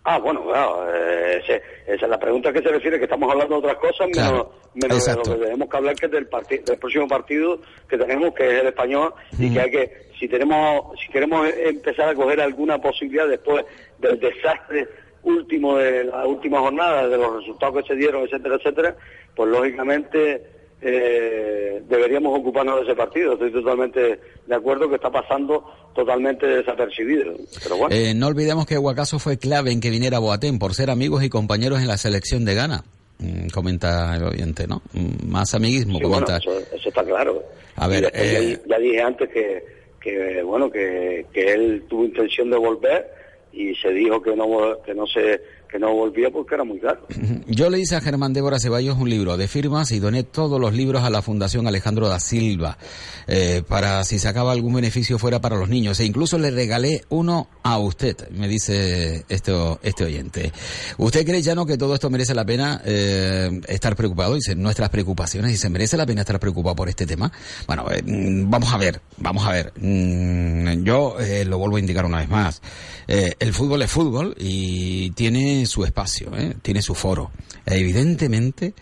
Ah, 0.07 0.18
bueno, 0.18 0.44
claro, 0.44 0.86
eh, 0.94 1.40
ese- 1.42 1.62
esa 1.86 2.05
es 2.05 2.11
la 2.11 2.18
pregunta 2.18 2.52
que 2.52 2.61
se 2.61 2.68
refiere, 2.68 2.98
que 2.98 3.05
estamos 3.05 3.30
hablando 3.32 3.55
de 3.55 3.59
otras 3.66 3.76
cosas, 3.76 4.07
menos, 4.09 4.28
Claro, 4.30 4.52
menos 4.74 4.88
de 4.90 4.96
exacto. 4.96 5.30
lo 5.30 5.38
que 5.38 5.44
tenemos 5.46 5.68
que 5.70 5.76
hablar, 5.78 5.94
que 5.96 6.07
es 6.07 6.12
del, 6.12 6.28
del 6.66 6.78
próximo 6.78 7.09
partido 7.09 7.59
que 7.88 7.96
tenemos, 7.96 8.34
que 8.34 8.46
es 8.46 8.61
el 8.61 8.66
español, 8.66 9.14
y 9.38 9.50
que 9.55 9.61
hay 9.61 9.70
que, 9.70 10.07
si 10.18 10.28
tenemos, 10.28 10.98
si 11.00 11.11
queremos 11.11 11.48
eh, 11.48 11.68
empezar 11.70 12.11
a 12.11 12.14
coger 12.14 12.40
alguna 12.42 12.78
posibilidad 12.82 13.26
después 13.26 13.64
del 13.98 14.20
desastre 14.20 14.88
último 15.22 15.78
de 15.78 16.05
la 16.05 16.26
última 16.26 16.61
jornada, 16.61 17.09
de 17.09 17.16
los 17.16 17.36
resultados 17.36 17.80
que 17.82 17.88
se 17.88 17.96
dieron, 17.96 18.24
etcétera, 18.24 18.57
etcétera, 18.57 18.96
pues 19.34 19.48
lógicamente 19.48 20.42
eh, 20.83 21.83
deberíamos 21.89 22.39
ocuparnos 22.39 22.77
de 22.77 22.83
ese 22.83 22.95
partido. 22.95 23.33
Estoy 23.35 23.53
totalmente 23.53 24.20
de 24.47 24.55
acuerdo 24.55 24.89
que 24.89 24.97
está 24.97 25.11
pasando 25.11 25.64
totalmente 25.95 26.47
desapercibido. 26.47 27.35
Pero 27.62 27.77
bueno. 27.77 27.95
Eh, 27.95 28.14
no 28.14 28.27
olvidemos 28.27 28.66
que 28.66 28.77
Guacaso 28.77 29.18
fue 29.18 29.39
clave 29.39 29.70
en 29.72 29.81
que 29.81 29.91
viniera 29.91 30.18
Boateng 30.18 30.59
por 30.59 30.75
ser 30.75 30.91
amigos 30.91 31.22
y 31.25 31.29
compañeros 31.31 31.81
en 31.81 31.89
la 31.89 31.97
selección 31.97 32.45
de 32.45 32.55
Ghana. 32.55 32.85
Mm, 33.18 33.49
comenta 33.49 34.16
el 34.16 34.25
oyente, 34.25 34.66
¿no? 34.66 34.83
Mm, 34.93 35.31
Más 35.31 35.55
amiguismo, 35.55 35.99
Sí, 35.99 36.05
bueno, 36.05 36.27
comenta. 36.27 36.37
eso, 36.39 36.59
eso 36.75 36.89
está 36.89 37.05
claro. 37.05 37.43
A 37.77 37.87
ver, 37.89 37.99
Y 37.99 38.03
después 38.03 38.22
eh, 38.25 38.61
ya, 38.66 38.77
ya 38.77 38.83
dije 38.83 39.03
antes 39.03 39.29
que, 39.31 39.64
que 40.01 40.43
bueno 40.43 40.70
que, 40.70 41.27
que 41.33 41.53
él 41.53 41.85
tuvo 41.89 42.05
intención 42.05 42.51
de 42.51 42.57
volver 42.57 43.09
y 43.53 43.75
se 43.77 43.91
dijo 43.91 44.20
que 44.20 44.35
no 44.35 44.47
que 44.85 44.95
no 44.95 45.07
se 45.07 45.41
que 45.68 45.78
no 45.78 45.92
volvía 45.92 46.30
porque 46.30 46.54
era 46.54 46.64
muy 46.64 46.78
caro. 46.78 47.06
Yo 47.46 47.70
le 47.70 47.80
hice 47.80 47.96
a 47.96 48.00
Germán 48.00 48.32
Débora 48.32 48.58
Ceballos 48.58 48.96
un 48.98 49.10
libro 49.10 49.36
de 49.36 49.48
firmas 49.48 49.92
y 49.92 49.98
doné 49.98 50.22
todos 50.22 50.60
los 50.60 50.72
libros 50.72 51.02
a 51.02 51.10
la 51.10 51.22
Fundación 51.22 51.66
Alejandro 51.66 52.08
da 52.08 52.20
Silva 52.20 52.78
eh, 53.26 53.62
para 53.66 54.04
si 54.04 54.18
sacaba 54.18 54.52
algún 54.52 54.74
beneficio 54.74 55.18
fuera 55.18 55.40
para 55.40 55.56
los 55.56 55.68
niños. 55.68 55.98
E 56.00 56.04
incluso 56.04 56.38
le 56.38 56.50
regalé 56.50 57.04
uno 57.08 57.48
a 57.62 57.78
usted, 57.78 58.28
me 58.30 58.48
dice 58.48 59.24
este, 59.28 59.52
este 59.82 60.04
oyente. 60.04 60.52
¿Usted 60.98 61.24
cree, 61.24 61.42
Llano, 61.42 61.66
que 61.66 61.78
todo 61.78 61.94
esto 61.94 62.10
merece 62.10 62.34
la 62.34 62.44
pena 62.44 62.82
eh, 62.84 63.60
estar 63.68 63.96
preocupado? 63.96 64.34
Dice, 64.34 64.54
nuestras 64.54 64.90
preocupaciones, 64.90 65.52
y 65.52 65.56
se 65.56 65.70
merece 65.70 65.96
la 65.96 66.06
pena 66.06 66.20
estar 66.20 66.38
preocupado 66.38 66.76
por 66.76 66.88
este 66.88 67.06
tema. 67.06 67.32
Bueno, 67.66 67.90
eh, 67.90 68.02
mm, 68.04 68.50
vamos 68.50 68.72
a 68.72 68.78
ver, 68.78 69.00
vamos 69.16 69.46
a 69.46 69.52
ver. 69.52 69.72
Mm, 69.76 70.84
yo 70.84 71.18
eh, 71.20 71.44
lo 71.44 71.58
vuelvo 71.58 71.76
a 71.76 71.80
indicar 71.80 72.04
una 72.04 72.18
vez 72.18 72.28
más. 72.28 72.62
El 73.06 73.52
fútbol 73.52 73.82
es 73.82 73.90
fútbol 73.90 74.34
y 74.38 75.10
tiene 75.10 75.53
su 75.66 75.84
espacio, 75.84 76.36
¿eh? 76.36 76.57
tiene 76.62 76.82
su 76.82 76.94
foro. 76.94 77.30
Evidentemente, 77.66 78.74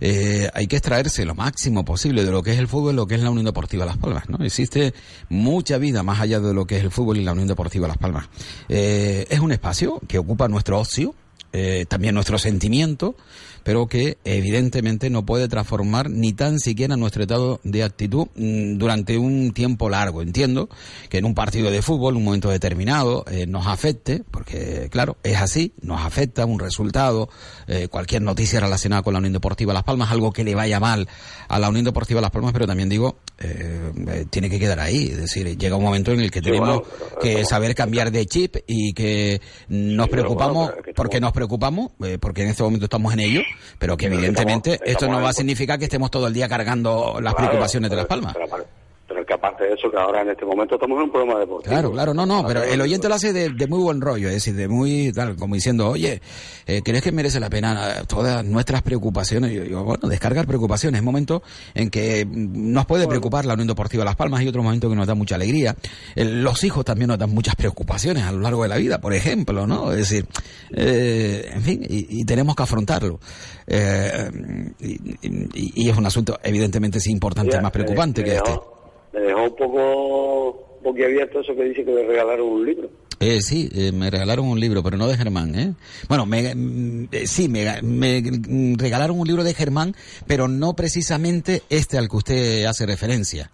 eh, 0.00 0.48
hay 0.54 0.66
que 0.66 0.76
extraerse 0.76 1.24
lo 1.24 1.34
máximo 1.34 1.84
posible 1.84 2.24
de 2.24 2.30
lo 2.30 2.42
que 2.42 2.52
es 2.52 2.58
el 2.58 2.68
fútbol, 2.68 2.96
lo 2.96 3.06
que 3.06 3.16
es 3.16 3.22
la 3.22 3.30
Unión 3.30 3.46
Deportiva 3.46 3.84
Las 3.84 3.98
Palmas. 3.98 4.28
¿no? 4.28 4.44
Existe 4.44 4.94
mucha 5.28 5.78
vida 5.78 6.02
más 6.02 6.20
allá 6.20 6.40
de 6.40 6.54
lo 6.54 6.66
que 6.66 6.78
es 6.78 6.84
el 6.84 6.90
fútbol 6.90 7.18
y 7.18 7.24
la 7.24 7.32
Unión 7.32 7.48
Deportiva 7.48 7.86
Las 7.86 7.98
Palmas. 7.98 8.28
Eh, 8.68 9.26
es 9.28 9.40
un 9.40 9.52
espacio 9.52 10.00
que 10.08 10.18
ocupa 10.18 10.48
nuestro 10.48 10.78
ocio, 10.78 11.14
eh, 11.52 11.84
también 11.88 12.14
nuestro 12.14 12.38
sentimiento, 12.38 13.16
pero 13.62 13.86
que 13.86 14.18
evidentemente 14.24 15.10
no 15.10 15.26
puede 15.26 15.48
transformar 15.48 16.08
ni 16.10 16.32
tan 16.32 16.58
siquiera 16.58 16.96
nuestro 16.96 17.22
estado 17.22 17.60
de 17.64 17.82
actitud 17.82 18.28
mm, 18.34 18.78
durante 18.78 19.18
un 19.18 19.52
tiempo 19.52 19.88
largo. 19.90 20.22
Entiendo 20.22 20.68
que 21.08 21.18
en 21.18 21.24
un 21.24 21.34
partido 21.34 21.70
de 21.70 21.82
fútbol, 21.82 22.16
un 22.16 22.24
momento 22.24 22.50
determinado, 22.50 23.24
eh, 23.30 23.46
nos 23.46 23.66
afecte, 23.66 24.22
porque 24.30 24.88
claro, 24.90 25.16
es 25.22 25.38
así, 25.38 25.72
nos 25.82 26.00
afecta 26.00 26.46
un 26.46 26.58
resultado, 26.58 27.28
eh, 27.66 27.88
cualquier 27.88 28.22
noticia 28.22 28.60
relacionada 28.60 29.02
con 29.02 29.12
la 29.12 29.18
Unión 29.18 29.32
Deportiva 29.32 29.74
Las 29.74 29.84
Palmas, 29.84 30.10
algo 30.10 30.32
que 30.32 30.44
le 30.44 30.54
vaya 30.54 30.80
mal 30.80 31.08
a 31.48 31.58
la 31.58 31.68
Unión 31.68 31.84
Deportiva 31.84 32.20
Las 32.20 32.30
Palmas, 32.30 32.52
pero 32.52 32.66
también 32.66 32.88
digo, 32.88 33.18
eh, 33.40 33.92
eh, 34.08 34.24
tiene 34.30 34.50
que 34.50 34.58
quedar 34.58 34.78
ahí, 34.80 35.08
es 35.12 35.16
decir, 35.16 35.56
llega 35.56 35.76
un 35.76 35.82
momento 35.82 36.12
en 36.12 36.20
el 36.20 36.30
que 36.30 36.42
tenemos 36.42 36.82
que 37.20 37.44
saber 37.44 37.74
cambiar 37.74 38.10
de 38.10 38.26
chip 38.26 38.56
y 38.66 38.92
que 38.92 39.40
nos 39.68 40.08
preocupamos, 40.08 40.68
bueno, 40.68 40.82
que 40.82 40.92
porque 40.94 41.20
nos 41.20 41.32
preocupamos, 41.32 41.90
eh, 42.04 42.18
porque 42.20 42.42
en 42.42 42.48
este 42.48 42.62
momento 42.62 42.84
estamos 42.84 43.12
en 43.14 43.20
ello, 43.20 43.40
pero 43.78 43.96
que 43.96 44.06
Pero 44.06 44.16
evidentemente 44.18 44.72
estamos- 44.74 44.90
esto 44.92 45.08
no 45.08 45.22
va 45.22 45.30
a 45.30 45.32
significar 45.32 45.78
que 45.78 45.86
estemos 45.86 46.10
todo 46.10 46.26
el 46.26 46.34
día 46.34 46.48
cargando 46.48 47.18
las 47.20 47.34
Claro, 47.34 47.48
preocupaciones 47.50 47.90
de 47.90 47.96
Las 47.96 48.06
Palmas. 48.06 48.34
Pero, 49.30 49.30
pero- 49.30 49.30
pero 49.30 49.30
que 49.30 49.34
aparte 49.34 49.64
de 49.64 49.74
eso, 49.74 49.90
que 49.90 49.96
ahora 49.96 50.22
en 50.22 50.30
este 50.30 50.44
momento 50.44 50.74
estamos 50.74 50.96
en 50.98 51.04
un 51.04 51.10
programa 51.10 51.38
deportivo. 51.40 51.70
Claro, 51.72 51.92
claro, 51.92 52.14
no, 52.14 52.26
no, 52.26 52.44
pero 52.46 52.62
el 52.62 52.80
oyente 52.80 53.08
lo 53.08 53.14
hace 53.14 53.32
de, 53.32 53.50
de 53.50 53.66
muy 53.66 53.80
buen 53.80 54.00
rollo, 54.00 54.28
es 54.28 54.34
decir, 54.34 54.54
de 54.54 54.68
muy 54.68 55.12
tal, 55.12 55.36
como 55.36 55.54
diciendo, 55.54 55.88
oye, 55.88 56.20
eh, 56.66 56.80
¿crees 56.84 57.02
que 57.02 57.12
merece 57.12 57.38
la 57.40 57.48
pena 57.50 57.90
eh, 58.00 58.02
todas 58.08 58.44
nuestras 58.44 58.82
preocupaciones? 58.82 59.52
Yo 59.52 59.62
digo, 59.62 59.84
bueno, 59.84 60.08
descargar 60.08 60.46
preocupaciones, 60.46 60.98
es 61.00 61.04
momento 61.04 61.42
en 61.74 61.90
que 61.90 62.24
mm, 62.26 62.72
nos 62.72 62.86
puede 62.86 63.06
preocupar 63.08 63.44
la 63.44 63.54
Unión 63.54 63.68
Deportiva 63.68 64.04
Las 64.04 64.16
Palmas 64.16 64.42
y 64.42 64.48
otro 64.48 64.62
momento 64.62 64.88
que 64.88 64.96
nos 64.96 65.06
da 65.06 65.14
mucha 65.14 65.34
alegría. 65.36 65.74
El- 66.14 66.42
los 66.42 66.62
hijos 66.64 66.84
también 66.84 67.08
nos 67.08 67.18
dan 67.18 67.30
muchas 67.32 67.54
preocupaciones 67.56 68.24
a 68.24 68.32
lo 68.32 68.40
largo 68.40 68.62
de 68.62 68.68
la 68.68 68.76
vida, 68.76 69.00
por 69.00 69.12
ejemplo, 69.14 69.66
¿no? 69.66 69.92
Es 69.92 69.98
decir, 69.98 70.26
eh, 70.72 71.50
en 71.54 71.62
fin, 71.62 71.82
y, 71.88 72.20
y 72.20 72.24
tenemos 72.24 72.54
que 72.56 72.62
afrontarlo. 72.62 73.20
Eh, 73.66 74.30
y, 74.80 74.92
y- 75.22 75.72
y 75.84 75.88
es 75.90 75.96
un 75.96 76.06
asunto 76.06 76.38
evidentemente 76.42 76.98
sí 77.00 77.10
importante, 77.10 77.52
Ya, 77.52 77.60
más 77.60 77.70
preocupante 77.72 78.24
que 78.24 78.36
este. 78.36 78.50
Me 79.12 79.20
dejó 79.20 79.42
un 79.44 79.56
poco 79.56 80.78
boquiabierto 80.82 81.40
eso 81.40 81.54
que 81.54 81.64
dice 81.64 81.84
que 81.84 81.92
le 81.92 82.06
regalaron 82.06 82.46
un 82.46 82.66
libro. 82.66 82.90
Eh, 83.18 83.42
sí, 83.42 83.68
eh, 83.74 83.92
me 83.92 84.08
regalaron 84.10 84.46
un 84.46 84.58
libro, 84.58 84.82
pero 84.82 84.96
no 84.96 85.06
de 85.06 85.16
Germán, 85.16 85.54
¿eh? 85.54 85.74
Bueno, 86.08 86.24
me, 86.24 86.54
eh, 87.12 87.26
sí, 87.26 87.48
me, 87.50 87.82
me, 87.82 88.22
regalaron 88.78 89.20
un 89.20 89.26
libro 89.26 89.44
de 89.44 89.52
Germán, 89.52 89.94
pero 90.26 90.48
no 90.48 90.72
precisamente 90.74 91.62
este 91.68 91.98
al 91.98 92.08
que 92.08 92.16
usted 92.16 92.64
hace 92.64 92.86
referencia. 92.86 93.50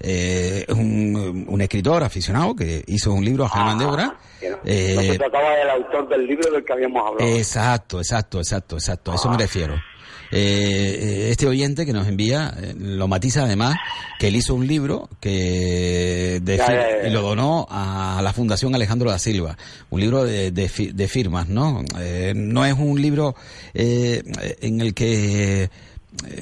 Eh, 0.00 0.64
un, 0.70 1.46
un 1.48 1.60
escritor 1.60 2.02
aficionado 2.02 2.54
que 2.56 2.82
hizo 2.86 3.12
un 3.12 3.24
libro 3.24 3.44
a 3.44 3.48
Germán 3.50 3.78
Débora. 3.78 4.16
Que 4.40 4.50
no, 4.50 4.56
Eh, 4.64 4.92
no 4.96 5.02
se 5.02 5.18
trataba 5.18 5.56
del 5.56 5.70
autor 5.70 6.08
del 6.08 6.26
libro 6.26 6.50
del 6.50 6.64
que 6.64 6.72
habíamos 6.72 7.06
hablado. 7.06 7.36
Exacto, 7.36 7.98
exacto, 7.98 8.38
exacto, 8.38 8.76
exacto. 8.76 9.12
A 9.12 9.14
eso 9.16 9.30
me 9.30 9.38
refiero. 9.38 9.74
Eh, 10.32 10.98
eh, 11.00 11.28
este 11.30 11.46
oyente 11.46 11.86
que 11.86 11.92
nos 11.92 12.08
envía 12.08 12.52
eh, 12.60 12.74
lo 12.76 13.06
matiza 13.08 13.44
además 13.44 13.76
que 14.18 14.28
él 14.28 14.36
hizo 14.36 14.54
un 14.54 14.66
libro 14.66 15.08
que 15.20 16.40
de 16.42 16.56
Ya, 16.56 16.66
fir- 16.66 16.74
ya, 16.74 17.02
ya. 17.02 17.08
y 17.08 17.12
lo 17.12 17.22
donó 17.22 17.66
a 17.70 18.20
la 18.22 18.32
Fundación 18.32 18.74
Alejandro 18.74 19.10
da 19.10 19.18
Silva, 19.18 19.56
un 19.90 20.00
libro 20.00 20.24
de, 20.24 20.50
de 20.50 20.68
fi- 20.68 20.92
de 20.92 21.08
firmas, 21.08 21.48
¿no? 21.48 21.82
Eh, 22.00 22.32
no 22.34 22.64
es 22.64 22.74
un 22.76 23.00
libro 23.00 23.34
eh, 23.74 24.22
en 24.60 24.80
el 24.80 24.94
que 24.94 25.64
eh, 25.64 25.68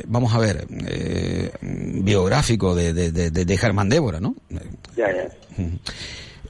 vamos 0.07 0.33
a 0.35 0.39
ver 0.39 0.67
eh, 0.87 1.51
biográfico 1.63 2.75
de, 2.75 2.93
de, 2.95 3.11
de, 3.11 3.31
de 3.31 3.59
Germán 3.59 3.89
Débora, 3.89 4.21
¿no? 4.21 4.35
Ya, 4.97 5.09
ya. 5.13 5.29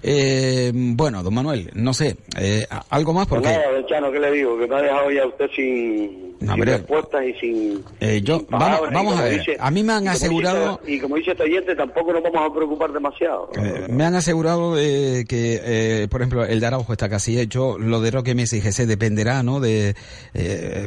Eh, 0.05 0.73
bueno, 0.75 1.23
don 1.23 1.33
Manuel, 1.33 1.71
no 1.75 1.95
sé, 1.95 2.17
eh, 2.37 2.67
algo 2.91 3.13
más 3.13 3.29
porque... 3.29 3.45
Pues 3.49 3.57
nada, 3.59 3.87
Chano, 3.87 4.11
¿qué 4.11 4.19
le 4.19 4.33
digo? 4.33 4.59
Que 4.59 4.67
me 4.67 4.75
ha 4.75 4.83
dejado 4.83 5.11
ya 5.13 5.25
usted 5.27 5.47
sin, 5.55 6.32
No, 6.47 6.55
sin 6.55 6.65
respuestas 6.65 7.23
y 7.25 7.33
sin... 7.41 7.85
Eh, 8.01 8.21
yo, 8.23 8.39
sin 8.39 8.47
vamos, 8.51 8.67
palabras, 8.69 8.91
y 8.91 8.95
vamos 8.95 9.17
a 9.19 9.23
ver, 9.25 9.39
dice- 9.39 9.57
a 9.59 9.71
mí 9.71 9.83
me 9.83 9.93
han 9.93 10.03
y 10.03 10.07
como 10.07 10.13
dice 10.15 10.25
asegurado... 10.27 10.81
y 10.87 11.01
como 11.01 11.17
dice 11.17 11.31
este 11.33 11.43
oyente, 11.45 11.75
tampoco 11.77 12.13
nos 12.13 12.23
vamos 12.23 12.51
a 12.51 12.55
preocupar 12.55 12.93
demasiado. 12.93 13.51
Eh, 13.57 13.87
me 13.91 14.05
han 14.05 14.15
asegurado 14.15 14.79
eh, 14.79 15.25
que, 15.29 15.61
eh, 15.63 16.09
por 16.11 16.21
ejemplo, 16.23 16.45
el 16.45 16.61
de 16.61 16.67
Araujo 16.67 16.93
está 16.93 17.09
casi 17.09 17.39
hecho. 17.39 17.79
Lo 17.79 18.01
de 18.01 18.11
Roque 18.11 18.35
Mesa 18.35 18.57
y 18.57 18.61
GC 18.61 18.87
dependerá, 18.87 19.43
¿no? 19.43 19.61
De, 19.61 19.95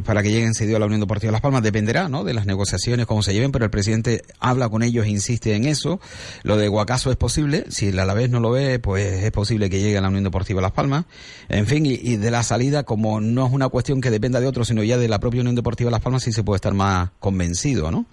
para 0.05 0.21
que 0.23 0.31
lleguen 0.31 0.53
cedido 0.53 0.77
a 0.77 0.79
la 0.79 0.85
Unión 0.85 1.01
Deportiva 1.01 1.31
Las 1.31 1.41
Palmas, 1.41 1.63
dependerá, 1.63 2.09
¿no? 2.09 2.23
De 2.23 2.33
las 2.33 2.45
negociaciones, 2.45 3.05
cómo 3.05 3.21
se 3.23 3.33
lleven, 3.33 3.51
pero 3.51 3.65
el 3.65 3.71
presidente 3.71 4.23
habla 4.39 4.69
con 4.69 4.83
ellos, 4.83 5.07
insiste 5.07 5.53
en 5.55 5.65
eso. 5.65 5.99
Lo 6.43 6.57
de 6.57 6.67
Guacaso 6.67 7.11
es 7.11 7.17
posible. 7.17 7.65
Si 7.69 7.87
el 7.89 7.99
Alavés 7.99 8.29
no 8.29 8.39
lo 8.39 8.51
ve, 8.51 8.79
pues 8.79 9.23
es 9.23 9.31
posible 9.31 9.69
que 9.69 9.79
llegue 9.79 9.97
a 9.97 10.01
la 10.01 10.09
Unión 10.09 10.23
Deportiva 10.23 10.61
Las 10.61 10.71
Palmas. 10.71 11.05
En 11.49 11.67
fin, 11.67 11.85
y, 11.85 11.93
y 11.93 12.17
de 12.17 12.31
la 12.31 12.43
salida, 12.43 12.83
como 12.83 13.21
no 13.21 13.45
es 13.47 13.53
una 13.53 13.69
cuestión 13.69 14.01
que 14.01 14.09
dependa 14.11 14.39
de 14.39 14.47
otros, 14.47 14.67
sino 14.67 14.83
ya 14.83 14.97
de 14.97 15.07
la 15.07 15.19
propia 15.19 15.41
Unión 15.45 15.55
Deportiva 15.55 15.89
Las 15.91 16.01
Palmas, 16.01 16.23
sí 16.23 16.31
se 16.31 16.43
puede 16.43 16.57
estar 16.57 16.73
más 16.73 17.09
convencido, 17.19 17.91
¿no? 17.91 18.05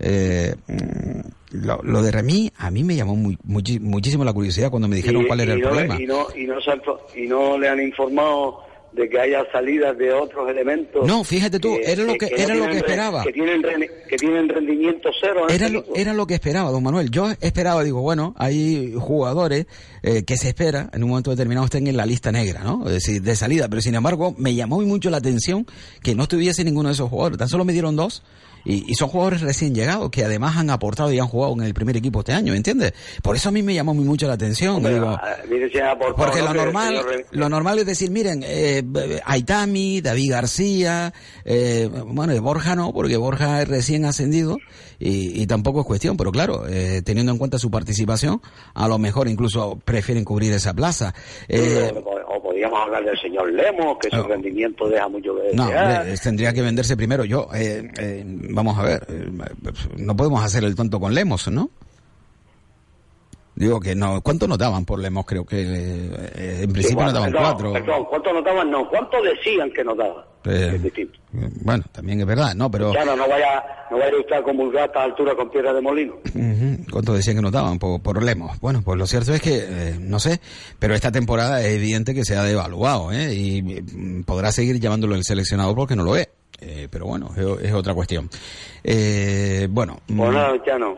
Eh, 0.00 0.54
mm, 0.66 1.20
lo, 1.64 1.80
lo 1.82 2.02
de 2.02 2.10
Remy 2.10 2.50
a 2.58 2.70
mí 2.70 2.82
me 2.82 2.96
llamó 2.96 3.14
muy, 3.14 3.38
muchísimo 3.44 4.24
la 4.24 4.32
curiosidad 4.32 4.70
cuando 4.70 4.88
me 4.88 4.96
dijeron 4.96 5.22
Y- 5.22 5.26
cuál 5.26 5.40
era 5.40 5.52
y 5.52 5.56
el 5.56 5.60
no, 5.62 5.68
problema. 5.68 6.00
Y 6.02 6.06
no, 6.06 6.26
y, 6.36 6.46
no 6.46 6.60
se 6.60 6.70
han 6.72 6.80
fo- 6.80 6.98
y 7.16 7.26
no 7.28 7.56
le 7.58 7.68
han 7.68 7.80
informado 7.80 8.60
de 8.94 9.08
que 9.08 9.18
haya 9.20 9.44
salidas 9.50 9.98
de 9.98 10.12
otros 10.12 10.48
elementos. 10.48 11.06
No, 11.06 11.24
fíjate 11.24 11.58
tú, 11.58 11.76
era 11.82 12.04
lo 12.04 12.14
que- 12.14 12.30
era 12.36 12.54
lo 12.54 12.66
que 12.68 12.76
esperaba. 12.78 13.24
Que 13.24 13.32
tienen, 13.32 13.60
que 14.08 14.16
tienen 14.16 14.48
rendimiento 14.48 15.10
cero. 15.20 15.46
en 15.48 15.54
Era 15.54 15.68
lo, 15.68 15.84
era 15.96 16.14
lo 16.14 16.26
que 16.26 16.34
esperaba, 16.34 16.70
don 16.70 16.82
Manuel. 16.82 17.10
Yo 17.10 17.30
esperaba, 17.40 17.82
digo, 17.82 18.00
bueno, 18.02 18.34
hay 18.38 18.94
jugadores 18.96 19.66
eh, 20.02 20.22
que 20.24 20.36
se 20.36 20.48
espera 20.48 20.90
en 20.92 21.02
un 21.02 21.10
momento 21.10 21.30
determinado 21.30 21.64
estén 21.66 21.86
en 21.88 21.96
la 21.96 22.06
lista 22.06 22.30
negra, 22.30 22.62
¿no? 22.62 22.86
Es 22.86 22.92
decir, 22.92 23.20
de 23.22 23.34
salida. 23.34 23.68
Pero 23.68 23.82
sin 23.82 23.94
embargo, 23.96 24.34
me 24.38 24.54
llamó 24.54 24.76
muy 24.76 24.86
mucho 24.86 25.10
la 25.10 25.16
atención 25.16 25.66
que 26.02 26.14
no 26.14 26.22
estuviese 26.24 26.62
ninguno 26.62 26.88
de 26.88 26.92
esos 26.94 27.10
jugadores. 27.10 27.38
Tan 27.38 27.48
solo 27.48 27.64
me 27.64 27.72
dieron 27.72 27.96
dos. 27.96 28.22
Y, 28.64 28.90
y 28.90 28.94
son 28.94 29.08
jugadores 29.08 29.40
recién 29.42 29.74
llegados 29.74 30.10
que 30.10 30.24
además 30.24 30.56
han 30.56 30.70
aportado 30.70 31.12
y 31.12 31.18
han 31.18 31.26
jugado 31.26 31.52
en 31.54 31.62
el 31.62 31.74
primer 31.74 31.96
equipo 31.96 32.20
este 32.20 32.32
año, 32.32 32.54
¿entiendes? 32.54 32.94
Por 33.22 33.36
eso 33.36 33.48
a 33.48 33.52
mí 33.52 33.62
me 33.62 33.74
llamó 33.74 33.94
muy 33.94 34.04
mucho 34.04 34.26
la 34.26 34.34
atención. 34.34 34.82
Digo, 34.82 35.18
mire, 35.50 35.70
si 35.70 35.78
han 35.78 35.88
aportado, 35.88 36.16
Porque 36.16 36.42
lo 36.42 36.54
normal, 36.54 36.96
señor 36.96 37.26
lo 37.30 37.48
normal 37.48 37.78
es 37.80 37.86
decir, 37.86 38.10
miren, 38.10 38.42
eh, 38.46 38.82
Aitami, 39.24 40.00
David 40.00 40.30
García, 40.30 41.12
eh, 41.44 41.90
bueno, 42.06 42.40
Borja 42.42 42.74
no, 42.74 42.92
porque 42.92 43.16
Borja 43.16 43.62
es 43.62 43.68
recién 43.68 44.04
ascendido 44.04 44.56
y, 44.98 45.42
y 45.42 45.46
tampoco 45.46 45.80
es 45.80 45.86
cuestión, 45.86 46.16
pero 46.16 46.32
claro, 46.32 46.66
eh, 46.68 47.02
teniendo 47.04 47.32
en 47.32 47.38
cuenta 47.38 47.58
su 47.58 47.70
participación, 47.70 48.40
a 48.74 48.88
lo 48.88 48.98
mejor 48.98 49.28
incluso 49.28 49.78
prefieren 49.84 50.24
cubrir 50.24 50.52
esa 50.52 50.74
plaza. 50.74 51.14
Eh, 51.48 51.92
podríamos 52.64 52.86
hablar 52.86 53.04
del 53.04 53.18
señor 53.18 53.52
Lemos, 53.52 53.98
que 53.98 54.10
su 54.10 54.22
rendimiento 54.22 54.88
deja 54.88 55.08
mucho 55.08 55.34
que 55.34 55.56
no, 55.56 55.64
hombre, 55.64 56.14
tendría 56.22 56.52
que 56.52 56.62
venderse 56.62 56.96
primero. 56.96 57.24
Yo, 57.24 57.48
eh, 57.54 57.90
eh, 57.98 58.22
vamos 58.26 58.78
a 58.78 58.82
ver, 58.82 59.06
eh, 59.08 59.30
no 59.98 60.16
podemos 60.16 60.42
hacer 60.42 60.64
el 60.64 60.74
tonto 60.74 60.98
con 61.00 61.14
Lemos, 61.14 61.48
¿no? 61.48 61.70
Digo 63.56 63.78
que 63.78 63.94
no, 63.94 64.20
¿cuánto 64.20 64.48
nos 64.48 64.58
daban 64.58 64.84
por 64.84 64.98
Lemos? 64.98 65.24
Creo 65.24 65.44
que 65.46 65.60
eh, 65.62 66.60
en 66.62 66.72
principio 66.72 67.04
bueno, 67.04 67.12
nos 67.12 67.14
daban 67.14 67.32
perdón, 67.32 67.42
cuatro. 67.52 67.72
Perdón, 67.72 68.04
¿cuánto 68.10 68.32
notaban? 68.32 68.70
No, 68.70 68.88
¿cuánto 68.88 69.22
decían 69.22 69.70
que 69.70 69.84
nos 69.84 69.96
daban? 69.96 70.24
Eh, 70.46 71.08
bueno, 71.62 71.84
también 71.92 72.20
es 72.20 72.26
verdad, 72.26 72.54
¿no? 72.54 72.70
Pero 72.70 72.92
Ya 72.92 73.04
no, 73.04 73.14
no 73.16 73.28
vaya, 73.28 73.64
no 73.90 73.96
vaya 73.98 74.18
usted 74.18 74.36
a 74.36 74.42
comulgar 74.42 74.82
a 74.82 74.86
esta 74.86 75.02
altura 75.04 75.34
con 75.36 75.50
piedra 75.50 75.72
de 75.72 75.80
molino. 75.80 76.14
Ujú, 76.34 76.84
¿cuánto 76.90 77.14
decían 77.14 77.36
que 77.36 77.42
nos 77.42 77.52
daban 77.52 77.78
por, 77.78 78.02
por 78.02 78.22
Lemos? 78.22 78.58
Bueno, 78.60 78.82
pues 78.84 78.98
lo 78.98 79.06
cierto 79.06 79.32
es 79.32 79.40
que, 79.40 79.56
eh, 79.56 79.96
no 80.00 80.18
sé, 80.18 80.40
pero 80.78 80.94
esta 80.94 81.12
temporada 81.12 81.60
es 81.62 81.74
evidente 81.76 82.12
que 82.12 82.24
se 82.24 82.36
ha 82.36 82.42
devaluado, 82.42 83.12
¿eh? 83.12 83.32
Y 83.34 83.62
mm, 83.62 84.24
podrá 84.24 84.50
seguir 84.52 84.80
llamándolo 84.80 85.14
el 85.14 85.24
seleccionador 85.24 85.76
porque 85.76 85.96
no 85.96 86.02
lo 86.04 86.16
es. 86.16 86.28
Eh, 86.60 86.88
pero 86.90 87.06
bueno, 87.06 87.30
es, 87.36 87.66
es 87.66 87.72
otra 87.72 87.94
cuestión. 87.94 88.28
Eh, 88.82 89.66
bueno, 89.70 89.98
Bueno, 90.08 90.54
ya 90.66 90.78
no. 90.78 90.96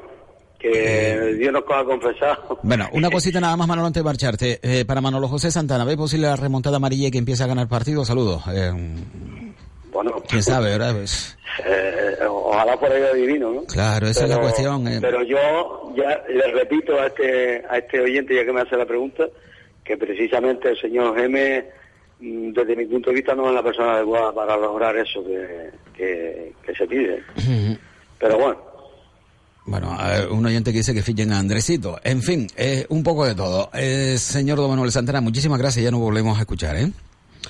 Que 0.73 1.35
Dios 1.39 1.53
nos 1.53 1.63
ha 1.69 1.85
confesado. 1.85 2.59
bueno, 2.63 2.89
una 2.93 3.11
cosita 3.17 3.41
nada 3.41 3.57
más, 3.57 3.67
Manolo, 3.69 3.87
antes 3.87 4.03
de 4.03 4.05
marcharte. 4.05 4.61
Eh, 4.63 4.85
para 4.85 5.01
Manolo 5.01 5.29
José 5.29 5.51
Santana, 5.51 5.85
¿ve 5.85 5.97
posible 5.97 6.27
la 6.27 6.37
remontada 6.37 6.77
amarilla 6.77 7.11
que 7.11 7.19
empiece 7.19 7.43
a 7.43 7.47
ganar 7.47 7.69
partido? 7.69 8.05
Saludos. 8.05 8.43
Eh, 8.53 8.73
Bueno, 9.93 10.23
¿Quién 10.29 10.43
sabe, 10.43 10.71
verdad? 10.71 10.95
Pues, 10.95 11.39
eh, 11.65 12.17
ojalá 12.29 12.79
por 12.79 12.93
ello 12.93 13.15
divino, 13.15 13.51
¿no? 13.53 13.65
claro, 13.65 14.07
esa 14.09 14.25
es 14.25 14.31
la 14.31 14.39
cuestión. 14.41 14.87
eh. 14.89 14.99
Pero 15.01 15.23
yo 15.23 15.95
ya 15.97 16.23
le 16.29 16.53
repito 16.53 17.01
a 17.01 17.07
este, 17.07 17.65
a 17.69 17.79
este 17.79 18.01
oyente, 18.01 18.35
ya 18.35 18.45
que 18.45 18.53
me 18.53 18.61
hace 18.61 18.77
la 18.77 18.85
pregunta, 18.85 19.25
que 19.83 19.97
precisamente 19.97 20.69
el 20.71 20.79
señor 20.79 21.17
Geme, 21.19 21.65
mm, 22.21 22.53
desde 22.53 22.77
mi 22.77 22.85
punto 22.87 23.09
de 23.11 23.17
vista, 23.17 23.35
no 23.35 23.49
es 23.49 23.55
la 23.55 23.63
persona 23.63 23.95
adecuada 23.95 24.35
para 24.35 24.57
lograr 24.59 24.95
eso 24.99 25.25
que, 25.25 25.71
que, 25.97 26.53
que 26.65 26.75
se 26.75 26.87
pide. 26.87 27.23
Pero 28.19 28.39
bueno, 28.39 28.59
Bueno, 29.67 29.97
un 30.31 30.47
oyente 30.47 30.73
que 30.73 30.79
dice 30.79 30.95
que 30.95 31.03
fichen 31.03 31.33
a 31.33 31.39
Andresito. 31.39 31.99
En 32.05 32.23
fin, 32.23 32.47
eh, 32.57 32.87
un 32.89 33.03
poco 33.03 33.25
de 33.27 33.35
todo. 33.35 33.69
Eh, 33.75 34.17
señor 34.19 34.59
Don 34.59 34.71
Manuel 34.71 34.93
Santana, 34.93 35.21
muchísimas 35.21 35.59
gracias. 35.59 35.85
Ya 35.85 35.91
nos 35.91 36.01
volvemos 36.01 36.39
a 36.39 36.43
escuchar, 36.43 36.77
¿eh? 36.77 36.91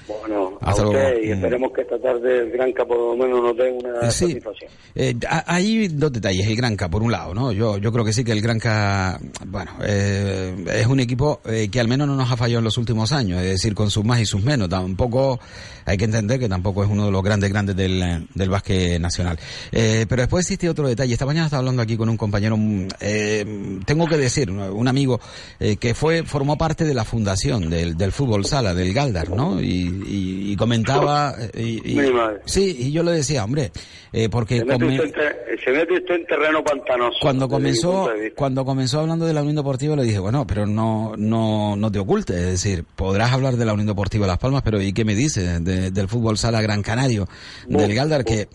bueno, 0.08 0.45
a 0.60 0.70
Hasta 0.70 0.86
usted 0.86 0.98
luego. 1.02 1.20
y 1.24 1.28
Mm. 1.28 1.32
esperemos 1.32 1.72
que 1.72 1.80
esta 1.82 1.98
tarde 1.98 2.38
el 2.38 2.50
Granca 2.50 2.84
por 2.84 2.98
lo 2.98 3.16
menos 3.16 3.42
nos 3.42 3.56
dé 3.56 3.70
una 3.72 4.06
Eh, 4.08 4.10
sí. 4.10 4.26
satisfacción. 4.28 4.70
Eh, 4.94 5.14
ha- 5.28 5.44
hay 5.54 5.88
dos 5.88 6.12
detalles. 6.12 6.46
El 6.46 6.56
Granca, 6.56 6.88
por 6.88 7.02
un 7.02 7.12
lado, 7.12 7.34
¿no? 7.34 7.52
Yo, 7.52 7.78
yo 7.78 7.92
creo 7.92 8.04
que 8.04 8.12
sí 8.12 8.24
que 8.24 8.32
el 8.32 8.40
Granca, 8.40 9.18
bueno, 9.46 9.72
eh, 9.84 10.54
es 10.74 10.86
un 10.86 11.00
equipo 11.00 11.40
eh, 11.44 11.68
que 11.70 11.80
al 11.80 11.88
menos 11.88 12.06
no 12.08 12.16
nos 12.16 12.30
ha 12.30 12.36
fallado 12.36 12.58
en 12.58 12.64
los 12.64 12.78
últimos 12.78 13.12
años. 13.12 13.40
Es 13.42 13.50
decir, 13.50 13.74
con 13.74 13.90
sus 13.90 14.04
más 14.04 14.20
y 14.20 14.26
sus 14.26 14.42
menos. 14.42 14.68
Tampoco, 14.68 15.38
hay 15.84 15.96
que 15.96 16.04
entender 16.04 16.38
que 16.38 16.48
tampoco 16.48 16.82
es 16.84 16.90
uno 16.90 17.06
de 17.06 17.10
los 17.12 17.22
grandes, 17.22 17.50
grandes 17.50 17.76
del, 17.76 18.26
del 18.34 18.50
básquet 18.50 19.00
nacional. 19.00 19.38
Eh, 19.72 20.06
pero 20.08 20.22
después 20.22 20.44
existe 20.46 20.68
otro 20.68 20.88
detalle. 20.88 21.12
Esta 21.12 21.26
mañana 21.26 21.46
estaba 21.46 21.60
hablando 21.60 21.82
aquí 21.82 21.96
con 21.96 22.08
un 22.08 22.16
compañero, 22.16 22.56
mm, 22.56 22.88
eh, 23.00 23.78
tengo 23.84 24.06
que 24.06 24.16
decir, 24.16 24.50
un 24.50 24.88
amigo 24.88 25.20
eh, 25.60 25.76
que 25.76 25.94
fue, 25.94 26.22
formó 26.24 26.56
parte 26.58 26.84
de 26.84 26.94
la 26.94 27.04
fundación 27.04 27.68
del, 27.70 27.96
del 27.96 28.12
fútbol 28.12 28.44
sala, 28.44 28.74
del 28.74 28.92
Galdar, 28.92 29.30
¿no? 29.30 29.60
Y, 29.60 29.66
y- 30.06 30.45
y 30.52 30.56
comentaba, 30.56 31.34
eh, 31.54 31.80
y, 31.84 31.98
sí, 32.44 32.76
y 32.78 32.92
yo 32.92 33.02
le 33.02 33.12
decía, 33.12 33.44
hombre, 33.44 33.70
eh, 34.12 34.28
porque 34.28 34.58
Se 34.60 34.64
mete, 34.64 34.78
come- 34.84 34.94
usted 35.00 35.04
en 35.06 35.12
ter- 35.12 35.60
se 35.64 35.70
mete 35.72 35.92
usted 35.94 36.14
en 36.14 36.26
terreno 36.26 36.62
pantanoso. 36.64 37.18
cuando 37.20 37.48
comenzó 37.48 38.08
cuando 38.36 38.64
comenzó 38.64 39.00
hablando 39.00 39.26
de 39.26 39.32
la 39.32 39.40
Unión 39.42 39.56
Deportiva 39.56 39.96
le 39.96 40.04
dije 40.04 40.18
bueno 40.18 40.46
pero 40.46 40.66
no 40.66 41.14
no 41.16 41.74
no 41.76 41.90
te 41.90 41.98
ocultes 41.98 42.36
es 42.36 42.46
decir 42.46 42.84
podrás 42.94 43.32
hablar 43.32 43.56
de 43.56 43.64
la 43.64 43.72
Unión 43.72 43.86
Deportiva 43.88 44.26
Las 44.26 44.38
Palmas 44.38 44.62
pero 44.62 44.80
y 44.80 44.92
qué 44.92 45.04
me 45.04 45.14
dices 45.14 45.62
de- 45.64 45.90
del 45.90 46.08
fútbol 46.08 46.38
sala 46.38 46.60
Gran 46.62 46.82
Canario 46.82 47.26
del 47.68 47.94
Galdar 47.94 48.24
que 48.24 48.42
eh, 48.42 48.48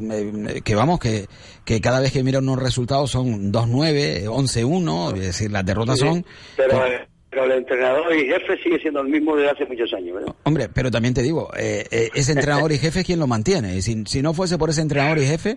eh, 0.00 0.60
que 0.62 0.74
vamos 0.74 0.98
que 1.00 1.26
que 1.64 1.80
cada 1.80 2.00
vez 2.00 2.12
que 2.12 2.22
mira 2.22 2.40
unos 2.40 2.58
resultados 2.60 3.10
son 3.10 3.52
2-9 3.52 4.24
11-1 4.26 5.14
es 5.16 5.20
decir 5.20 5.50
las 5.50 5.64
derrotas 5.64 5.98
Sí, 5.98 6.06
son 6.06 6.24
Pero, 6.56 6.80
pero 7.32 7.44
el 7.46 7.52
entrenador 7.52 8.14
y 8.14 8.26
jefe 8.26 8.58
sigue 8.62 8.78
siendo 8.78 9.00
el 9.00 9.08
mismo 9.08 9.34
desde 9.34 9.50
hace 9.50 9.64
muchos 9.64 9.92
años, 9.94 10.14
¿verdad? 10.16 10.34
Hombre, 10.44 10.68
pero 10.72 10.90
también 10.90 11.14
te 11.14 11.22
digo, 11.22 11.50
eh, 11.58 11.86
eh, 11.90 12.10
ese 12.14 12.32
entrenador 12.32 12.70
y 12.72 12.78
jefe 12.78 13.00
es 13.00 13.06
quien 13.06 13.18
lo 13.18 13.26
mantiene. 13.26 13.74
Y 13.74 13.80
si, 13.82 14.04
si 14.06 14.20
no 14.20 14.34
fuese 14.34 14.58
por 14.58 14.68
ese 14.68 14.82
entrenador 14.82 15.16
y 15.18 15.24
jefe, 15.26 15.56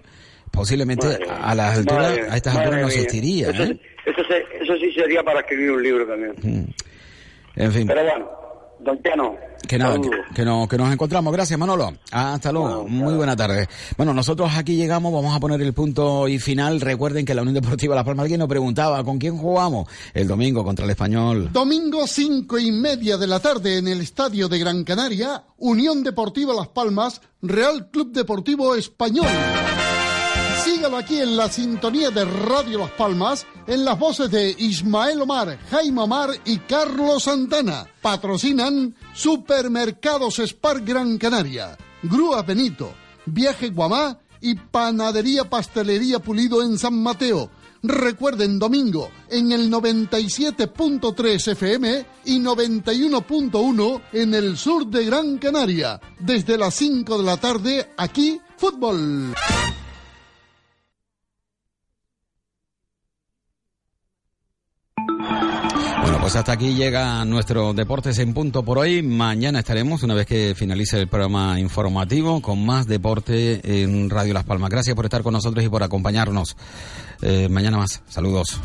posiblemente 0.52 1.06
Madre 1.06 1.26
a 1.30 1.54
las 1.54 1.78
alturas, 1.78 2.12
Madre- 2.12 2.28
a 2.30 2.36
estas 2.38 2.56
alturas 2.56 2.82
no 2.82 2.88
existiría. 2.88 3.50
Eso, 3.50 3.64
¿eh? 3.64 3.80
eso, 4.06 4.22
eso 4.62 4.78
sí 4.78 4.92
sería 4.94 5.22
para 5.22 5.42
escribir 5.42 5.72
un 5.72 5.84
libro 5.84 6.08
también. 6.08 6.34
En 7.58 7.72
fin. 7.74 7.88
Pero 7.88 8.04
bueno, 8.04 8.32
don 8.80 9.02
Chano, 9.02 9.36
Que 9.68 9.78
nada, 9.78 9.96
que, 9.98 10.04
saludos. 10.04 10.26
que 10.36 10.46
no- 10.46 10.68
que 10.68 10.78
nos 10.78 10.92
encontramos. 10.94 11.34
Gracias, 11.34 11.58
Manolo. 11.60 11.94
Hasta 12.12 12.52
luego. 12.52 12.88
Muy 12.88 13.14
buena 13.16 13.36
tarde. 13.36 13.68
Bueno, 13.98 14.14
nosotros 14.14 14.52
aquí 14.56 14.76
llegamos, 14.76 15.12
vamos 15.14 15.36
a 15.36 15.40
poner 15.40 15.62
el 15.62 15.74
punto 15.74 16.28
y 16.28 16.38
final. 16.40 16.82
Recuerden 16.82 17.26
que 17.26 17.34
la 17.34 17.42
Unión 17.42 17.56
Deportiva 17.56 17.96
Las 17.96 18.04
Palmas, 18.04 18.24
alguien 18.24 18.40
nos 18.40 18.50
preguntaba, 18.50 19.04
¿con 19.04 19.18
quién 19.18 19.38
jugamos? 19.38 19.88
El 20.14 20.28
domingo 20.28 20.64
contra 20.64 20.86
el 20.86 20.92
Español. 20.92 21.50
Domingo 21.52 22.06
cinco 22.08 22.58
y 22.60 22.72
media 22.72 23.18
de 23.18 23.28
la 23.28 23.40
tarde 23.40 23.78
en 23.80 23.88
el 23.88 24.02
Estadio 24.02 24.48
de 24.50 24.60
Gran 24.60 24.84
Canaria, 24.84 25.44
Unión 25.58 26.04
Deportiva 26.04 26.54
Las 26.54 26.68
Palmas, 26.68 27.22
Real 27.42 27.90
Club 27.92 28.12
Deportivo 28.12 28.76
Español. 28.76 29.26
Sígalo 30.66 30.98
aquí 30.98 31.20
en 31.20 31.38
la 31.38 31.48
sintonía 31.48 32.10
de 32.10 32.26
Radio 32.26 32.80
Las 32.80 32.90
Palmas, 32.90 33.46
en 33.68 33.86
las 33.86 34.00
voces 34.00 34.32
de 34.32 34.50
Ismael 34.58 35.22
Omar, 35.22 35.60
Jaime 35.70 36.02
Omar 36.02 36.32
y 36.44 36.58
Carlos 36.58 37.22
Santana. 37.22 37.86
Patrocinan 38.02 38.96
Supermercados 39.14 40.40
Spar 40.40 40.82
Gran 40.82 41.20
Canaria, 41.20 41.78
Grúa 42.02 42.42
Benito, 42.42 42.96
Viaje 43.28 43.70
Guamá 43.70 44.18
y 44.42 44.56
Panadería 44.56 45.48
Pastelería 45.48 46.18
Pulido 46.18 46.64
en 46.64 46.80
San 46.80 47.00
Mateo. 47.00 47.52
Recuerden 47.84 48.58
domingo 48.58 49.12
en 49.30 49.52
el 49.52 49.72
97.3 49.72 51.52
FM 51.52 52.06
y 52.26 52.40
91.1 52.40 54.02
en 54.14 54.34
el 54.34 54.58
sur 54.58 54.88
de 54.88 55.06
Gran 55.06 55.38
Canaria. 55.38 56.02
Desde 56.18 56.58
las 56.58 56.74
5 56.74 57.20
de 57.20 57.24
la 57.24 57.38
tarde, 57.38 57.92
aquí, 57.98 58.42
fútbol. 58.58 59.36
Pues 66.26 66.36
hasta 66.36 66.54
aquí 66.54 66.74
llega 66.74 67.24
nuestro 67.24 67.76
Deportes 67.76 68.18
en 68.18 68.34
Punto 68.34 68.64
por 68.64 68.80
hoy. 68.80 69.04
Mañana 69.04 69.60
estaremos, 69.60 70.02
una 70.02 70.16
vez 70.16 70.26
que 70.26 70.56
finalice 70.56 71.00
el 71.00 71.08
programa 71.08 71.60
informativo, 71.60 72.42
con 72.42 72.66
más 72.66 72.88
deporte 72.88 73.84
en 73.84 74.10
Radio 74.10 74.34
Las 74.34 74.44
Palmas. 74.44 74.72
Gracias 74.72 74.96
por 74.96 75.06
estar 75.06 75.22
con 75.22 75.34
nosotros 75.34 75.64
y 75.64 75.70
por 75.70 75.84
acompañarnos. 75.84 76.58
Eh, 77.22 77.48
mañana 77.48 77.78
más. 77.78 78.02
Saludos. 78.08 78.60